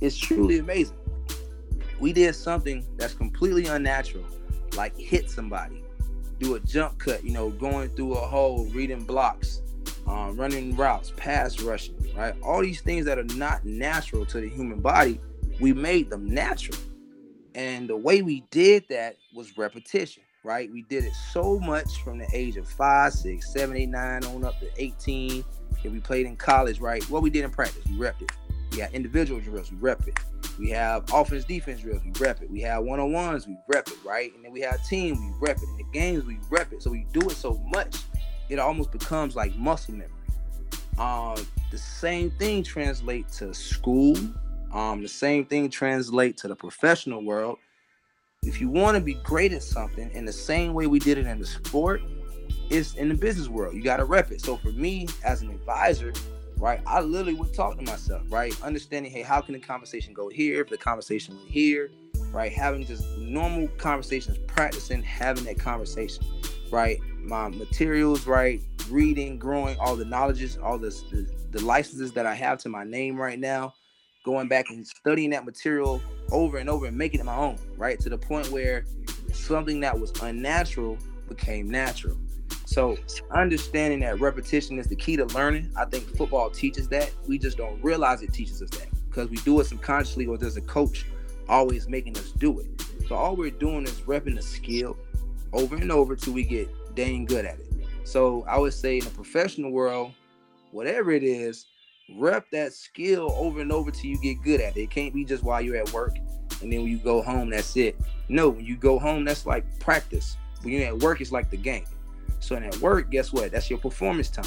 it's 0.00 0.16
truly 0.16 0.58
amazing. 0.58 0.96
We 2.00 2.12
did 2.12 2.34
something 2.34 2.84
that's 2.96 3.14
completely 3.14 3.66
unnatural, 3.66 4.24
like 4.76 4.96
hit 4.96 5.30
somebody, 5.30 5.84
do 6.40 6.56
a 6.56 6.60
jump 6.60 6.98
cut, 6.98 7.24
you 7.24 7.32
know, 7.32 7.50
going 7.50 7.90
through 7.90 8.14
a 8.14 8.26
hole, 8.26 8.66
reading 8.66 9.04
blocks, 9.04 9.62
um, 10.06 10.36
running 10.36 10.76
routes, 10.76 11.12
pass 11.16 11.60
rushing, 11.60 11.94
right? 12.16 12.34
All 12.42 12.60
these 12.60 12.80
things 12.80 13.04
that 13.06 13.18
are 13.18 13.36
not 13.36 13.64
natural 13.64 14.26
to 14.26 14.40
the 14.40 14.48
human 14.48 14.80
body, 14.80 15.20
we 15.60 15.72
made 15.72 16.10
them 16.10 16.28
natural. 16.28 16.78
And 17.54 17.88
the 17.88 17.96
way 17.96 18.22
we 18.22 18.44
did 18.50 18.84
that 18.88 19.16
was 19.34 19.56
repetition, 19.56 20.22
right? 20.44 20.70
We 20.70 20.82
did 20.82 21.04
it 21.04 21.14
so 21.14 21.58
much 21.58 22.02
from 22.02 22.18
the 22.18 22.26
age 22.32 22.56
of 22.56 22.68
five, 22.68 23.12
six, 23.12 23.52
seven, 23.52 23.76
eight, 23.76 23.88
nine, 23.88 24.24
on 24.24 24.44
up 24.44 24.58
to 24.60 24.68
18. 24.76 25.44
If 25.84 25.92
we 25.92 26.00
played 26.00 26.26
in 26.26 26.36
college, 26.36 26.80
right? 26.80 27.02
What 27.10 27.22
we 27.22 27.30
did 27.30 27.44
in 27.44 27.50
practice, 27.50 27.84
we 27.86 27.96
repped 27.96 28.22
it. 28.22 28.32
We 28.72 28.78
had 28.78 28.92
individual 28.92 29.40
drills, 29.40 29.70
we 29.70 29.76
rep 29.78 30.06
it. 30.06 30.18
We 30.58 30.70
have 30.70 31.04
offense, 31.12 31.44
defense 31.44 31.80
drills, 31.80 32.02
we 32.04 32.12
rep 32.18 32.42
it. 32.42 32.50
We 32.50 32.60
have 32.60 32.84
one 32.84 33.00
on 33.00 33.12
ones, 33.12 33.46
we 33.46 33.56
rep 33.68 33.88
it, 33.88 33.98
right? 34.04 34.34
And 34.34 34.44
then 34.44 34.52
we 34.52 34.60
have 34.60 34.82
team, 34.86 35.16
we 35.16 35.46
rep 35.46 35.58
it. 35.58 35.64
In 35.64 35.76
the 35.76 35.84
games, 35.92 36.24
we 36.24 36.38
rep 36.50 36.72
it. 36.72 36.82
So 36.82 36.90
we 36.90 37.06
do 37.12 37.20
it 37.20 37.32
so 37.32 37.62
much 37.74 37.96
it 38.52 38.58
almost 38.58 38.92
becomes 38.92 39.34
like 39.34 39.56
muscle 39.56 39.94
memory. 39.94 40.10
Um, 40.98 41.46
the 41.70 41.78
same 41.78 42.30
thing 42.32 42.62
translate 42.62 43.28
to 43.32 43.54
school. 43.54 44.16
Um, 44.72 45.02
the 45.02 45.08
same 45.08 45.46
thing 45.46 45.70
translate 45.70 46.36
to 46.38 46.48
the 46.48 46.54
professional 46.54 47.24
world. 47.24 47.58
If 48.44 48.60
you 48.60 48.68
want 48.68 48.96
to 48.96 49.00
be 49.00 49.14
great 49.14 49.52
at 49.52 49.62
something 49.62 50.10
in 50.10 50.24
the 50.24 50.32
same 50.32 50.74
way 50.74 50.88
we 50.88 50.98
did 50.98 51.16
it 51.16 51.26
in 51.26 51.38
the 51.38 51.46
sport, 51.46 52.02
it's 52.70 52.94
in 52.94 53.08
the 53.08 53.14
business 53.14 53.48
world. 53.48 53.74
You 53.74 53.82
got 53.82 53.98
to 53.98 54.04
rep 54.04 54.32
it. 54.32 54.40
So 54.40 54.56
for 54.56 54.72
me 54.72 55.06
as 55.24 55.42
an 55.42 55.50
advisor, 55.50 56.12
right, 56.56 56.80
I 56.84 57.02
literally 57.02 57.34
would 57.34 57.54
talk 57.54 57.78
to 57.78 57.84
myself, 57.84 58.22
right, 58.30 58.52
understanding, 58.60 59.12
hey, 59.12 59.22
how 59.22 59.40
can 59.40 59.54
the 59.54 59.60
conversation 59.60 60.12
go 60.12 60.28
here? 60.28 60.60
If 60.60 60.70
the 60.70 60.76
conversation 60.76 61.36
went 61.36 61.50
here, 61.50 61.92
right, 62.32 62.52
having 62.52 62.84
just 62.84 63.06
normal 63.16 63.68
conversations, 63.78 64.38
practicing 64.48 65.04
having 65.04 65.44
that 65.44 65.60
conversation, 65.60 66.24
right 66.72 66.98
my 67.22 67.48
materials 67.48 68.26
right, 68.26 68.60
reading, 68.90 69.38
growing, 69.38 69.78
all 69.78 69.94
the 69.94 70.04
knowledges, 70.04 70.58
all 70.58 70.78
the, 70.78 70.90
the, 71.12 71.26
the 71.52 71.64
licenses 71.64 72.12
that 72.12 72.26
I 72.26 72.34
have 72.34 72.58
to 72.58 72.68
my 72.68 72.82
name 72.82 73.20
right 73.20 73.38
now, 73.38 73.74
going 74.24 74.48
back 74.48 74.70
and 74.70 74.86
studying 74.86 75.30
that 75.30 75.44
material 75.44 76.00
over 76.30 76.58
and 76.58 76.70
over 76.70 76.86
and 76.86 76.96
making 76.96 77.20
it 77.20 77.24
my 77.24 77.36
own, 77.36 77.58
right? 77.76 77.98
To 78.00 78.08
the 78.08 78.18
point 78.18 78.50
where 78.50 78.84
something 79.32 79.80
that 79.80 79.98
was 79.98 80.12
unnatural 80.22 80.98
became 81.28 81.68
natural. 81.68 82.16
So 82.64 82.96
understanding 83.30 84.00
that 84.00 84.20
repetition 84.20 84.78
is 84.78 84.86
the 84.86 84.96
key 84.96 85.16
to 85.16 85.26
learning, 85.26 85.72
I 85.76 85.84
think 85.84 86.16
football 86.16 86.50
teaches 86.50 86.88
that. 86.88 87.10
We 87.28 87.38
just 87.38 87.58
don't 87.58 87.82
realize 87.82 88.22
it 88.22 88.32
teaches 88.32 88.62
us 88.62 88.70
that 88.70 88.88
because 89.08 89.28
we 89.28 89.36
do 89.38 89.60
it 89.60 89.66
subconsciously 89.66 90.26
or 90.26 90.38
there's 90.38 90.56
a 90.56 90.62
coach 90.62 91.04
always 91.48 91.88
making 91.88 92.16
us 92.16 92.30
do 92.32 92.60
it. 92.60 92.66
So 93.08 93.14
all 93.14 93.36
we're 93.36 93.50
doing 93.50 93.84
is 93.84 94.00
repping 94.02 94.36
the 94.36 94.42
skill 94.42 94.96
over 95.52 95.76
and 95.76 95.92
over 95.92 96.16
till 96.16 96.32
we 96.32 96.44
get 96.44 96.68
dang 96.94 97.26
good 97.26 97.44
at 97.44 97.58
it. 97.58 97.66
So 98.04 98.44
I 98.48 98.58
would 98.58 98.72
say 98.72 98.98
in 98.98 99.04
the 99.04 99.10
professional 99.10 99.70
world, 99.70 100.12
whatever 100.70 101.10
it 101.10 101.22
is, 101.22 101.66
rep 102.16 102.46
that 102.52 102.72
skill 102.72 103.32
over 103.36 103.60
and 103.60 103.72
over 103.72 103.90
till 103.90 104.10
you 104.10 104.20
get 104.20 104.42
good 104.42 104.60
at 104.60 104.76
it. 104.76 104.82
It 104.82 104.90
can't 104.90 105.14
be 105.14 105.24
just 105.24 105.42
while 105.42 105.60
you're 105.60 105.76
at 105.76 105.92
work 105.92 106.16
and 106.62 106.72
then 106.72 106.82
when 106.82 106.90
you 106.90 106.98
go 106.98 107.22
home, 107.22 107.50
that's 107.50 107.76
it. 107.76 107.96
No, 108.28 108.48
when 108.48 108.64
you 108.64 108.76
go 108.76 108.98
home, 108.98 109.24
that's 109.24 109.44
like 109.46 109.64
practice. 109.80 110.36
When 110.62 110.72
you're 110.72 110.86
at 110.86 110.98
work, 110.98 111.20
it's 111.20 111.32
like 111.32 111.50
the 111.50 111.56
game. 111.56 111.84
So 112.40 112.56
in 112.56 112.64
at 112.64 112.76
work, 112.76 113.10
guess 113.10 113.32
what? 113.32 113.50
That's 113.50 113.68
your 113.68 113.78
performance 113.78 114.28
time, 114.28 114.46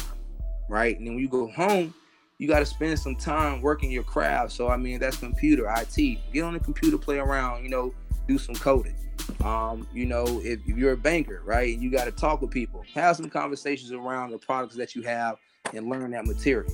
right? 0.68 0.96
And 0.96 1.06
then 1.06 1.14
when 1.14 1.22
you 1.22 1.28
go 1.28 1.48
home, 1.48 1.94
you 2.38 2.48
got 2.48 2.58
to 2.58 2.66
spend 2.66 2.98
some 2.98 3.16
time 3.16 3.62
working 3.62 3.90
your 3.90 4.02
craft. 4.02 4.52
So 4.52 4.68
I 4.68 4.76
mean, 4.76 4.98
that's 4.98 5.16
computer, 5.18 5.72
IT. 5.76 6.18
Get 6.32 6.42
on 6.42 6.54
the 6.54 6.60
computer, 6.60 6.98
play 6.98 7.18
around, 7.18 7.62
you 7.62 7.70
know, 7.70 7.94
do 8.26 8.38
some 8.38 8.54
coding. 8.54 8.96
Um, 9.44 9.86
you 9.92 10.06
know, 10.06 10.40
if, 10.42 10.60
if 10.66 10.76
you're 10.76 10.92
a 10.92 10.96
banker, 10.96 11.42
right, 11.44 11.78
you 11.78 11.90
got 11.90 12.04
to 12.04 12.10
talk 12.10 12.40
with 12.40 12.50
people, 12.50 12.84
have 12.94 13.16
some 13.16 13.30
conversations 13.30 13.92
around 13.92 14.30
the 14.30 14.38
products 14.38 14.76
that 14.76 14.94
you 14.94 15.02
have, 15.02 15.36
and 15.74 15.88
learn 15.88 16.10
that 16.12 16.26
material. 16.26 16.72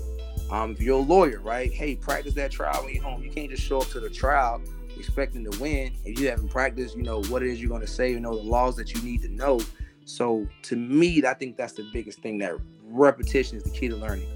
Um, 0.53 0.77
a 0.79 0.93
lawyer, 0.93 1.41
right, 1.41 1.73
hey, 1.73 1.97
practice 1.97 2.35
that 2.35 2.51
trial 2.51 2.85
when 2.85 2.95
you're 2.95 3.03
home. 3.03 3.23
You 3.23 3.31
can't 3.31 3.51
just 3.51 3.63
show 3.63 3.81
up 3.81 3.89
to 3.89 4.01
the 4.01 4.11
trial 4.11 4.61
expecting 4.99 5.51
to 5.51 5.59
win 5.59 5.95
if 6.05 6.21
you 6.21 6.29
haven't 6.29 6.51
practiced. 6.51 6.95
You 6.95 7.05
know 7.05 7.23
what 7.23 7.43
it 7.43 7.49
is 7.49 7.59
you're 7.59 7.71
going 7.71 7.81
to 7.81 7.87
say. 7.87 8.11
You 8.11 8.21
know 8.21 8.37
the 8.37 8.43
laws 8.43 8.77
that 8.77 8.93
you 8.93 9.01
need 9.01 9.23
to 9.23 9.31
know. 9.31 9.61
So 10.05 10.47
to 10.65 10.77
me, 10.77 11.25
I 11.25 11.33
think 11.33 11.57
that's 11.57 11.73
the 11.73 11.89
biggest 11.91 12.21
thing. 12.21 12.37
That 12.39 12.57
repetition 12.85 13.57
is 13.57 13.65
the 13.65 13.71
key 13.71 13.89
to 13.89 13.97
learning. 13.97 14.29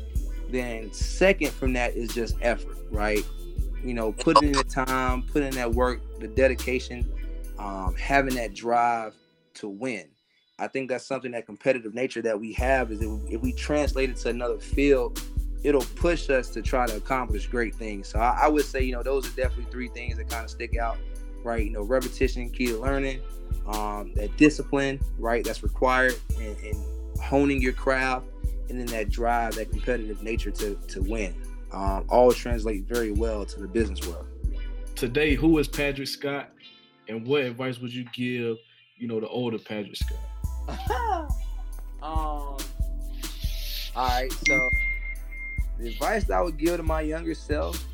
Then 0.49 0.91
second 0.91 1.51
from 1.51 1.75
that 1.75 1.95
is 1.95 2.15
just 2.15 2.37
effort, 2.41 2.79
right? 2.91 3.23
You 3.85 3.93
know, 3.93 4.13
putting 4.13 4.49
in 4.49 4.53
the 4.53 4.65
time, 4.65 5.23
putting 5.23 5.49
in 5.49 5.55
that 5.57 5.73
work, 5.73 6.01
the 6.19 6.29
dedication 6.29 7.07
um, 7.59 7.95
having 7.95 8.37
that 8.37 8.55
drive 8.55 9.15
to 9.57 9.69
win. 9.69 10.09
I 10.59 10.67
think 10.69 10.89
that's 10.89 11.05
something 11.05 11.33
that 11.33 11.45
competitive 11.45 11.93
nature 11.93 12.23
that 12.23 12.41
we 12.41 12.55
have 12.55 12.91
is 12.91 13.03
if 13.03 13.43
we 13.43 13.53
translate 13.53 14.09
it 14.09 14.17
to 14.19 14.31
another 14.31 14.59
field, 14.59 15.21
it'll 15.63 15.85
push 15.97 16.31
us 16.31 16.49
to 16.51 16.63
try 16.63 16.87
to 16.87 16.97
accomplish 16.97 17.47
great 17.47 17.75
things. 17.75 18.09
So 18.09 18.19
I, 18.19 18.41
I 18.43 18.49
would 18.49 18.65
say, 18.65 18.83
you 18.83 18.93
know, 18.93 19.03
those 19.03 19.27
are 19.27 19.37
definitely 19.37 19.71
three 19.71 19.89
things 19.89 20.17
that 20.17 20.29
kind 20.29 20.45
of 20.45 20.51
stick 20.51 20.77
out, 20.77 20.99
right? 21.43 21.65
You 21.65 21.73
know, 21.73 21.83
repetition, 21.83 22.51
key 22.51 22.67
to 22.67 22.79
learning, 22.79 23.21
um, 23.67 24.13
that 24.15 24.37
discipline, 24.37 25.01
right, 25.19 25.45
that's 25.45 25.63
required, 25.63 26.15
and, 26.39 26.57
and, 26.59 26.77
honing 27.23 27.63
your 27.63 27.73
craft, 27.73 28.27
and 28.69 28.79
then 28.79 28.87
that 28.87 29.09
drive, 29.09 29.55
that 29.55 29.71
competitive 29.71 30.23
nature 30.23 30.51
to 30.51 30.75
to 30.75 31.01
win. 31.01 31.35
Um, 31.73 32.05
all 32.11 32.31
translate 32.31 32.85
very 32.85 33.11
well 33.11 33.47
to 33.47 33.61
the 33.61 33.67
business 33.67 34.07
world. 34.07 34.27
Today, 34.95 35.35
who 35.35 35.59
is 35.59 35.67
Padric 35.67 36.09
Scott? 36.09 36.51
and 37.09 37.27
what 37.27 37.43
advice 37.43 37.79
would 37.81 37.95
you 37.95 38.05
give, 38.13 38.57
you 38.97 39.09
know, 39.09 39.21
the 39.21 39.29
older 39.29 39.59
Padric 39.59 39.97
Scott? 39.97 40.19
um, 42.03 42.57
all 43.95 44.09
right, 44.09 44.33
so 44.33 44.69
the 45.79 45.89
advice 45.89 46.25
that 46.25 46.39
I 46.39 46.43
would 46.43 46.57
give 46.57 46.77
to 46.77 46.83
my 46.83 47.01
younger 47.01 47.35
self, 47.35 47.85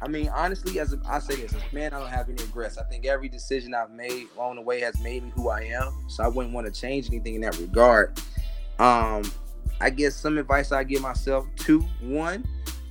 I 0.00 0.08
mean, 0.08 0.28
honestly, 0.28 0.78
as 0.78 0.92
a, 0.92 1.00
I 1.08 1.18
say 1.18 1.36
this, 1.36 1.52
as 1.52 1.72
man, 1.72 1.92
I 1.92 1.98
don't 1.98 2.08
have 2.08 2.28
any 2.28 2.40
regrets. 2.42 2.78
I 2.78 2.84
think 2.84 3.04
every 3.04 3.28
decision 3.28 3.74
I've 3.74 3.90
made 3.90 4.28
along 4.36 4.56
the 4.56 4.62
way 4.62 4.80
has 4.80 4.98
made 5.00 5.24
me 5.24 5.32
who 5.34 5.48
I 5.48 5.62
am. 5.62 6.04
So 6.08 6.22
I 6.22 6.28
wouldn't 6.28 6.54
want 6.54 6.72
to 6.72 6.80
change 6.80 7.08
anything 7.08 7.34
in 7.34 7.40
that 7.40 7.58
regard. 7.58 8.20
Um, 8.78 9.30
I 9.80 9.90
guess 9.90 10.14
some 10.14 10.38
advice 10.38 10.70
I 10.70 10.84
give 10.84 11.02
myself: 11.02 11.46
two, 11.56 11.80
one, 12.00 12.44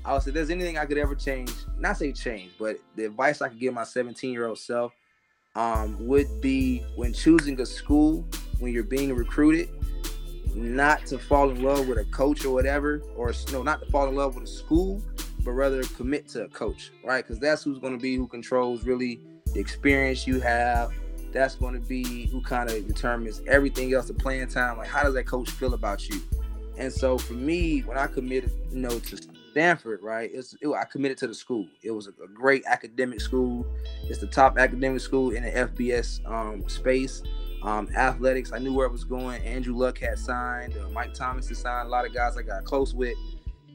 I 0.03 0.13
would 0.13 0.23
say, 0.23 0.31
there's 0.31 0.49
anything 0.49 0.77
I 0.77 0.85
could 0.85 0.97
ever 0.97 1.15
change, 1.15 1.51
not 1.77 1.97
say 1.97 2.11
change, 2.11 2.51
but 2.59 2.77
the 2.95 3.05
advice 3.05 3.41
I 3.41 3.49
could 3.49 3.59
give 3.59 3.73
my 3.73 3.83
17 3.83 4.31
year 4.31 4.47
old 4.47 4.59
self 4.59 4.93
um, 5.55 5.97
would 6.07 6.41
be 6.41 6.85
when 6.95 7.13
choosing 7.13 7.59
a 7.59 7.65
school, 7.65 8.25
when 8.59 8.71
you're 8.71 8.83
being 8.83 9.13
recruited, 9.13 9.69
not 10.57 11.05
to 11.05 11.19
fall 11.19 11.49
in 11.49 11.61
love 11.61 11.87
with 11.87 11.97
a 11.97 12.05
coach 12.05 12.43
or 12.43 12.51
whatever, 12.51 13.01
or 13.15 13.33
no, 13.51 13.63
not 13.63 13.79
to 13.81 13.85
fall 13.91 14.07
in 14.07 14.15
love 14.15 14.35
with 14.35 14.45
a 14.45 14.47
school, 14.47 15.01
but 15.43 15.51
rather 15.51 15.83
commit 15.83 16.27
to 16.29 16.45
a 16.45 16.49
coach, 16.49 16.91
right? 17.03 17.25
Because 17.25 17.39
that's 17.39 17.63
who's 17.63 17.79
going 17.79 17.93
to 17.93 17.99
be 17.99 18.15
who 18.15 18.27
controls 18.27 18.83
really 18.83 19.21
the 19.53 19.59
experience 19.59 20.27
you 20.27 20.39
have. 20.39 20.91
That's 21.31 21.55
going 21.55 21.73
to 21.73 21.79
be 21.79 22.27
who 22.27 22.41
kind 22.41 22.69
of 22.69 22.87
determines 22.87 23.41
everything 23.47 23.93
else, 23.93 24.07
the 24.07 24.13
playing 24.13 24.47
time. 24.47 24.77
Like, 24.77 24.87
how 24.87 25.03
does 25.03 25.13
that 25.13 25.25
coach 25.25 25.49
feel 25.51 25.73
about 25.73 26.09
you? 26.09 26.21
And 26.77 26.91
so 26.91 27.17
for 27.17 27.33
me, 27.33 27.81
when 27.81 27.97
I 27.97 28.07
committed, 28.07 28.51
you 28.71 28.79
know, 28.79 28.99
to 28.99 29.17
Stanford, 29.51 30.01
right? 30.03 30.29
It's 30.33 30.55
it, 30.61 30.67
I 30.67 30.85
committed 30.85 31.17
to 31.19 31.27
the 31.27 31.33
school. 31.33 31.65
It 31.81 31.91
was 31.91 32.07
a, 32.07 32.11
a, 32.23 32.27
great 32.27 32.63
academic 32.67 33.19
school. 33.21 33.65
It's 34.03 34.19
the 34.19 34.27
top 34.27 34.59
academic 34.59 35.01
school 35.01 35.31
in 35.31 35.43
the 35.43 35.49
FBS 35.49 36.23
um, 36.29 36.67
space. 36.69 37.23
Um, 37.67 37.89
athletics, 37.97 38.53
I 38.53 38.59
knew 38.59 38.73
where 38.73 38.85
it 38.85 38.93
was 38.93 39.03
going. 39.03 39.43
Andrew 39.43 39.75
Luck 39.75 39.97
had 39.97 40.17
signed. 40.17 40.77
Uh, 40.77 40.87
Mike 40.87 41.13
Thomas 41.13 41.49
had 41.49 41.57
signed. 41.57 41.87
A 41.87 41.91
lot 41.91 42.05
of 42.05 42.13
guys 42.13 42.37
I 42.37 42.41
got 42.41 42.63
close 42.63 42.93
with, 42.93 43.17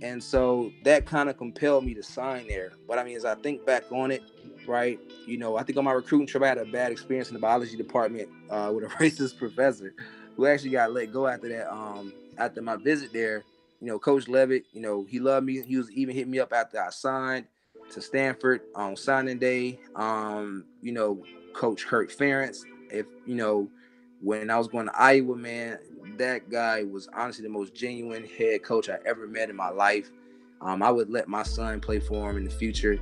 and 0.00 0.24
so 0.24 0.72
that 0.84 1.04
kind 1.04 1.28
of 1.28 1.36
compelled 1.36 1.84
me 1.84 1.92
to 1.92 2.02
sign 2.02 2.48
there. 2.48 2.72
But 2.88 2.98
I 2.98 3.04
mean, 3.04 3.18
as 3.18 3.26
I 3.26 3.34
think 3.34 3.66
back 3.66 3.84
on 3.92 4.10
it, 4.10 4.22
right, 4.66 4.98
you 5.26 5.36
know, 5.36 5.58
I 5.58 5.62
think 5.62 5.76
on 5.76 5.84
my 5.84 5.92
recruiting 5.92 6.26
trip, 6.26 6.42
I 6.42 6.46
had 6.46 6.56
a 6.56 6.64
bad 6.64 6.90
experience 6.90 7.28
in 7.28 7.34
the 7.34 7.40
biology 7.40 7.76
department 7.76 8.30
uh, 8.48 8.72
with 8.74 8.84
a 8.84 8.86
racist 8.96 9.36
professor 9.36 9.92
who 10.36 10.46
actually 10.46 10.70
got 10.70 10.90
let 10.90 11.12
go 11.12 11.26
after 11.26 11.50
that. 11.50 11.70
Um, 11.70 12.14
after 12.38 12.62
my 12.62 12.76
visit 12.76 13.12
there, 13.12 13.44
you 13.82 13.88
know, 13.88 13.98
Coach 13.98 14.26
Levitt, 14.26 14.64
you 14.72 14.80
know, 14.80 15.04
he 15.06 15.20
loved 15.20 15.44
me. 15.44 15.60
He 15.60 15.76
was 15.76 15.90
even 15.90 16.16
hit 16.16 16.28
me 16.28 16.38
up 16.38 16.54
after 16.54 16.82
I 16.82 16.88
signed 16.88 17.44
to 17.90 18.00
Stanford 18.00 18.62
on 18.74 18.96
signing 18.96 19.38
day. 19.38 19.80
Um, 19.94 20.64
you 20.80 20.92
know, 20.92 21.22
Coach 21.52 21.86
Kirk 21.86 22.10
Ferentz. 22.10 22.62
If 22.90 23.06
you 23.26 23.34
know, 23.34 23.68
when 24.22 24.50
I 24.50 24.56
was 24.56 24.68
going 24.68 24.86
to 24.86 24.96
Iowa, 24.96 25.36
man, 25.36 25.78
that 26.16 26.48
guy 26.48 26.84
was 26.84 27.08
honestly 27.14 27.42
the 27.42 27.50
most 27.50 27.74
genuine 27.74 28.24
head 28.24 28.62
coach 28.62 28.88
I 28.88 28.98
ever 29.04 29.26
met 29.26 29.50
in 29.50 29.56
my 29.56 29.70
life. 29.70 30.10
Um, 30.60 30.82
I 30.82 30.90
would 30.90 31.10
let 31.10 31.28
my 31.28 31.42
son 31.42 31.80
play 31.80 31.98
for 31.98 32.30
him 32.30 32.36
in 32.36 32.44
the 32.44 32.50
future. 32.50 32.98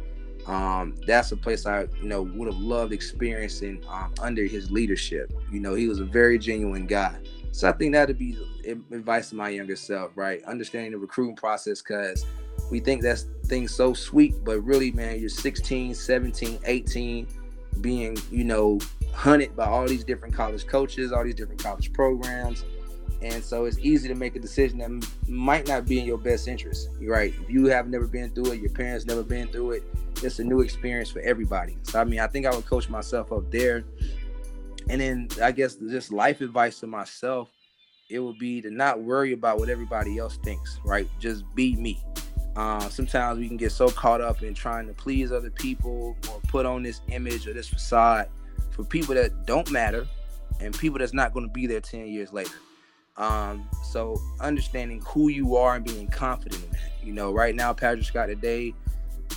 Um, 0.46 0.94
that's 1.06 1.30
a 1.32 1.36
place 1.36 1.66
I, 1.66 1.82
you 2.00 2.08
know, 2.08 2.22
would 2.22 2.50
have 2.50 2.60
loved 2.60 2.92
experiencing 2.92 3.84
um, 3.88 4.14
under 4.20 4.44
his 4.44 4.70
leadership. 4.70 5.32
You 5.52 5.60
know, 5.60 5.74
he 5.74 5.86
was 5.86 6.00
a 6.00 6.04
very 6.04 6.38
genuine 6.38 6.86
guy. 6.86 7.18
So 7.52 7.68
I 7.68 7.72
think 7.72 7.92
that'd 7.92 8.18
be 8.18 8.38
advice 8.90 9.30
to 9.30 9.36
my 9.36 9.50
younger 9.50 9.76
self, 9.76 10.12
right? 10.16 10.42
Understanding 10.44 10.92
the 10.92 10.98
recruiting 10.98 11.36
process 11.36 11.82
because 11.82 12.24
we 12.70 12.80
think 12.80 13.02
that's 13.02 13.26
things 13.46 13.74
so 13.74 13.92
sweet, 13.92 14.34
but 14.44 14.60
really, 14.60 14.92
man, 14.92 15.18
you're 15.18 15.28
16, 15.28 15.94
17, 15.94 16.60
18, 16.64 17.26
being, 17.80 18.16
you 18.30 18.44
know, 18.44 18.78
hunted 19.12 19.54
by 19.56 19.66
all 19.66 19.86
these 19.86 20.04
different 20.04 20.34
college 20.34 20.66
coaches, 20.66 21.12
all 21.12 21.24
these 21.24 21.34
different 21.34 21.62
college 21.62 21.92
programs. 21.92 22.64
And 23.22 23.44
so 23.44 23.66
it's 23.66 23.78
easy 23.78 24.08
to 24.08 24.14
make 24.14 24.34
a 24.34 24.38
decision 24.38 24.78
that 24.78 25.08
might 25.28 25.68
not 25.68 25.86
be 25.86 25.98
in 25.98 26.06
your 26.06 26.16
best 26.16 26.48
interest, 26.48 26.88
right? 27.02 27.34
If 27.42 27.50
you 27.50 27.66
have 27.66 27.88
never 27.88 28.06
been 28.06 28.30
through 28.30 28.52
it, 28.52 28.60
your 28.60 28.70
parents 28.70 29.04
never 29.04 29.22
been 29.22 29.48
through 29.48 29.72
it, 29.72 29.84
it's 30.22 30.38
a 30.38 30.44
new 30.44 30.60
experience 30.60 31.10
for 31.10 31.20
everybody. 31.20 31.76
So 31.82 32.00
I 32.00 32.04
mean, 32.04 32.20
I 32.20 32.26
think 32.26 32.46
I 32.46 32.54
would 32.54 32.64
coach 32.64 32.88
myself 32.88 33.30
up 33.30 33.50
there 33.50 33.84
and 34.90 35.00
then 35.00 35.28
I 35.40 35.52
guess 35.52 35.76
just 35.76 36.12
life 36.12 36.40
advice 36.40 36.80
to 36.80 36.86
myself, 36.88 37.48
it 38.08 38.18
would 38.18 38.38
be 38.38 38.60
to 38.62 38.70
not 38.70 39.00
worry 39.00 39.32
about 39.32 39.58
what 39.58 39.68
everybody 39.68 40.18
else 40.18 40.36
thinks, 40.42 40.80
right? 40.84 41.08
Just 41.20 41.44
be 41.54 41.76
me. 41.76 42.02
Uh, 42.56 42.88
sometimes 42.88 43.38
we 43.38 43.46
can 43.46 43.56
get 43.56 43.70
so 43.70 43.88
caught 43.88 44.20
up 44.20 44.42
in 44.42 44.52
trying 44.52 44.88
to 44.88 44.92
please 44.92 45.30
other 45.30 45.50
people 45.50 46.16
or 46.28 46.40
put 46.48 46.66
on 46.66 46.82
this 46.82 47.02
image 47.08 47.46
or 47.46 47.52
this 47.52 47.68
facade 47.68 48.28
for 48.80 48.88
people 48.88 49.14
that 49.14 49.46
don't 49.46 49.70
matter 49.70 50.06
and 50.60 50.76
people 50.78 50.98
that's 50.98 51.12
not 51.12 51.32
going 51.32 51.46
to 51.46 51.52
be 51.52 51.66
there 51.66 51.80
10 51.80 52.06
years 52.06 52.32
later. 52.32 52.54
Um, 53.16 53.68
so 53.84 54.20
understanding 54.40 55.02
who 55.06 55.28
you 55.28 55.56
are 55.56 55.76
and 55.76 55.84
being 55.84 56.08
confident 56.08 56.64
in 56.64 56.70
that. 56.70 56.90
You 57.02 57.12
know, 57.12 57.32
right 57.32 57.54
now, 57.54 57.72
Padric 57.74 58.04
Scott 58.04 58.28
today, 58.28 58.74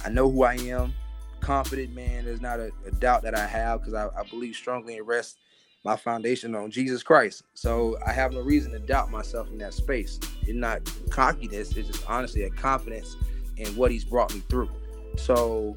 I 0.05 0.09
know 0.09 0.29
who 0.29 0.43
I 0.43 0.55
am 0.55 0.93
confident, 1.41 1.93
man. 1.93 2.25
There's 2.25 2.41
not 2.41 2.59
a, 2.59 2.71
a 2.85 2.91
doubt 2.91 3.23
that 3.23 3.37
I 3.37 3.45
have 3.45 3.81
because 3.81 3.93
I, 3.93 4.07
I, 4.17 4.23
believe 4.29 4.55
strongly 4.55 4.97
and 4.97 5.05
rest 5.05 5.39
my 5.83 5.97
foundation 5.97 6.55
on 6.55 6.71
Jesus 6.71 7.03
Christ. 7.03 7.43
So 7.53 7.97
I 8.05 8.13
have 8.13 8.31
no 8.31 8.39
reason 8.39 8.71
to 8.71 8.79
doubt 8.79 9.11
myself 9.11 9.49
in 9.49 9.57
that 9.57 9.73
space. 9.73 10.19
It's 10.43 10.53
not 10.53 10.89
cockiness, 11.09 11.75
it's 11.75 11.89
just 11.89 12.09
honestly 12.09 12.43
a 12.43 12.49
confidence 12.49 13.17
in 13.57 13.75
what 13.75 13.91
he's 13.91 14.05
brought 14.05 14.33
me 14.33 14.41
through. 14.47 14.69
So 15.17 15.75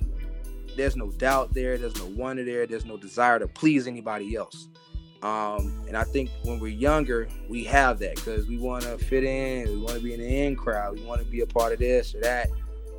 there's 0.77 0.97
no 0.97 1.11
doubt 1.13 1.55
there, 1.55 1.79
there's 1.79 1.97
no 1.97 2.07
wonder 2.07 2.45
there, 2.45 2.67
there's 2.67 2.85
no 2.85 2.97
desire 2.97 3.39
to 3.39 3.49
please 3.49 3.87
anybody 3.87 4.37
else. 4.37 4.69
Um, 5.23 5.85
and 5.89 5.97
I 5.97 6.05
think 6.05 6.31
when 6.43 6.61
we're 6.61 6.69
younger, 6.69 7.29
we 7.49 7.65
have 7.65 7.99
that 8.01 8.17
because 8.17 8.47
we 8.47 8.59
want 8.59 8.85
to 8.85 8.99
fit 8.99 9.25
in, 9.25 9.69
we 9.69 9.79
want 9.79 9.95
to 9.95 10.01
be 10.01 10.15
in 10.15 10.21
the 10.21 10.43
in 10.45 10.57
crowd, 10.57 10.99
we 10.99 11.05
want 11.05 11.21
to 11.21 11.27
be 11.27 11.41
a 11.41 11.47
part 11.47 11.73
of 11.73 11.79
this 11.79 12.15
or 12.15 12.21
that 12.21 12.49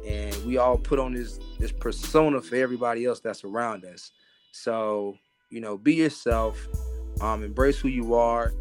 and 0.07 0.45
we 0.45 0.57
all 0.57 0.77
put 0.77 0.99
on 0.99 1.13
this 1.13 1.39
this 1.59 1.71
persona 1.71 2.41
for 2.41 2.55
everybody 2.55 3.05
else 3.05 3.19
that's 3.19 3.43
around 3.43 3.83
us. 3.85 4.11
So, 4.51 5.17
you 5.49 5.59
know, 5.59 5.77
be 5.77 5.95
yourself, 5.95 6.65
um, 7.19 7.43
embrace 7.43 7.77
who 7.79 7.89
you 7.89 8.13
are, 8.13 8.53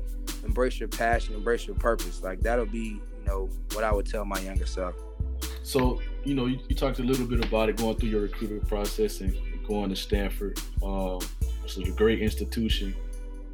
embrace 0.44 0.80
your 0.80 0.88
passion, 0.88 1.34
embrace 1.34 1.66
your 1.66 1.76
purpose. 1.76 2.22
Like 2.22 2.40
that'll 2.40 2.66
be, 2.66 3.00
you 3.18 3.26
know, 3.26 3.48
what 3.72 3.84
I 3.84 3.92
would 3.92 4.06
tell 4.06 4.24
my 4.24 4.40
younger 4.40 4.66
self. 4.66 4.94
So, 5.62 6.00
you 6.26 6.34
know, 6.34 6.46
you, 6.46 6.58
you 6.68 6.74
talked 6.74 6.98
a 6.98 7.02
little 7.02 7.26
bit 7.26 7.44
about 7.44 7.68
it 7.68 7.76
going 7.76 7.96
through 7.96 8.08
your 8.08 8.22
recruitment 8.22 8.66
process 8.68 9.20
and, 9.20 9.32
and 9.32 9.66
going 9.66 9.90
to 9.90 9.96
Stanford, 9.96 10.60
um, 10.82 11.20
which 11.62 11.78
is 11.78 11.88
a 11.88 11.92
great 11.92 12.20
institution. 12.20 12.94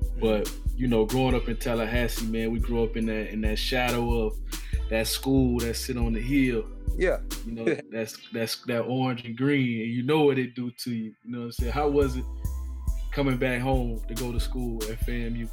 Mm-hmm. 0.03 0.21
But 0.21 0.51
you 0.77 0.89
know, 0.89 1.05
growing 1.05 1.35
up 1.35 1.49
in 1.49 1.57
Tallahassee, 1.57 2.27
man, 2.27 2.51
we 2.51 2.59
grew 2.59 2.83
up 2.83 2.97
in 2.97 3.07
that 3.07 3.31
in 3.31 3.43
that 3.43 3.59
shadow 3.59 4.27
of 4.27 4.37
that 4.89 5.07
school 5.07 5.59
that 5.61 5.75
sit 5.75 5.97
on 5.97 6.15
the 6.15 6.21
hill. 6.21 6.65
Yeah. 6.97 7.19
You 7.47 7.53
know, 7.53 7.77
that's 7.91 8.19
that's 8.33 8.57
that 8.65 8.81
orange 8.81 9.25
and 9.25 9.37
green, 9.37 9.83
and 9.83 9.91
you 9.91 10.03
know 10.03 10.23
what 10.23 10.39
it 10.39 10.55
do 10.55 10.71
to 10.71 10.91
you. 10.91 11.15
You 11.25 11.33
know 11.33 11.39
what 11.39 11.45
I'm 11.45 11.53
saying? 11.53 11.73
How 11.73 11.89
was 11.89 12.17
it 12.17 12.25
coming 13.11 13.37
back 13.37 13.61
home 13.61 14.01
to 14.09 14.15
go 14.15 14.33
to 14.33 14.41
school 14.41 14.83
at 14.85 14.99
FAMU? 15.01 15.49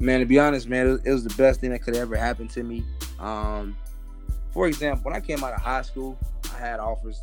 Man, 0.00 0.18
to 0.18 0.26
be 0.26 0.40
honest, 0.40 0.68
man, 0.68 1.00
it 1.04 1.12
was 1.12 1.22
the 1.22 1.34
best 1.36 1.60
thing 1.60 1.70
that 1.70 1.82
could 1.82 1.94
ever 1.94 2.16
happen 2.16 2.48
to 2.48 2.64
me. 2.64 2.84
Um, 3.20 3.76
for 4.52 4.66
example, 4.66 5.10
when 5.10 5.14
I 5.14 5.20
came 5.20 5.42
out 5.42 5.52
of 5.52 5.60
high 5.60 5.82
school, 5.82 6.18
I 6.54 6.58
had 6.58 6.80
offers 6.80 7.20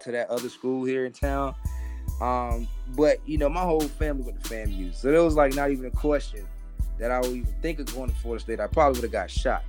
to 0.00 0.12
that 0.12 0.28
other 0.28 0.48
school 0.48 0.84
here 0.84 1.06
in 1.06 1.12
town. 1.12 1.54
Um, 2.20 2.68
but 2.96 3.18
you 3.26 3.38
know, 3.38 3.48
my 3.48 3.62
whole 3.62 3.80
family 3.80 4.24
went 4.24 4.42
to 4.42 4.50
FAMU, 4.50 4.94
so 4.94 5.08
it 5.08 5.22
was 5.22 5.34
like 5.34 5.54
not 5.54 5.70
even 5.70 5.86
a 5.86 5.90
question 5.90 6.46
that 6.98 7.10
I 7.10 7.20
would 7.20 7.30
even 7.30 7.54
think 7.60 7.80
of 7.80 7.92
going 7.94 8.10
to 8.10 8.16
Florida 8.16 8.42
State. 8.42 8.60
I 8.60 8.66
probably 8.66 9.00
would 9.00 9.04
have 9.04 9.12
got 9.12 9.30
shot. 9.30 9.64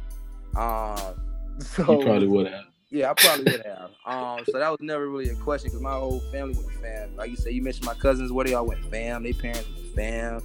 Um, 0.56 1.16
so 1.60 2.00
you 2.00 2.06
probably 2.06 2.28
would 2.28 2.48
have. 2.48 2.66
Yeah, 2.92 3.12
I 3.12 3.14
probably 3.16 3.52
would 3.52 3.66
have. 3.66 3.90
Um, 4.06 4.46
so 4.46 4.60
that 4.60 4.70
was 4.70 4.80
never 4.80 5.10
really 5.10 5.30
a 5.30 5.36
question 5.36 5.70
because 5.70 5.82
my 5.82 5.94
whole 5.94 6.20
family 6.32 6.54
went 6.54 6.68
to 6.68 6.78
fam. 6.80 7.16
Like 7.16 7.30
you 7.30 7.36
said, 7.36 7.54
you 7.54 7.62
mentioned 7.62 7.86
my 7.86 7.96
cousins. 7.96 8.32
Where 8.32 8.46
they 8.46 8.54
all 8.54 8.68
went 8.68 8.86
fam. 8.92 9.24
They 9.24 9.34
parents 9.34 9.68
went 9.76 9.96
fam. 9.96 10.42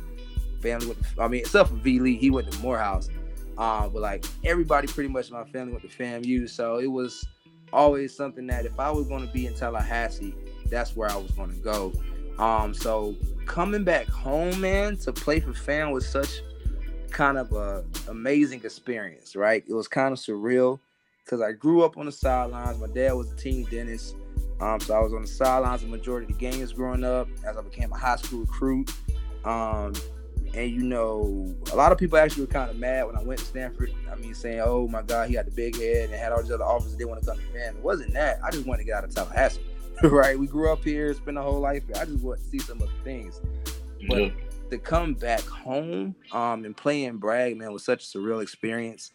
Family 0.62 0.87
went. 0.87 0.99
To, 1.01 1.23
I 1.23 1.29
mean, 1.29 1.40
except 1.40 1.68
for 1.68 1.77
V 1.77 2.01
Lee, 2.01 2.16
he 2.16 2.31
went 2.31 2.51
to 2.51 2.59
Morehouse. 2.61 3.09
Um, 3.61 3.90
but 3.92 4.01
like 4.01 4.25
everybody, 4.42 4.88
pretty 4.88 5.11
much 5.11 5.31
my 5.31 5.44
family 5.44 5.75
went 5.75 5.88
to 5.88 5.96
FAMU. 5.96 6.49
So 6.49 6.79
it 6.79 6.87
was 6.87 7.27
always 7.75 8.16
something 8.16 8.46
that 8.46 8.64
if 8.64 8.81
I 8.81 8.90
was 8.90 9.07
going 9.07 9.27
to 9.27 9.33
be 9.33 9.46
in 9.46 9.55
Tallahassee, 9.55 10.35
that's 10.70 10.96
where 10.96 11.11
I 11.11 11.16
was 11.16 11.31
going 11.33 11.51
to 11.51 11.61
go. 11.61 11.92
Um, 12.42 12.73
so 12.73 13.14
coming 13.44 13.85
back 13.85 14.09
home, 14.09 14.59
man, 14.62 14.96
to 14.99 15.12
play 15.12 15.40
for 15.40 15.53
fam 15.53 15.90
was 15.90 16.09
such 16.09 16.40
kind 17.11 17.37
of 17.37 17.53
a 17.53 17.85
amazing 18.09 18.62
experience, 18.64 19.37
right? 19.37 19.62
It 19.68 19.75
was 19.75 19.88
kind 19.88 20.12
of 20.12 20.18
surreal 20.18 20.81
because 21.23 21.42
I 21.42 21.53
grew 21.53 21.83
up 21.83 21.99
on 21.99 22.07
the 22.07 22.12
sidelines. 22.12 22.79
My 22.79 22.87
dad 22.87 23.12
was 23.12 23.31
a 23.31 23.37
team 23.37 23.66
dentist, 23.70 24.16
um, 24.61 24.81
so 24.81 24.94
I 24.94 25.01
was 25.01 25.12
on 25.12 25.20
the 25.20 25.29
sidelines 25.29 25.83
the 25.83 25.88
majority 25.88 26.33
of 26.33 26.38
the 26.38 26.51
games 26.51 26.73
growing 26.73 27.05
up 27.05 27.29
as 27.46 27.59
I 27.59 27.61
became 27.61 27.92
a 27.92 27.99
high 27.99 28.16
school 28.16 28.40
recruit. 28.40 28.90
Um, 29.44 29.92
and 30.55 30.71
you 30.71 30.83
know, 30.83 31.55
a 31.73 31.77
lot 31.77 31.93
of 31.93 31.99
people 31.99 32.19
actually 32.19 32.43
were 32.43 32.53
kind 32.53 32.71
of 32.71 32.77
mad 32.77 33.07
when 33.07 33.17
I 33.17 33.23
went 33.23 33.39
to 33.41 33.47
Stanford. 33.47 33.93
I 34.11 34.17
mean, 34.17 34.35
saying, 34.35 34.61
"Oh 34.65 34.89
my 34.89 35.03
God, 35.03 35.29
he 35.29 35.35
had 35.35 35.47
the 35.47 35.53
big 35.53 35.77
head 35.77 36.11
and 36.11 36.15
had 36.15 36.33
all 36.33 36.43
these 36.43 36.51
other 36.51 36.65
offers. 36.65 36.97
They 36.97 37.05
want 37.05 37.21
to 37.21 37.27
come 37.27 37.39
to 37.39 37.45
fam." 37.53 37.77
It 37.77 37.83
wasn't 37.83 38.13
that. 38.15 38.41
I 38.45 38.51
just 38.51 38.67
wanted 38.67 38.79
to 38.79 38.85
get 38.85 38.97
out 38.97 39.05
of 39.05 39.15
Tallahassee, 39.15 39.61
right? 40.03 40.39
We 40.39 40.47
grew 40.47 40.73
up 40.73 40.83
here, 40.83 41.15
spent 41.15 41.39
a 41.39 41.43
whole 41.43 41.61
life 41.61 41.85
here. 41.87 41.97
I 42.01 42.05
just 42.05 42.25
want 42.25 42.41
to 42.41 42.47
see 42.47 42.59
some 42.59 42.83
other 42.83 42.91
things. 43.05 43.41
But 44.09 44.23
yeah. 44.23 44.31
to 44.71 44.79
come 44.79 45.15
back 45.15 45.43
home 45.43 46.15
um, 46.33 46.65
and 46.65 46.77
play 46.77 47.05
in 47.05 47.19
Bragg, 47.19 47.57
man, 47.57 47.73
was 47.73 47.85
such 47.85 48.05
a 48.05 48.19
surreal 48.19 48.43
experience. 48.43 49.13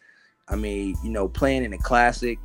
I 0.48 0.56
mean, 0.56 0.96
you 1.02 1.10
know, 1.10 1.28
playing 1.28 1.64
in 1.64 1.72
a 1.72 1.78
classic, 1.78 2.38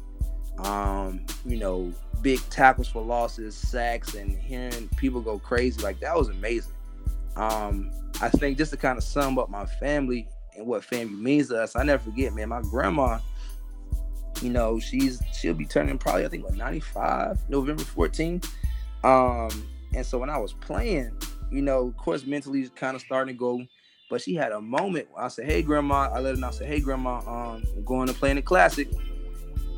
um, 0.58 1.24
you 1.46 1.58
know, 1.58 1.94
big 2.22 2.40
tackles 2.50 2.88
for 2.88 3.02
losses, 3.02 3.56
sacks, 3.56 4.16
and 4.16 4.38
hearing 4.38 4.90
people 4.98 5.22
go 5.22 5.40
crazy, 5.40 5.82
like 5.82 6.00
that 6.00 6.18
was 6.18 6.30
amazing. 6.30 6.74
Um, 7.36 7.92
I 8.22 8.30
think 8.30 8.58
just 8.58 8.72
to 8.72 8.78
kind 8.78 8.98
of 8.98 9.04
sum 9.04 9.40
up 9.40 9.50
my 9.50 9.66
family 9.66 10.28
and 10.58 10.66
what 10.66 10.84
family 10.84 11.16
means 11.16 11.50
to 11.50 11.62
us, 11.62 11.76
I 11.76 11.84
never 11.84 12.04
forget, 12.04 12.34
man, 12.34 12.50
my 12.50 12.62
grandma, 12.62 13.20
you 14.42 14.50
know, 14.50 14.80
she's 14.80 15.22
she'll 15.34 15.54
be 15.54 15.66
turning 15.66 15.98
probably 15.98 16.26
I 16.26 16.30
think 16.30 16.44
like 16.44 16.56
95, 16.56 17.50
November 17.50 17.84
14th. 17.84 18.48
Um, 19.04 19.68
and 19.94 20.06
so 20.06 20.18
when 20.18 20.30
I 20.30 20.38
was 20.38 20.54
playing, 20.54 21.18
you 21.52 21.62
know, 21.62 21.88
of 21.88 21.98
course 21.98 22.26
mentally 22.26 22.68
kind 22.70 22.96
of 22.96 23.02
starting 23.02 23.34
to 23.34 23.38
go 23.38 23.66
but 24.12 24.22
she 24.22 24.36
had 24.36 24.52
a 24.52 24.62
moment. 24.62 25.08
I 25.18 25.30
said, 25.30 25.46
"Hey, 25.46 25.64
grandma." 25.64 26.10
I 26.14 26.20
let 26.20 26.36
her 26.36 26.40
know. 26.42 26.50
I 26.50 26.52
said, 26.52 26.68
"Hey, 26.68 26.82
grandma, 26.82 27.20
um, 27.20 27.64
I'm 27.76 27.84
going 27.86 28.08
to 28.08 28.14
play 28.14 28.30
in 28.30 28.36
the 28.36 28.42
classic." 28.42 28.90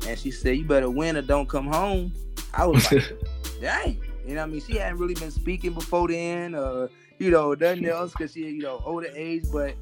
And 0.08 0.18
she 0.18 0.32
said, 0.32 0.58
"You 0.58 0.66
better 0.66 0.90
win 0.90 1.16
or 1.16 1.22
don't 1.22 1.48
come 1.48 1.68
home." 1.68 2.12
I 2.52 2.66
was 2.66 2.90
like, 2.92 3.16
"Dang!" 3.60 4.02
You 4.26 4.34
know, 4.34 4.42
I 4.42 4.46
mean, 4.46 4.60
she 4.60 4.76
hadn't 4.76 4.98
really 4.98 5.14
been 5.14 5.30
speaking 5.30 5.72
before 5.72 6.08
then, 6.08 6.56
or 6.56 6.90
you 7.18 7.30
know, 7.30 7.54
nothing 7.54 7.86
else 7.86 8.12
because 8.12 8.32
she, 8.32 8.40
you 8.40 8.62
know, 8.62 8.82
older 8.84 9.08
age. 9.14 9.44
But 9.52 9.74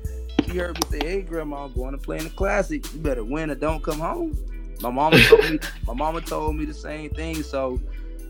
she 0.45 0.59
heard 0.59 0.77
me 0.77 0.99
say, 0.99 1.07
"Hey, 1.07 1.23
grandma, 1.23 1.65
I'm 1.65 1.73
going 1.73 1.93
to 1.93 1.99
play 1.99 2.19
in 2.19 2.25
the 2.25 2.31
classic. 2.31 2.93
You 2.93 3.01
better 3.01 3.25
win 3.25 3.51
or 3.51 3.55
don't 3.55 3.83
come 3.83 3.99
home." 3.99 4.37
My 4.81 4.91
mama 4.91 5.19
told 5.29 5.51
me. 5.51 5.59
my 5.87 5.95
mama 5.95 6.21
told 6.21 6.57
me 6.57 6.65
the 6.65 6.75
same 6.75 7.11
thing. 7.11 7.43
So 7.43 7.81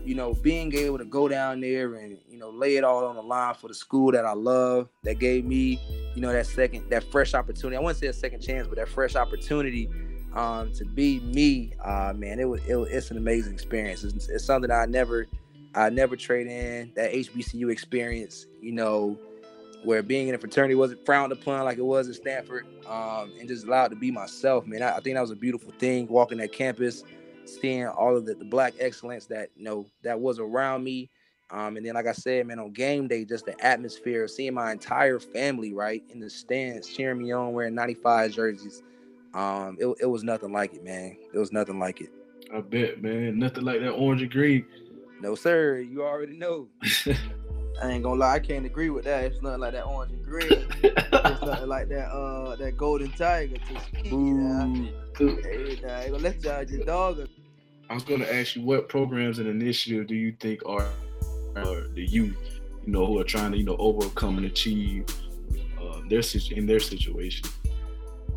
you 0.05 0.15
know, 0.15 0.33
being 0.33 0.73
able 0.75 0.97
to 0.97 1.05
go 1.05 1.27
down 1.27 1.61
there 1.61 1.95
and, 1.95 2.17
you 2.29 2.37
know, 2.37 2.49
lay 2.49 2.75
it 2.75 2.83
all 2.83 3.05
on 3.05 3.15
the 3.15 3.21
line 3.21 3.55
for 3.55 3.67
the 3.67 3.73
school 3.73 4.11
that 4.11 4.25
I 4.25 4.33
love, 4.33 4.89
that 5.03 5.19
gave 5.19 5.45
me, 5.45 5.79
you 6.13 6.21
know, 6.21 6.31
that 6.31 6.45
second, 6.45 6.89
that 6.89 7.03
fresh 7.05 7.33
opportunity. 7.33 7.77
I 7.77 7.79
wouldn't 7.79 7.99
say 7.99 8.07
a 8.07 8.13
second 8.13 8.41
chance, 8.41 8.67
but 8.67 8.77
that 8.77 8.89
fresh 8.89 9.15
opportunity 9.15 9.89
um, 10.33 10.73
to 10.73 10.85
be 10.85 11.19
me, 11.21 11.73
uh, 11.83 12.13
man, 12.15 12.39
it 12.39 12.45
was, 12.45 12.61
it 12.67 12.75
was 12.75 12.89
it's 12.89 13.11
an 13.11 13.17
amazing 13.17 13.53
experience. 13.53 14.03
It's, 14.03 14.27
it's 14.27 14.43
something 14.43 14.71
I 14.71 14.85
never 14.85 15.27
I 15.75 15.89
never 15.89 16.15
trade 16.15 16.47
in 16.47 16.91
that 16.95 17.13
HBCU 17.13 17.71
experience. 17.71 18.45
You 18.61 18.73
know, 18.73 19.17
where 19.83 20.01
being 20.01 20.29
in 20.29 20.35
a 20.35 20.37
fraternity 20.37 20.75
wasn't 20.75 21.05
frowned 21.05 21.31
upon 21.31 21.63
like 21.65 21.77
it 21.77 21.85
was 21.85 22.07
at 22.09 22.15
Stanford, 22.15 22.65
um, 22.87 23.31
and 23.39 23.47
just 23.47 23.65
allowed 23.65 23.89
to 23.89 23.95
be 23.95 24.11
myself. 24.11 24.65
Man, 24.65 24.81
I, 24.81 24.97
I, 24.97 24.99
think 24.99 25.15
that 25.15 25.21
was 25.21 25.31
a 25.31 25.35
beautiful 25.35 25.71
thing. 25.79 26.07
Walking 26.07 26.37
that 26.39 26.51
campus, 26.51 27.03
seeing 27.45 27.87
all 27.87 28.15
of 28.15 28.25
the, 28.25 28.35
the 28.35 28.45
black 28.45 28.73
excellence 28.79 29.25
that 29.27 29.49
you 29.55 29.63
know 29.63 29.85
that 30.03 30.19
was 30.19 30.39
around 30.39 30.83
me. 30.83 31.09
Um, 31.51 31.77
and 31.77 31.85
then, 31.85 31.93
like 31.93 32.07
I 32.07 32.13
said, 32.13 32.47
man, 32.47 32.57
on 32.57 32.71
game 32.71 33.07
day, 33.07 33.25
just 33.25 33.45
the 33.45 33.59
atmosphere, 33.63 34.27
seeing 34.27 34.55
my 34.55 34.71
entire 34.71 35.19
family 35.19 35.71
right 35.71 36.03
in 36.09 36.19
the 36.19 36.29
stands 36.29 36.87
cheering 36.87 37.21
me 37.21 37.31
on, 37.31 37.53
wearing 37.53 37.75
95 37.75 38.31
jerseys. 38.31 38.81
Um, 39.35 39.77
it, 39.79 39.85
it 40.01 40.05
was 40.05 40.23
nothing 40.23 40.51
like 40.51 40.73
it, 40.73 40.83
man. 40.83 41.15
It 41.31 41.37
was 41.37 41.51
nothing 41.51 41.77
like 41.77 42.01
it. 42.01 42.09
I 42.53 42.61
bet, 42.61 43.03
man. 43.03 43.37
Nothing 43.37 43.65
like 43.65 43.81
that 43.81 43.91
orange 43.91 44.23
and 44.23 44.31
green. 44.31 44.65
No, 45.23 45.35
sir. 45.35 45.79
You 45.79 46.03
already 46.03 46.35
know. 46.35 46.67
I 47.81 47.91
ain't 47.91 48.03
gonna 48.03 48.19
lie, 48.19 48.33
I 48.33 48.39
can't 48.39 48.65
agree 48.65 48.89
with 48.89 49.05
that. 49.05 49.23
It's 49.23 49.41
nothing 49.41 49.61
like 49.61 49.71
that 49.71 49.85
orange 49.85 50.11
and 50.11 50.25
green. 50.25 50.67
it's 50.83 51.41
nothing 51.41 51.69
like 51.69 51.87
that 51.87 52.09
uh 52.09 52.57
that 52.57 52.75
golden 52.75 53.09
tiger 53.11 53.55
to 53.55 54.13
Ooh. 54.13 54.97
Hey, 55.17 55.79
nah, 55.81 55.93
I 55.93 56.01
ain't 56.01 56.11
gonna 56.11 56.23
let 56.23 56.43
y'all 56.43 56.63
your 56.63 56.83
dog. 56.83 57.25
I 57.89 57.93
was 57.93 58.03
gonna 58.03 58.25
ask 58.25 58.57
you 58.57 58.63
what 58.63 58.89
programs 58.89 59.39
and 59.39 59.47
initiatives 59.47 60.09
do 60.09 60.15
you 60.15 60.35
think 60.41 60.59
are, 60.65 60.89
are 61.55 61.87
the 61.95 62.05
youth, 62.05 62.59
you 62.85 62.91
know, 62.91 63.05
who 63.05 63.17
are 63.19 63.23
trying 63.23 63.53
to, 63.53 63.57
you 63.57 63.63
know, 63.63 63.77
overcome 63.77 64.37
and 64.37 64.45
achieve 64.45 65.05
uh, 65.81 66.01
their 66.09 66.21
in 66.51 66.65
their 66.65 66.81
situation. 66.81 67.49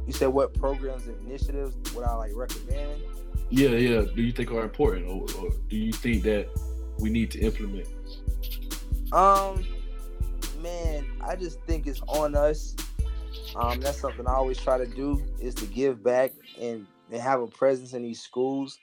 You 0.07 0.13
said 0.13 0.29
what 0.29 0.55
programs 0.55 1.09
and 1.09 1.17
initiatives 1.27 1.75
would 1.95 2.05
I 2.05 2.15
like 2.15 2.31
recommend? 2.37 3.03
Yeah, 3.51 3.71
yeah. 3.71 4.05
Do 4.15 4.23
you 4.23 4.31
think 4.31 4.53
are 4.53 4.63
important, 4.63 5.07
or, 5.09 5.23
or 5.41 5.51
do 5.69 5.77
you 5.77 5.93
think 5.93 6.23
that 6.25 6.49
we 6.99 7.11
need 7.11 7.31
to 7.33 7.41
implement? 7.41 7.87
Um, 9.13 9.65
man, 10.61 11.07
I 11.21 11.37
just 11.37 11.61
think 11.63 11.87
it's 11.87 12.01
on 12.09 12.35
us. 12.35 12.75
Um, 13.55 13.81
that's 13.81 14.01
something 14.01 14.27
I 14.27 14.35
always 14.35 14.59
try 14.59 14.79
to 14.79 14.87
do 14.87 15.23
is 15.41 15.55
to 15.57 15.67
give 15.67 16.03
back 16.03 16.33
and, 16.61 16.87
and 17.11 17.21
have 17.21 17.41
a 17.41 17.47
presence 17.47 17.93
in 17.93 18.03
these 18.03 18.21
schools. 18.21 18.79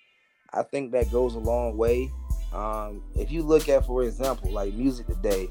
I 0.53 0.63
think 0.63 0.91
that 0.91 1.11
goes 1.11 1.35
a 1.35 1.39
long 1.39 1.77
way. 1.77 2.11
Um, 2.53 3.03
if 3.15 3.31
you 3.31 3.41
look 3.43 3.67
at, 3.69 3.85
for 3.85 4.03
example, 4.03 4.51
like 4.51 4.73
music 4.73 5.07
today, 5.07 5.49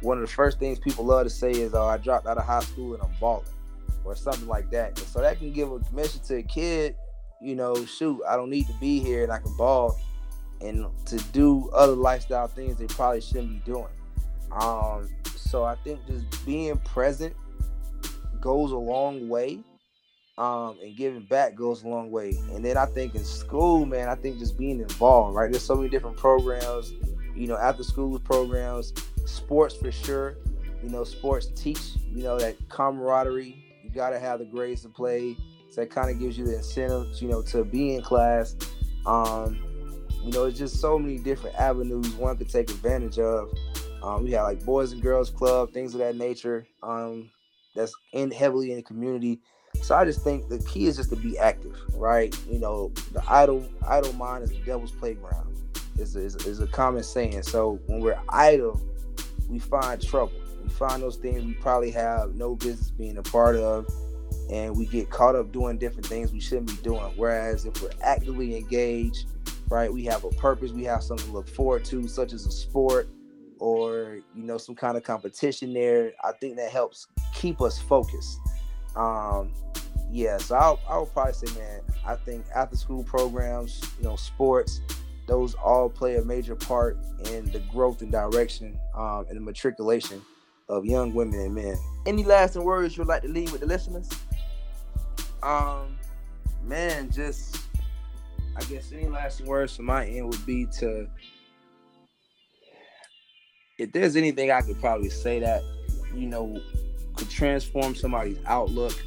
one 0.00 0.18
of 0.18 0.22
the 0.26 0.32
first 0.32 0.58
things 0.58 0.78
people 0.78 1.04
love 1.04 1.24
to 1.24 1.30
say 1.30 1.50
is, 1.50 1.74
"Oh, 1.74 1.84
I 1.84 1.98
dropped 1.98 2.26
out 2.26 2.38
of 2.38 2.44
high 2.44 2.60
school 2.60 2.94
and 2.94 3.02
I'm 3.02 3.12
balling," 3.20 3.46
or 4.04 4.16
something 4.16 4.48
like 4.48 4.70
that. 4.70 4.98
And 4.98 5.06
so 5.06 5.20
that 5.20 5.38
can 5.38 5.52
give 5.52 5.70
a 5.70 5.80
message 5.92 6.22
to 6.28 6.36
a 6.36 6.42
kid, 6.42 6.96
you 7.40 7.54
know, 7.54 7.84
shoot, 7.84 8.22
I 8.28 8.36
don't 8.36 8.50
need 8.50 8.66
to 8.66 8.74
be 8.74 9.00
here 9.00 9.22
and 9.22 9.32
I 9.32 9.38
can 9.38 9.54
ball, 9.56 9.98
and 10.60 10.86
to 11.06 11.16
do 11.32 11.70
other 11.70 11.94
lifestyle 11.94 12.48
things 12.48 12.76
they 12.76 12.86
probably 12.86 13.20
shouldn't 13.20 13.50
be 13.50 13.72
doing. 13.72 13.88
Um, 14.52 15.08
so 15.36 15.64
I 15.64 15.76
think 15.76 16.06
just 16.06 16.44
being 16.44 16.76
present 16.78 17.34
goes 18.40 18.72
a 18.72 18.76
long 18.76 19.28
way. 19.28 19.60
Um, 20.38 20.78
and 20.82 20.96
giving 20.96 21.24
back 21.24 21.54
goes 21.54 21.82
a 21.82 21.88
long 21.88 22.10
way. 22.10 22.30
And 22.54 22.64
then 22.64 22.78
I 22.78 22.86
think 22.86 23.14
in 23.14 23.24
school, 23.24 23.84
man, 23.84 24.08
I 24.08 24.14
think 24.14 24.38
just 24.38 24.56
being 24.56 24.80
involved, 24.80 25.36
right? 25.36 25.50
There's 25.50 25.64
so 25.64 25.74
many 25.74 25.90
different 25.90 26.16
programs, 26.16 26.94
you 27.36 27.46
know, 27.46 27.58
after 27.58 27.82
school 27.82 28.18
programs, 28.18 28.94
sports 29.26 29.76
for 29.76 29.92
sure. 29.92 30.36
You 30.82 30.88
know, 30.88 31.04
sports 31.04 31.48
teach, 31.54 31.96
you 32.10 32.22
know, 32.22 32.38
that 32.38 32.56
camaraderie. 32.70 33.62
You 33.84 33.90
got 33.90 34.10
to 34.10 34.18
have 34.18 34.38
the 34.38 34.46
grades 34.46 34.80
to 34.82 34.88
play. 34.88 35.36
So 35.68 35.82
that 35.82 35.90
kind 35.90 36.10
of 36.10 36.18
gives 36.18 36.38
you 36.38 36.46
the 36.46 36.56
incentives, 36.56 37.20
you 37.20 37.28
know, 37.28 37.42
to 37.42 37.62
be 37.62 37.94
in 37.96 38.02
class. 38.02 38.56
Um, 39.04 39.62
you 40.22 40.32
know, 40.32 40.44
it's 40.44 40.58
just 40.58 40.80
so 40.80 40.98
many 40.98 41.18
different 41.18 41.56
avenues 41.56 42.08
one 42.14 42.36
could 42.36 42.48
take 42.48 42.70
advantage 42.70 43.18
of 43.18 43.52
um, 44.02 44.24
we 44.24 44.32
have 44.32 44.44
like 44.44 44.64
Boys 44.64 44.92
and 44.92 45.02
Girls 45.02 45.30
Club, 45.30 45.72
things 45.72 45.94
of 45.94 46.00
that 46.00 46.16
nature. 46.16 46.66
Um, 46.82 47.30
that's 47.74 47.94
in 48.12 48.30
heavily 48.30 48.70
in 48.70 48.76
the 48.76 48.82
community. 48.82 49.40
So 49.82 49.94
I 49.94 50.04
just 50.04 50.22
think 50.22 50.48
the 50.48 50.58
key 50.60 50.86
is 50.86 50.96
just 50.96 51.10
to 51.10 51.16
be 51.16 51.38
active, 51.38 51.78
right? 51.94 52.36
You 52.50 52.58
know, 52.58 52.92
the 53.12 53.22
idle 53.28 53.66
idle 53.86 54.12
mind 54.14 54.44
is 54.44 54.50
the 54.50 54.58
devil's 54.58 54.90
playground. 54.90 55.56
Is 55.98 56.16
is, 56.16 56.34
is 56.46 56.60
a 56.60 56.66
common 56.66 57.02
saying. 57.02 57.42
So 57.42 57.78
when 57.86 58.00
we're 58.00 58.18
idle, 58.28 58.80
we 59.48 59.58
find 59.58 60.00
trouble. 60.00 60.32
We 60.62 60.70
find 60.70 61.02
those 61.02 61.16
things 61.16 61.44
we 61.44 61.54
probably 61.54 61.90
have 61.92 62.34
no 62.34 62.54
business 62.54 62.90
being 62.90 63.18
a 63.18 63.22
part 63.22 63.56
of, 63.56 63.86
and 64.50 64.76
we 64.76 64.86
get 64.86 65.10
caught 65.10 65.36
up 65.36 65.52
doing 65.52 65.78
different 65.78 66.06
things 66.06 66.32
we 66.32 66.40
shouldn't 66.40 66.68
be 66.68 66.82
doing. 66.82 67.12
Whereas 67.16 67.64
if 67.64 67.80
we're 67.82 67.90
actively 68.02 68.56
engaged, 68.56 69.26
right, 69.70 69.92
we 69.92 70.04
have 70.04 70.24
a 70.24 70.30
purpose, 70.30 70.72
we 70.72 70.84
have 70.84 71.02
something 71.02 71.26
to 71.26 71.32
look 71.32 71.48
forward 71.48 71.84
to, 71.86 72.06
such 72.08 72.32
as 72.32 72.46
a 72.46 72.50
sport, 72.50 73.08
or 73.58 74.18
you 74.34 74.42
know 74.42 74.58
some 74.58 74.74
kind 74.74 74.96
of 74.96 75.02
competition 75.02 75.72
there. 75.72 76.12
I 76.24 76.32
think 76.32 76.56
that 76.56 76.70
helps 76.70 77.06
keep 77.34 77.60
us 77.60 77.78
focused. 77.78 78.38
Um 78.96 79.52
yeah 80.12 80.36
so 80.38 80.56
I'll, 80.56 80.80
I 80.88 80.98
would 80.98 81.12
probably 81.12 81.32
say 81.32 81.58
man 81.58 81.80
i 82.04 82.14
think 82.14 82.44
after 82.54 82.76
school 82.76 83.04
programs 83.04 83.80
you 83.98 84.04
know 84.04 84.16
sports 84.16 84.80
those 85.26 85.54
all 85.54 85.88
play 85.88 86.16
a 86.16 86.24
major 86.24 86.56
part 86.56 86.98
in 87.26 87.50
the 87.52 87.60
growth 87.70 88.02
and 88.02 88.10
direction 88.10 88.76
um, 88.96 89.26
and 89.28 89.36
the 89.36 89.40
matriculation 89.40 90.20
of 90.68 90.84
young 90.84 91.14
women 91.14 91.38
and 91.38 91.54
men. 91.54 91.76
Any 92.04 92.24
lasting 92.24 92.64
words 92.64 92.96
you'd 92.96 93.06
like 93.06 93.22
to 93.22 93.28
leave 93.28 93.52
with 93.52 93.60
the 93.60 93.66
listeners? 93.66 94.08
Um 95.42 95.96
man 96.64 97.10
just 97.10 97.58
i 98.56 98.64
guess 98.64 98.92
any 98.92 99.06
lasting 99.06 99.46
words 99.46 99.76
from 99.76 99.86
my 99.86 100.06
end 100.06 100.26
would 100.28 100.44
be 100.46 100.66
to 100.66 101.08
if 103.80 103.92
there's 103.92 104.14
anything 104.14 104.50
I 104.50 104.60
could 104.60 104.78
probably 104.78 105.08
say 105.08 105.40
that, 105.40 105.62
you 106.14 106.26
know, 106.26 106.60
could 107.16 107.30
transform 107.30 107.94
somebody's 107.94 108.38
outlook 108.46 109.02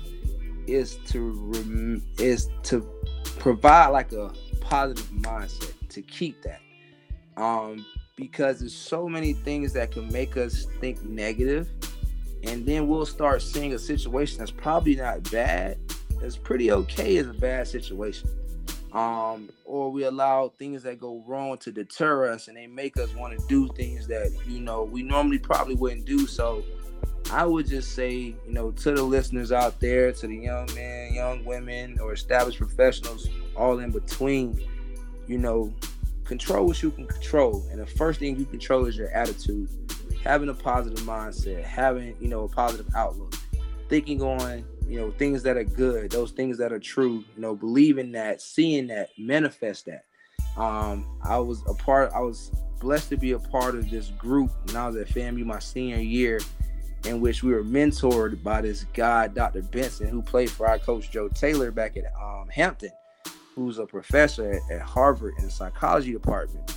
is 0.65 0.95
to 1.09 2.01
is 2.17 2.49
to 2.63 2.89
provide 3.37 3.89
like 3.89 4.11
a 4.13 4.31
positive 4.61 5.05
mindset 5.11 5.73
to 5.89 6.01
keep 6.01 6.41
that. 6.41 6.59
Um, 7.37 7.85
because 8.15 8.59
there's 8.59 8.75
so 8.75 9.07
many 9.07 9.33
things 9.33 9.73
that 9.73 9.91
can 9.91 10.11
make 10.11 10.37
us 10.37 10.65
think 10.79 11.03
negative, 11.03 11.69
and 12.43 12.65
then 12.65 12.87
we'll 12.87 13.05
start 13.05 13.41
seeing 13.43 13.73
a 13.73 13.79
situation 13.79 14.39
that's 14.39 14.51
probably 14.51 14.95
not 14.95 15.29
bad, 15.31 15.77
that's 16.19 16.37
pretty 16.37 16.71
okay 16.71 17.17
as 17.17 17.27
a 17.27 17.33
bad 17.33 17.67
situation 17.67 18.29
um, 18.93 19.49
or 19.65 19.91
we 19.91 20.03
allow 20.03 20.49
things 20.57 20.83
that 20.83 20.99
go 20.99 21.23
wrong 21.27 21.57
to 21.59 21.71
deter 21.71 22.31
us 22.31 22.47
and 22.47 22.55
they 22.55 22.67
make 22.67 22.97
us 22.97 23.13
want 23.15 23.37
to 23.37 23.47
do 23.47 23.67
things 23.73 24.07
that 24.07 24.31
you 24.47 24.59
know 24.59 24.83
we 24.83 25.03
normally 25.03 25.39
probably 25.39 25.75
wouldn't 25.75 26.05
do. 26.05 26.27
So 26.27 26.63
i 27.31 27.45
would 27.45 27.65
just 27.65 27.93
say 27.93 28.11
you 28.11 28.37
know 28.47 28.69
to 28.71 28.91
the 28.91 29.01
listeners 29.01 29.53
out 29.53 29.79
there 29.79 30.11
to 30.11 30.27
the 30.27 30.35
young 30.35 30.67
men 30.75 31.13
young 31.13 31.43
women 31.45 31.97
or 32.01 32.11
established 32.11 32.57
professionals 32.57 33.29
all 33.55 33.79
in 33.79 33.91
between 33.91 34.61
you 35.27 35.37
know 35.37 35.73
control 36.23 36.65
what 36.67 36.81
you 36.81 36.91
can 36.91 37.07
control. 37.07 37.65
And 37.71 37.79
the 37.79 37.85
first 37.85 38.19
thing 38.19 38.37
you 38.37 38.45
control 38.45 38.85
is 38.85 38.97
your 38.97 39.09
attitude. 39.09 39.69
Having 40.23 40.49
a 40.49 40.53
positive 40.53 40.99
mindset 40.99 41.63
having 41.63 42.15
you 42.19 42.27
know 42.27 42.43
a 42.43 42.47
positive 42.47 42.87
outlook. 42.95 43.35
Thinking 43.89 44.21
on 44.21 44.63
you 44.87 44.99
know 44.99 45.11
things 45.11 45.43
that 45.43 45.57
are 45.57 45.63
good 45.63 46.11
those 46.11 46.31
things 46.31 46.57
that 46.57 46.71
are 46.71 46.79
true 46.79 47.23
you 47.35 47.41
know 47.41 47.55
believing 47.55 48.11
that 48.11 48.41
seeing 48.41 48.87
that 48.87 49.09
manifest 49.17 49.85
that. 49.85 50.03
Um 50.61 51.19
i 51.23 51.37
was 51.37 51.63
a 51.67 51.73
part 51.73 52.11
i 52.13 52.19
was 52.19 52.51
blessed 52.79 53.09
to 53.09 53.17
be 53.17 53.31
a 53.31 53.39
part 53.39 53.75
of 53.75 53.89
this 53.89 54.09
group 54.09 54.51
when 54.65 54.75
i 54.75 54.87
was 54.87 54.95
at 54.95 55.07
famu 55.07 55.45
my 55.45 55.59
senior 55.59 55.97
year 55.97 56.39
in 57.05 57.19
which 57.19 57.43
we 57.43 57.51
were 57.51 57.63
mentored 57.63 58.43
by 58.43 58.61
this 58.61 58.85
guy 58.93 59.27
dr 59.27 59.61
benson 59.63 60.07
who 60.07 60.21
played 60.21 60.49
for 60.49 60.67
our 60.67 60.79
coach 60.79 61.11
joe 61.11 61.27
taylor 61.29 61.71
back 61.71 61.97
at 61.97 62.05
um, 62.21 62.47
hampton 62.49 62.91
who's 63.55 63.77
a 63.77 63.85
professor 63.85 64.53
at, 64.53 64.71
at 64.71 64.81
harvard 64.81 65.33
in 65.37 65.45
the 65.45 65.51
psychology 65.51 66.11
department. 66.11 66.75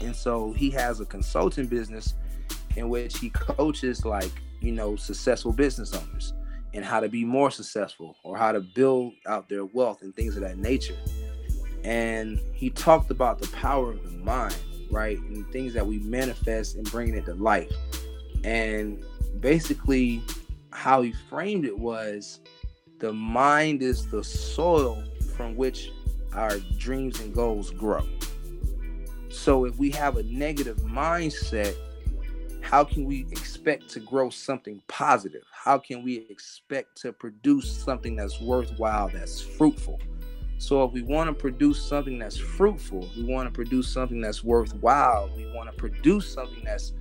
And 0.00 0.14
so 0.14 0.52
he 0.52 0.70
has 0.70 1.00
a 1.00 1.04
consulting 1.04 1.66
business 1.66 2.14
in 2.76 2.88
which 2.88 3.18
he 3.18 3.30
coaches 3.30 4.04
like 4.04 4.32
you 4.60 4.72
know 4.72 4.96
successful 4.96 5.52
business 5.52 5.94
owners 5.94 6.32
and 6.74 6.84
how 6.84 7.00
to 7.00 7.08
be 7.08 7.24
more 7.24 7.50
successful 7.50 8.16
or 8.24 8.36
how 8.36 8.52
to 8.52 8.60
build 8.60 9.12
out 9.26 9.48
their 9.48 9.64
wealth 9.64 10.02
and 10.02 10.14
things 10.14 10.36
of 10.36 10.42
that 10.42 10.58
nature. 10.58 10.96
And 11.84 12.40
he 12.52 12.70
talked 12.70 13.10
about 13.10 13.38
the 13.38 13.48
power 13.48 13.90
of 13.90 14.02
the 14.04 14.16
mind, 14.18 14.56
right? 14.90 15.18
And 15.18 15.46
things 15.52 15.74
that 15.74 15.86
we 15.86 15.98
manifest 15.98 16.76
and 16.76 16.90
bringing 16.90 17.14
it 17.14 17.26
to 17.26 17.34
life. 17.34 17.72
And 18.44 19.04
basically, 19.40 20.22
how 20.70 21.02
he 21.02 21.12
framed 21.28 21.64
it 21.64 21.78
was 21.78 22.40
the 22.98 23.12
mind 23.12 23.82
is 23.82 24.08
the 24.10 24.22
soil 24.22 25.02
from 25.36 25.56
which 25.56 25.90
our 26.32 26.58
dreams 26.78 27.20
and 27.20 27.34
goals 27.34 27.70
grow. 27.70 28.06
So 29.28 29.64
if 29.64 29.76
we 29.76 29.90
have 29.90 30.16
a 30.16 30.22
negative 30.22 30.78
mindset, 30.78 31.74
how 32.62 32.84
can 32.84 33.04
we 33.04 33.26
expect 33.30 33.90
to 33.90 34.00
grow 34.00 34.30
something 34.30 34.82
positive? 34.88 35.42
How 35.52 35.78
can 35.78 36.02
we 36.02 36.26
expect 36.30 36.96
to 37.02 37.12
produce 37.12 37.70
something 37.70 38.16
that's 38.16 38.40
worthwhile, 38.40 39.08
that's 39.08 39.40
fruitful? 39.40 40.00
So 40.58 40.84
if 40.84 40.92
we 40.92 41.02
want 41.02 41.28
to 41.28 41.34
produce 41.34 41.84
something 41.84 42.18
that's 42.18 42.38
fruitful, 42.38 43.10
we 43.16 43.24
want 43.24 43.48
to 43.48 43.52
produce 43.52 43.88
something 43.88 44.20
that's 44.20 44.44
worthwhile, 44.44 45.28
we 45.36 45.44
want 45.54 45.70
to 45.70 45.76
produce 45.76 46.32
something 46.32 46.62
that's 46.64 46.92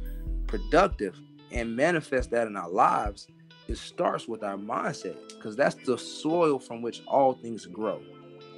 productive 0.47 1.19
and 1.51 1.75
manifest 1.75 2.31
that 2.31 2.47
in 2.47 2.57
our 2.57 2.69
lives, 2.69 3.27
it 3.67 3.77
starts 3.77 4.27
with 4.27 4.43
our 4.43 4.57
mindset 4.57 5.15
because 5.29 5.55
that's 5.55 5.75
the 5.85 5.97
soil 5.97 6.59
from 6.59 6.81
which 6.81 7.03
all 7.07 7.33
things 7.33 7.65
grow. 7.67 8.01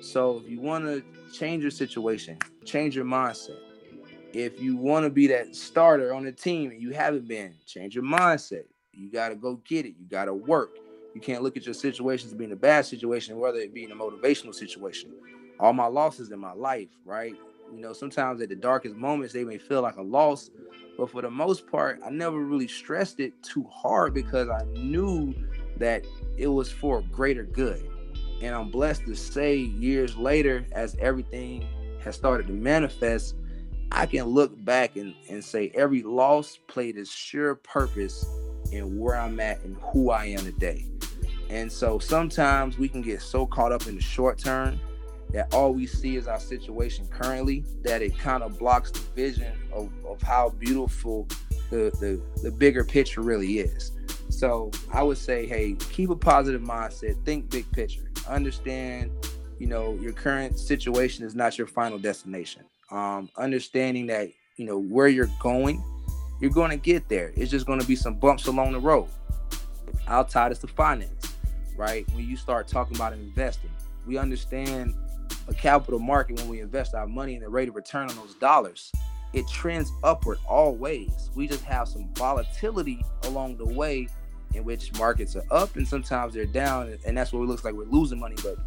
So 0.02 0.42
if 0.44 0.50
you 0.50 0.60
want 0.60 0.86
to 0.86 1.04
change 1.32 1.64
your 1.64 1.72
situation, 1.72 2.38
change 2.66 2.96
your 2.96 3.06
mindset. 3.06 3.60
If 4.34 4.60
you 4.60 4.76
want 4.76 5.06
to 5.06 5.12
be 5.12 5.28
that 5.28 5.56
starter 5.56 6.14
on 6.14 6.26
the 6.26 6.32
team 6.32 6.72
and 6.72 6.82
you 6.82 6.92
haven't 6.92 7.28
been, 7.28 7.54
change 7.68 7.94
your 7.94 8.04
mindset. 8.04 8.64
You 8.92 9.12
got 9.12 9.30
to 9.30 9.36
go 9.36 9.62
get 9.68 9.86
it. 9.86 9.94
You 10.00 10.06
got 10.10 10.26
to 10.26 10.34
work. 10.34 10.78
You 11.14 11.22
can't 11.22 11.44
look 11.44 11.56
at 11.56 11.66
your 11.66 11.76
situations 11.76 12.34
being 12.34 12.52
a 12.52 12.56
bad 12.56 12.86
situation, 12.86 13.38
whether 13.38 13.60
it 13.60 13.74
be 13.74 13.84
in 13.84 13.92
a 13.92 13.96
motivational 13.96 14.56
situation. 14.56 15.12
All 15.60 15.74
my 15.74 15.86
losses 15.86 16.32
in 16.32 16.40
my 16.40 16.54
life, 16.54 16.90
right? 17.06 17.36
You 17.72 17.82
know, 17.82 17.94
sometimes 17.94 18.42
at 18.42 18.50
the 18.50 18.56
darkest 18.56 18.96
moments, 18.96 19.34
they 19.34 19.44
may 19.44 19.60
feel 19.60 19.84
like 19.84 19.98
a 19.98 20.02
loss, 20.02 20.50
but 20.98 21.12
for 21.12 21.22
the 21.22 21.30
most 21.30 21.68
part, 21.68 22.00
I 22.04 22.10
never 22.10 22.40
really 22.40 22.68
stressed 22.68 23.20
it 23.20 23.34
too 23.44 23.68
hard 23.72 24.16
because 24.16 24.50
I 24.50 24.64
knew 24.74 25.34
that 25.78 26.06
it 26.38 26.48
was 26.48 26.72
for 26.72 27.04
greater 27.12 27.44
good. 27.44 27.88
And 28.42 28.56
I'm 28.56 28.72
blessed 28.72 29.06
to 29.06 29.16
say, 29.16 29.56
years 29.56 30.18
later, 30.18 30.66
as 30.72 30.96
everything 31.00 31.68
has 32.04 32.16
started 32.16 32.48
to 32.48 32.54
manifest, 32.54 33.36
I 33.94 34.08
can 34.08 34.26
look 34.26 34.52
back 34.66 34.96
and, 34.96 35.14
and 35.30 35.44
say 35.44 35.72
every 35.76 36.02
loss 36.02 36.58
played 36.68 36.98
its 36.98 37.12
sure 37.12 37.56
purpose 37.56 38.26
in 38.72 38.98
where 38.98 39.16
I'm 39.16 39.40
at 39.40 39.64
and 39.64 39.78
who 39.78 40.10
I 40.10 40.26
am 40.26 40.40
today. 40.40 40.86
And 41.50 41.72
so 41.72 42.00
sometimes 42.00 42.80
we 42.80 42.90
can 42.90 43.04
get 43.04 43.22
so 43.22 43.46
caught 43.46 43.72
up 43.72 43.86
in 43.86 43.96
the 43.96 44.02
short 44.02 44.40
term 44.40 44.80
that 45.32 45.54
all 45.54 45.74
we 45.74 45.86
see 45.86 46.16
is 46.16 46.28
our 46.28 46.40
situation 46.40 47.08
currently 47.08 47.64
that 47.84 48.02
it 48.02 48.18
kind 48.18 48.42
of 48.42 48.58
blocks 48.58 48.90
the 48.90 49.00
vision 49.16 49.54
of, 49.72 49.92
of 50.08 50.22
how 50.24 50.50
beautiful 50.50 51.28
the, 51.70 51.92
the, 52.00 52.22
the 52.42 52.52
bigger 52.52 52.84
picture 52.84 53.22
really 53.22 53.60
is. 53.60 53.92
So 54.30 54.72
I 54.92 55.04
would 55.04 55.18
say, 55.20 55.46
hey, 55.46 55.76
keep 55.92 56.10
a 56.10 56.16
positive 56.16 56.62
mindset, 56.62 57.24
think 57.26 57.52
big 57.52 57.72
picture, 57.72 58.10
understand, 58.28 59.12
you 59.60 59.68
know, 59.68 59.94
your 60.02 60.14
current 60.14 60.58
situation 60.58 61.26
is 61.26 61.36
not 61.36 61.60
your 61.60 61.68
final 61.68 62.00
destination. 62.00 62.64
Um, 62.94 63.30
understanding 63.38 64.08
that, 64.08 64.30
you 64.58 64.66
know, 64.66 64.80
where 64.80 65.08
you're 65.08 65.32
going, 65.40 65.84
you're 66.40 66.52
going 66.52 66.70
to 66.70 66.78
get 66.78 67.10
there. 67.10 67.34
It's 67.36 67.50
just 67.50 67.66
going 67.66 67.80
to 67.82 67.88
be 67.88 67.96
some 67.96 68.16
bumps 68.16 68.48
along 68.48 68.74
the 68.74 68.80
road. 68.80 69.08
Outside 70.08 70.52
is 70.52 70.60
the 70.60 70.68
finance 70.68 71.34
right? 71.78 72.08
When 72.14 72.28
you 72.28 72.38
start 72.38 72.68
talking 72.68 72.96
about 72.96 73.14
investing, 73.14 73.72
we 74.06 74.18
understand 74.18 74.96
a 75.48 75.54
capital 75.54 76.00
market 76.00 76.38
when 76.40 76.48
we 76.48 76.62
invest 76.62 76.94
our 76.94 77.08
money 77.08 77.36
and 77.36 77.44
the 77.44 77.50
rate 77.50 77.70
of 77.70 77.76
return 77.76 78.10
on 78.10 78.16
those 78.16 78.36
dollars. 78.36 78.92
It 79.34 79.48
trends 79.48 79.92
upward 80.04 80.38
always. 80.48 81.32
We 81.36 81.48
just 81.48 81.64
have 81.64 81.88
some 81.88 82.10
volatility 82.14 83.04
along 83.24 83.58
the 83.58 83.66
way 83.66 84.08
in 84.54 84.64
which 84.64 84.94
markets 85.00 85.36
are 85.36 85.44
up 85.50 85.76
and 85.76 85.88
sometimes 85.88 86.34
they're 86.34 86.46
down, 86.46 86.98
and 87.06 87.18
that's 87.18 87.34
what 87.34 87.42
it 87.42 87.48
looks 87.48 87.64
like 87.64 87.74
we're 87.74 87.86
losing 87.86 88.20
money. 88.20 88.36
But 88.44 88.58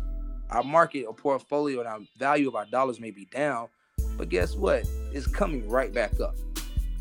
our 0.51 0.65
market 0.65 1.05
or 1.05 1.15
portfolio 1.15 1.81
and 1.81 1.89
our 1.89 2.01
value 2.19 2.49
of 2.49 2.57
our 2.57 2.67
dollars 2.67 2.99
may 2.99 3.13
be 3.13 3.27
down, 3.27 3.69
but 4.17 4.29
guess 4.29 4.55
what? 4.55 4.89
It's 5.13 5.27
coming 5.27 5.69
right 5.69 5.93
back 5.93 6.21
up. 6.21 6.37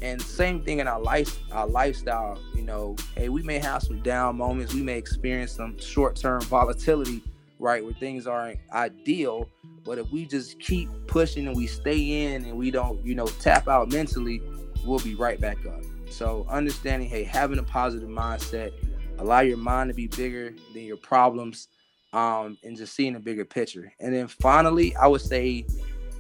And 0.02 0.22
same 0.22 0.62
thing 0.62 0.80
in 0.80 0.88
our 0.88 1.00
life, 1.00 1.40
our 1.52 1.68
lifestyle. 1.68 2.38
You 2.54 2.64
know, 2.64 2.96
hey, 3.16 3.30
we 3.30 3.42
may 3.44 3.60
have 3.60 3.82
some 3.82 4.02
down 4.02 4.38
moments. 4.38 4.74
We 4.74 4.82
may 4.82 4.98
experience 4.98 5.54
some 5.54 5.80
short-term 5.80 6.42
volatility, 6.42 7.24
right, 7.60 7.84
where 7.84 7.94
things 7.94 8.28
aren't 8.28 8.60
ideal. 8.74 9.50
But 9.86 9.98
if 9.98 10.12
we 10.12 10.26
just 10.26 10.60
keep 10.60 10.90
pushing 11.08 11.48
and 11.48 11.56
we 11.56 11.68
stay 11.68 12.26
in 12.26 12.44
and 12.46 12.58
we 12.58 12.72
don't, 12.72 13.04
you 13.06 13.16
know, 13.16 13.28
tap 13.28 13.68
out 13.68 13.92
mentally, 13.92 14.42
we'll 14.84 15.00
be 15.00 15.16
right 15.16 15.40
back 15.40 15.66
up. 15.66 15.82
So 16.10 16.46
understanding, 16.50 17.08
hey, 17.08 17.24
having 17.24 17.60
a 17.60 17.64
positive 17.64 18.10
mindset, 18.10 18.72
allow 19.18 19.40
your 19.40 19.58
mind 19.58 19.90
to 19.90 19.94
be 19.94 20.08
bigger 20.08 20.54
than 20.74 20.84
your 20.84 20.98
problems, 20.98 21.70
um, 22.14 22.58
and 22.64 22.78
just 22.78 22.96
seeing 22.96 23.16
a 23.16 23.20
bigger 23.20 23.46
picture. 23.46 23.92
And 24.00 24.14
then 24.14 24.28
finally, 24.28 24.96
I 24.96 25.08
would 25.08 25.22
say, 25.22 25.66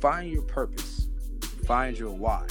find 0.05 0.31
your 0.31 0.43
purpose, 0.43 1.07
find 1.65 1.97
your 1.97 2.11
why 2.11 2.45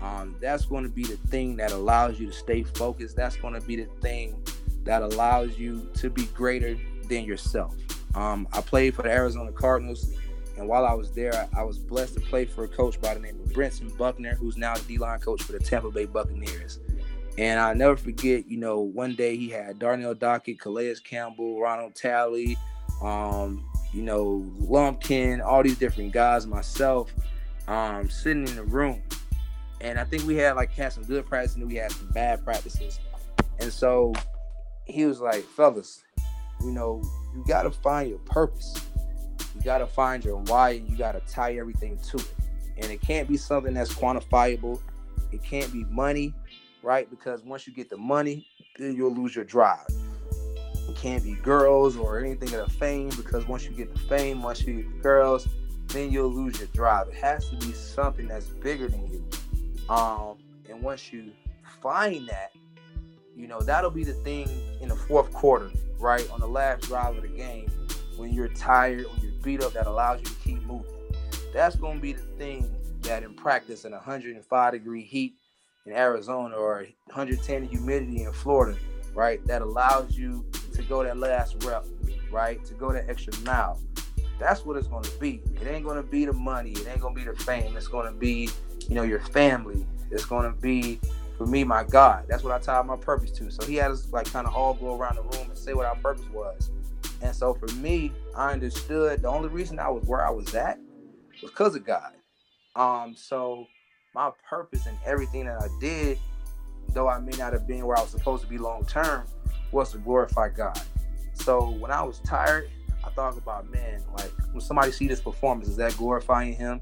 um, 0.00 0.34
that's 0.40 0.64
going 0.64 0.84
to 0.84 0.88
be 0.88 1.02
the 1.02 1.18
thing 1.28 1.54
that 1.54 1.70
allows 1.70 2.18
you 2.18 2.26
to 2.28 2.32
stay 2.32 2.62
focused. 2.62 3.14
That's 3.14 3.36
going 3.36 3.52
to 3.52 3.60
be 3.60 3.76
the 3.76 3.90
thing 4.00 4.42
that 4.84 5.02
allows 5.02 5.58
you 5.58 5.86
to 5.96 6.08
be 6.08 6.24
greater 6.26 6.78
than 7.10 7.24
yourself. 7.24 7.74
Um, 8.14 8.48
I 8.54 8.62
played 8.62 8.94
for 8.94 9.02
the 9.02 9.10
Arizona 9.10 9.52
Cardinals, 9.52 10.14
and 10.56 10.66
while 10.66 10.86
I 10.86 10.94
was 10.94 11.10
there, 11.10 11.34
I, 11.34 11.60
I, 11.60 11.62
was 11.62 11.76
blessed 11.76 12.14
to 12.14 12.20
play 12.20 12.46
for 12.46 12.64
a 12.64 12.68
coach 12.68 12.98
by 13.02 13.12
the 13.12 13.20
name 13.20 13.38
of 13.38 13.52
Brentson 13.52 13.94
Buckner, 13.98 14.34
who's 14.36 14.56
now 14.56 14.74
the 14.74 14.82
D-line 14.84 15.20
coach 15.20 15.42
for 15.42 15.52
the 15.52 15.58
Tampa 15.58 15.90
Bay 15.90 16.06
Buccaneers. 16.06 16.80
And 17.36 17.60
I'll 17.60 17.74
never 17.74 17.98
forget, 17.98 18.48
you 18.48 18.56
know, 18.56 18.80
one 18.80 19.14
day 19.14 19.36
he 19.36 19.50
had 19.50 19.78
Darnell 19.78 20.14
Dockett, 20.14 20.58
Calais 20.58 20.96
Campbell, 21.04 21.60
Ronald 21.60 21.94
Talley, 21.94 22.56
um, 23.02 23.67
you 23.92 24.02
know, 24.02 24.44
Lumpkin, 24.58 25.40
all 25.40 25.62
these 25.62 25.78
different 25.78 26.12
guys, 26.12 26.46
myself, 26.46 27.12
um, 27.66 28.08
sitting 28.08 28.46
in 28.46 28.56
the 28.56 28.64
room 28.64 29.02
and 29.80 29.98
I 29.98 30.04
think 30.04 30.26
we 30.26 30.36
had 30.36 30.56
like 30.56 30.72
had 30.72 30.92
some 30.92 31.04
good 31.04 31.26
practices 31.26 31.56
and 31.56 31.68
we 31.68 31.76
had 31.76 31.92
some 31.92 32.08
bad 32.08 32.44
practices. 32.44 32.98
And 33.60 33.72
so 33.72 34.12
he 34.84 35.04
was 35.04 35.20
like, 35.20 35.44
fellas, 35.44 36.02
you 36.62 36.72
know, 36.72 37.02
you 37.34 37.44
gotta 37.46 37.70
find 37.70 38.08
your 38.08 38.18
purpose. 38.20 38.74
You 39.54 39.60
gotta 39.62 39.86
find 39.86 40.24
your 40.24 40.38
why 40.38 40.70
and 40.70 40.88
you 40.88 40.96
gotta 40.96 41.20
tie 41.28 41.56
everything 41.56 41.98
to 42.10 42.16
it. 42.16 42.34
And 42.78 42.90
it 42.90 43.00
can't 43.00 43.28
be 43.28 43.36
something 43.36 43.74
that's 43.74 43.92
quantifiable. 43.92 44.80
It 45.32 45.42
can't 45.42 45.72
be 45.72 45.84
money, 45.84 46.34
right? 46.82 47.08
Because 47.10 47.42
once 47.44 47.66
you 47.66 47.72
get 47.72 47.90
the 47.90 47.96
money, 47.96 48.46
then 48.78 48.94
you'll 48.96 49.14
lose 49.14 49.34
your 49.34 49.44
drive. 49.44 49.86
It 50.88 50.96
can't 50.96 51.22
be 51.22 51.34
girls 51.34 51.96
or 51.96 52.18
anything 52.18 52.54
of 52.54 52.66
the 52.66 52.72
fame 52.72 53.10
because 53.10 53.46
once 53.46 53.64
you 53.64 53.70
get 53.72 53.92
the 53.92 54.00
fame, 54.00 54.42
once 54.42 54.62
you 54.62 54.82
get 54.82 54.96
the 54.96 55.02
girls, 55.02 55.46
then 55.88 56.10
you'll 56.10 56.32
lose 56.32 56.58
your 56.58 56.68
drive. 56.68 57.08
It 57.08 57.14
has 57.14 57.48
to 57.50 57.56
be 57.56 57.72
something 57.72 58.28
that's 58.28 58.46
bigger 58.46 58.88
than 58.88 59.06
you 59.10 59.24
um, 59.88 60.36
and 60.68 60.82
once 60.82 61.12
you 61.12 61.32
find 61.80 62.28
that, 62.28 62.52
you 63.34 63.46
know, 63.46 63.60
that'll 63.60 63.90
be 63.90 64.04
the 64.04 64.12
thing 64.12 64.48
in 64.80 64.88
the 64.88 64.96
fourth 64.96 65.32
quarter, 65.32 65.70
right? 65.98 66.28
On 66.30 66.40
the 66.40 66.46
last 66.46 66.82
drive 66.82 67.16
of 67.16 67.22
the 67.22 67.28
game, 67.28 67.70
when 68.16 68.32
you're 68.32 68.48
tired, 68.48 69.06
when 69.06 69.20
you're 69.22 69.42
beat 69.42 69.62
up, 69.62 69.72
that 69.72 69.86
allows 69.86 70.20
you 70.20 70.26
to 70.26 70.34
keep 70.44 70.62
moving. 70.64 70.92
That's 71.54 71.76
going 71.76 71.96
to 71.96 72.02
be 72.02 72.12
the 72.12 72.22
thing 72.36 72.74
that 73.02 73.22
in 73.22 73.32
practice 73.34 73.84
in 73.84 73.92
105 73.92 74.72
degree 74.72 75.02
heat 75.02 75.34
in 75.86 75.92
Arizona 75.92 76.56
or 76.56 76.86
110 77.06 77.64
humidity 77.64 78.24
in 78.24 78.32
Florida, 78.32 78.76
right? 79.14 79.42
That 79.46 79.62
allows 79.62 80.18
you 80.18 80.44
to 80.78 80.82
go 80.84 81.02
that 81.02 81.18
last 81.18 81.62
rep, 81.64 81.84
right? 82.30 82.64
To 82.64 82.74
go 82.74 82.92
that 82.92 83.08
extra 83.08 83.36
mile. 83.40 83.80
That's 84.38 84.64
what 84.64 84.76
it's 84.76 84.88
going 84.88 85.04
to 85.04 85.18
be. 85.18 85.42
It 85.60 85.66
ain't 85.66 85.84
going 85.84 85.96
to 85.96 86.08
be 86.08 86.24
the 86.24 86.32
money. 86.32 86.70
It 86.70 86.86
ain't 86.88 87.00
going 87.00 87.14
to 87.14 87.20
be 87.20 87.26
the 87.26 87.36
fame. 87.36 87.76
It's 87.76 87.88
going 87.88 88.06
to 88.06 88.16
be 88.16 88.48
you 88.88 88.94
know, 88.94 89.02
your 89.02 89.20
family. 89.20 89.86
It's 90.10 90.24
going 90.24 90.50
to 90.50 90.58
be 90.58 91.00
for 91.36 91.46
me, 91.46 91.62
my 91.62 91.84
God. 91.84 92.24
That's 92.28 92.42
what 92.42 92.52
I 92.52 92.58
tied 92.58 92.86
my 92.86 92.96
purpose 92.96 93.30
to. 93.32 93.50
So 93.50 93.64
he 93.64 93.76
had 93.76 93.90
us 93.90 94.10
like 94.10 94.30
kind 94.32 94.46
of 94.46 94.54
all 94.54 94.74
go 94.74 94.96
around 94.96 95.16
the 95.16 95.22
room 95.22 95.48
and 95.48 95.58
say 95.58 95.74
what 95.74 95.86
our 95.86 95.96
purpose 95.96 96.28
was. 96.32 96.70
And 97.20 97.34
so 97.34 97.54
for 97.54 97.72
me, 97.74 98.12
I 98.34 98.52
understood 98.52 99.22
the 99.22 99.28
only 99.28 99.48
reason 99.48 99.78
I 99.78 99.88
was 99.88 100.04
where 100.04 100.26
I 100.26 100.30
was 100.30 100.54
at 100.54 100.78
was 101.42 101.50
because 101.50 101.76
of 101.76 101.84
God. 101.84 102.12
Um, 102.74 103.14
so 103.16 103.66
my 104.14 104.30
purpose 104.48 104.86
and 104.86 104.96
everything 105.04 105.46
that 105.46 105.60
I 105.60 105.68
did, 105.80 106.18
though 106.90 107.08
I 107.08 107.18
may 107.18 107.36
not 107.36 107.52
have 107.52 107.66
been 107.66 107.84
where 107.86 107.98
I 107.98 108.00
was 108.00 108.10
supposed 108.10 108.42
to 108.44 108.48
be 108.48 108.58
long 108.58 108.84
term, 108.86 109.24
was 109.72 109.92
to 109.92 109.98
glorify 109.98 110.48
God. 110.48 110.80
So 111.34 111.70
when 111.70 111.90
I 111.90 112.02
was 112.02 112.20
tired, 112.20 112.70
I 113.04 113.10
thought 113.10 113.36
about, 113.38 113.70
man, 113.70 114.02
like 114.16 114.32
when 114.52 114.60
somebody 114.60 114.92
see 114.92 115.06
this 115.08 115.20
performance, 115.20 115.68
is 115.68 115.76
that 115.76 115.96
glorifying 115.96 116.54
him? 116.54 116.80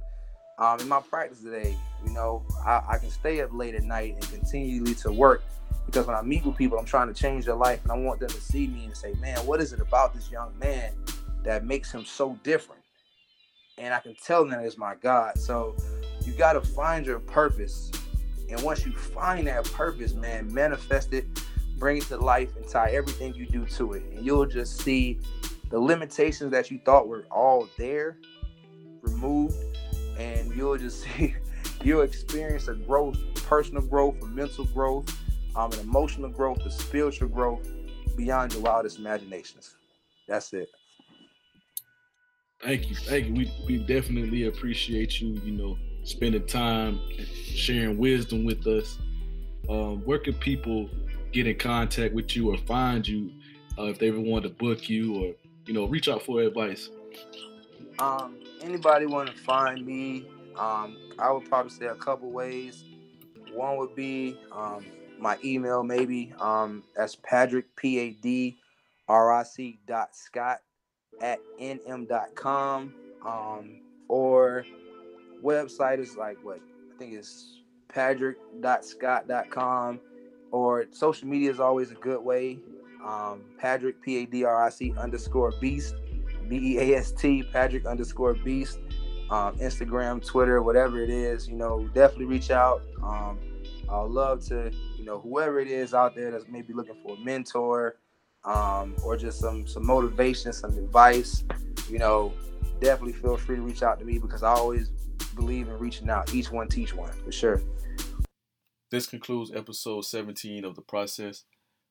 Um, 0.58 0.80
in 0.80 0.88
my 0.88 1.00
practice 1.00 1.40
today, 1.40 1.76
you 2.04 2.12
know, 2.12 2.42
I, 2.64 2.82
I 2.88 2.98
can 2.98 3.10
stay 3.10 3.42
up 3.42 3.50
late 3.52 3.74
at 3.74 3.82
night 3.82 4.14
and 4.14 4.22
continually 4.30 4.94
to 4.96 5.12
work 5.12 5.42
because 5.86 6.06
when 6.06 6.16
I 6.16 6.22
meet 6.22 6.44
with 6.44 6.56
people, 6.56 6.78
I'm 6.78 6.84
trying 6.84 7.08
to 7.08 7.14
change 7.14 7.44
their 7.44 7.54
life 7.54 7.80
and 7.82 7.92
I 7.92 7.96
want 7.96 8.20
them 8.20 8.28
to 8.28 8.40
see 8.40 8.66
me 8.66 8.86
and 8.86 8.96
say, 8.96 9.14
man, 9.20 9.38
what 9.46 9.60
is 9.60 9.72
it 9.72 9.80
about 9.80 10.14
this 10.14 10.30
young 10.30 10.58
man 10.58 10.92
that 11.44 11.64
makes 11.64 11.92
him 11.92 12.04
so 12.04 12.38
different? 12.42 12.82
And 13.78 13.94
I 13.94 14.00
can 14.00 14.16
tell 14.22 14.44
them 14.44 14.58
it's 14.60 14.78
my 14.78 14.94
God. 14.96 15.38
So 15.38 15.76
you 16.24 16.32
got 16.32 16.54
to 16.54 16.60
find 16.60 17.06
your 17.06 17.20
purpose. 17.20 17.90
And 18.50 18.60
once 18.62 18.84
you 18.86 18.92
find 18.92 19.46
that 19.46 19.64
purpose, 19.64 20.14
man, 20.14 20.52
manifest 20.52 21.12
it, 21.12 21.26
bring 21.78 21.98
it 21.98 22.04
to 22.04 22.16
life, 22.16 22.54
and 22.56 22.66
tie 22.68 22.90
everything 22.90 23.34
you 23.34 23.46
do 23.46 23.64
to 23.66 23.92
it. 23.92 24.02
And 24.12 24.24
you'll 24.24 24.46
just 24.46 24.80
see 24.80 25.20
the 25.70 25.78
limitations 25.78 26.50
that 26.52 26.70
you 26.70 26.78
thought 26.84 27.08
were 27.08 27.24
all 27.30 27.68
there 27.76 28.18
removed 29.02 29.56
and 30.18 30.54
you'll 30.54 30.76
just 30.76 31.02
see 31.16 31.34
you'll 31.82 32.02
experience 32.02 32.68
a 32.68 32.74
growth, 32.74 33.18
personal 33.46 33.82
growth, 33.82 34.16
a 34.22 34.26
mental 34.26 34.64
growth, 34.66 35.16
um, 35.54 35.72
an 35.72 35.80
emotional 35.80 36.28
growth, 36.30 36.64
a 36.64 36.70
spiritual 36.70 37.28
growth 37.28 37.68
beyond 38.16 38.52
your 38.52 38.62
wildest 38.62 38.98
imaginations. 38.98 39.76
That's 40.26 40.52
it. 40.52 40.68
Thank 42.62 42.88
you, 42.88 42.96
thank 42.96 43.26
you. 43.26 43.34
We 43.34 43.52
we 43.66 43.78
definitely 43.78 44.46
appreciate 44.46 45.20
you. 45.20 45.40
You 45.44 45.52
know, 45.52 45.78
spending 46.04 46.46
time, 46.46 47.00
sharing 47.34 47.98
wisdom 47.98 48.44
with 48.44 48.66
us. 48.66 48.98
Um, 49.68 49.98
where 50.04 50.18
can 50.18 50.34
people 50.34 50.88
get 51.36 51.46
in 51.46 51.58
contact 51.58 52.14
with 52.14 52.34
you 52.34 52.52
or 52.52 52.56
find 52.56 53.06
you 53.06 53.30
uh, 53.78 53.84
if 53.84 53.98
they 53.98 54.08
ever 54.08 54.18
want 54.18 54.42
to 54.42 54.48
book 54.48 54.88
you 54.88 55.14
or 55.14 55.34
you 55.66 55.74
know 55.74 55.84
reach 55.84 56.08
out 56.08 56.22
for 56.22 56.40
advice? 56.40 56.88
Um, 57.98 58.38
anybody 58.62 59.04
want 59.06 59.28
to 59.28 59.36
find 59.36 59.86
me? 59.86 60.26
Um, 60.58 60.96
I 61.18 61.30
would 61.30 61.44
probably 61.44 61.70
say 61.70 61.84
a 61.86 61.94
couple 61.94 62.30
ways. 62.30 62.84
One 63.52 63.76
would 63.76 63.94
be 63.94 64.38
um, 64.50 64.86
my 65.18 65.36
email, 65.44 65.82
maybe. 65.82 66.32
Um, 66.40 66.82
that's 66.96 67.16
Padric 67.16 67.64
P 67.76 67.98
A 67.98 68.12
D 68.12 68.56
R 69.06 69.30
I 69.32 69.42
C 69.42 69.78
dot 69.86 70.16
Scott 70.16 70.60
at 71.20 71.38
nm.com. 71.60 72.94
Um, 73.26 73.80
or 74.08 74.64
website 75.42 75.98
is 75.98 76.16
like 76.16 76.38
what 76.42 76.60
I 76.94 76.98
think 76.98 77.12
is 77.14 77.60
padric.scott.com. 77.88 80.00
Or 80.50 80.86
social 80.90 81.28
media 81.28 81.50
is 81.50 81.60
always 81.60 81.90
a 81.90 81.94
good 81.94 82.20
way. 82.20 82.58
Um, 83.04 83.42
Padric 83.62 84.00
P 84.00 84.22
A 84.22 84.26
D 84.26 84.44
R 84.44 84.64
I 84.64 84.70
C 84.70 84.92
underscore 84.98 85.52
beast 85.60 85.94
B 86.48 86.56
E 86.56 86.78
A 86.78 86.98
S 86.98 87.12
T 87.12 87.44
Padric 87.52 87.86
underscore 87.86 88.34
beast 88.34 88.78
um, 89.30 89.56
Instagram, 89.58 90.24
Twitter, 90.24 90.62
whatever 90.62 91.02
it 91.02 91.10
is, 91.10 91.48
you 91.48 91.56
know, 91.56 91.88
definitely 91.94 92.26
reach 92.26 92.50
out. 92.50 92.82
Um, 93.02 93.38
I'd 93.88 94.10
love 94.10 94.44
to, 94.46 94.70
you 94.96 95.04
know, 95.04 95.20
whoever 95.20 95.60
it 95.60 95.68
is 95.68 95.94
out 95.94 96.14
there 96.14 96.30
that's 96.30 96.46
maybe 96.48 96.72
looking 96.72 96.96
for 97.02 97.16
a 97.16 97.20
mentor 97.20 97.96
um, 98.44 98.94
or 99.04 99.16
just 99.16 99.40
some 99.40 99.66
some 99.66 99.86
motivation, 99.86 100.52
some 100.52 100.76
advice, 100.78 101.44
you 101.90 101.98
know, 101.98 102.32
definitely 102.80 103.14
feel 103.14 103.36
free 103.36 103.56
to 103.56 103.62
reach 103.62 103.82
out 103.82 103.98
to 103.98 104.04
me 104.04 104.18
because 104.18 104.42
I 104.42 104.50
always 104.50 104.90
believe 105.34 105.68
in 105.68 105.78
reaching 105.78 106.08
out. 106.08 106.32
Each 106.32 106.50
one 106.50 106.68
teach 106.68 106.94
one 106.94 107.12
for 107.12 107.32
sure. 107.32 107.62
This 108.88 109.08
concludes 109.08 109.50
episode 109.52 110.04
17 110.04 110.64
of 110.64 110.76
the 110.76 110.80
process. 110.80 111.42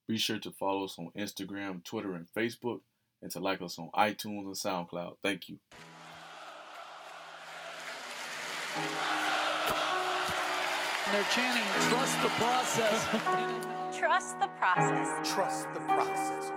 Be 0.07 0.17
sure 0.17 0.39
to 0.39 0.49
follow 0.49 0.85
us 0.85 0.95
on 0.97 1.09
Instagram, 1.17 1.83
Twitter, 1.83 2.13
and 2.13 2.25
Facebook, 2.25 2.79
and 3.21 3.29
to 3.31 3.41
like 3.41 3.61
us 3.61 3.77
on 3.77 3.89
iTunes 3.93 4.45
and 4.45 4.55
SoundCloud. 4.55 5.17
Thank 5.21 5.49
you. 5.49 5.59
They're 11.11 11.25
chanting, 11.33 11.89
trust 11.89 12.21
the 12.21 12.29
process. 12.29 13.07
Trust 13.97 14.39
the 14.41 14.47
process. 14.47 15.33
Trust 15.33 15.67
the 15.73 15.79
process. 15.79 16.51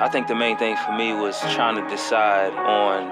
I 0.00 0.08
think 0.12 0.26
the 0.28 0.34
main 0.34 0.58
thing 0.58 0.76
for 0.76 0.92
me 0.92 1.14
was 1.14 1.38
trying 1.54 1.82
to 1.82 1.88
decide 1.88 2.52
on 2.52 3.08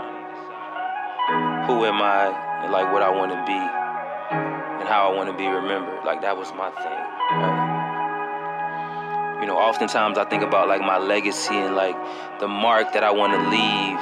who 1.67 1.87
am 1.87 2.03
I 2.03 2.63
and 2.65 2.73
like 2.73 2.93
what 2.93 3.03
I 3.03 3.09
want 3.09 3.33
to 3.33 3.45
be 3.47 3.88
and 4.31 4.89
how 4.89 5.11
I 5.11 5.15
want 5.15 5.31
to 5.31 5.37
be 5.37 5.47
remembered. 5.47 6.05
Like 6.05 6.21
that 6.23 6.37
was 6.37 6.53
my 6.53 6.71
thing. 6.71 7.03
Right? 7.39 7.69
You 9.41 9.47
know, 9.47 9.57
oftentimes 9.57 10.19
I 10.19 10.25
think 10.25 10.43
about 10.43 10.69
like 10.69 10.81
my 10.81 10.99
legacy 10.99 11.55
and 11.55 11.75
like 11.75 11.97
the 12.41 12.49
mark 12.49 12.93
that 12.93 13.05
I 13.05 13.11
want 13.11 13.33
to 13.33 13.39
leave, 13.51 14.01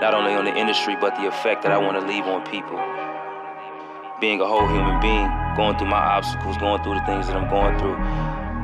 not 0.00 0.14
only 0.14 0.32
on 0.32 0.44
the 0.44 0.56
industry 0.56 0.96
but 1.00 1.16
the 1.16 1.26
effect 1.26 1.62
that 1.64 1.72
I 1.72 1.78
want 1.78 1.98
to 2.00 2.06
leave 2.06 2.24
on 2.24 2.46
people. 2.46 2.78
Being 4.20 4.40
a 4.40 4.46
whole 4.46 4.68
human 4.68 5.00
being, 5.00 5.28
going 5.56 5.76
through 5.78 5.88
my 5.88 5.98
obstacles, 5.98 6.56
going 6.58 6.82
through 6.82 6.94
the 6.94 7.06
things 7.06 7.26
that 7.26 7.36
I'm 7.36 7.48
going 7.48 7.78
through, 7.78 7.96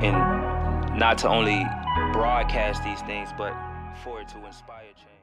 and 0.07 0.99
not 0.99 1.19
to 1.19 1.29
only 1.29 1.65
broadcast 2.13 2.85
these 2.85 3.01
things, 3.03 3.31
but 3.37 3.55
for 4.05 4.21
it 4.21 4.29
to 4.29 4.47
inspire 4.47 4.85
change. 4.95 5.16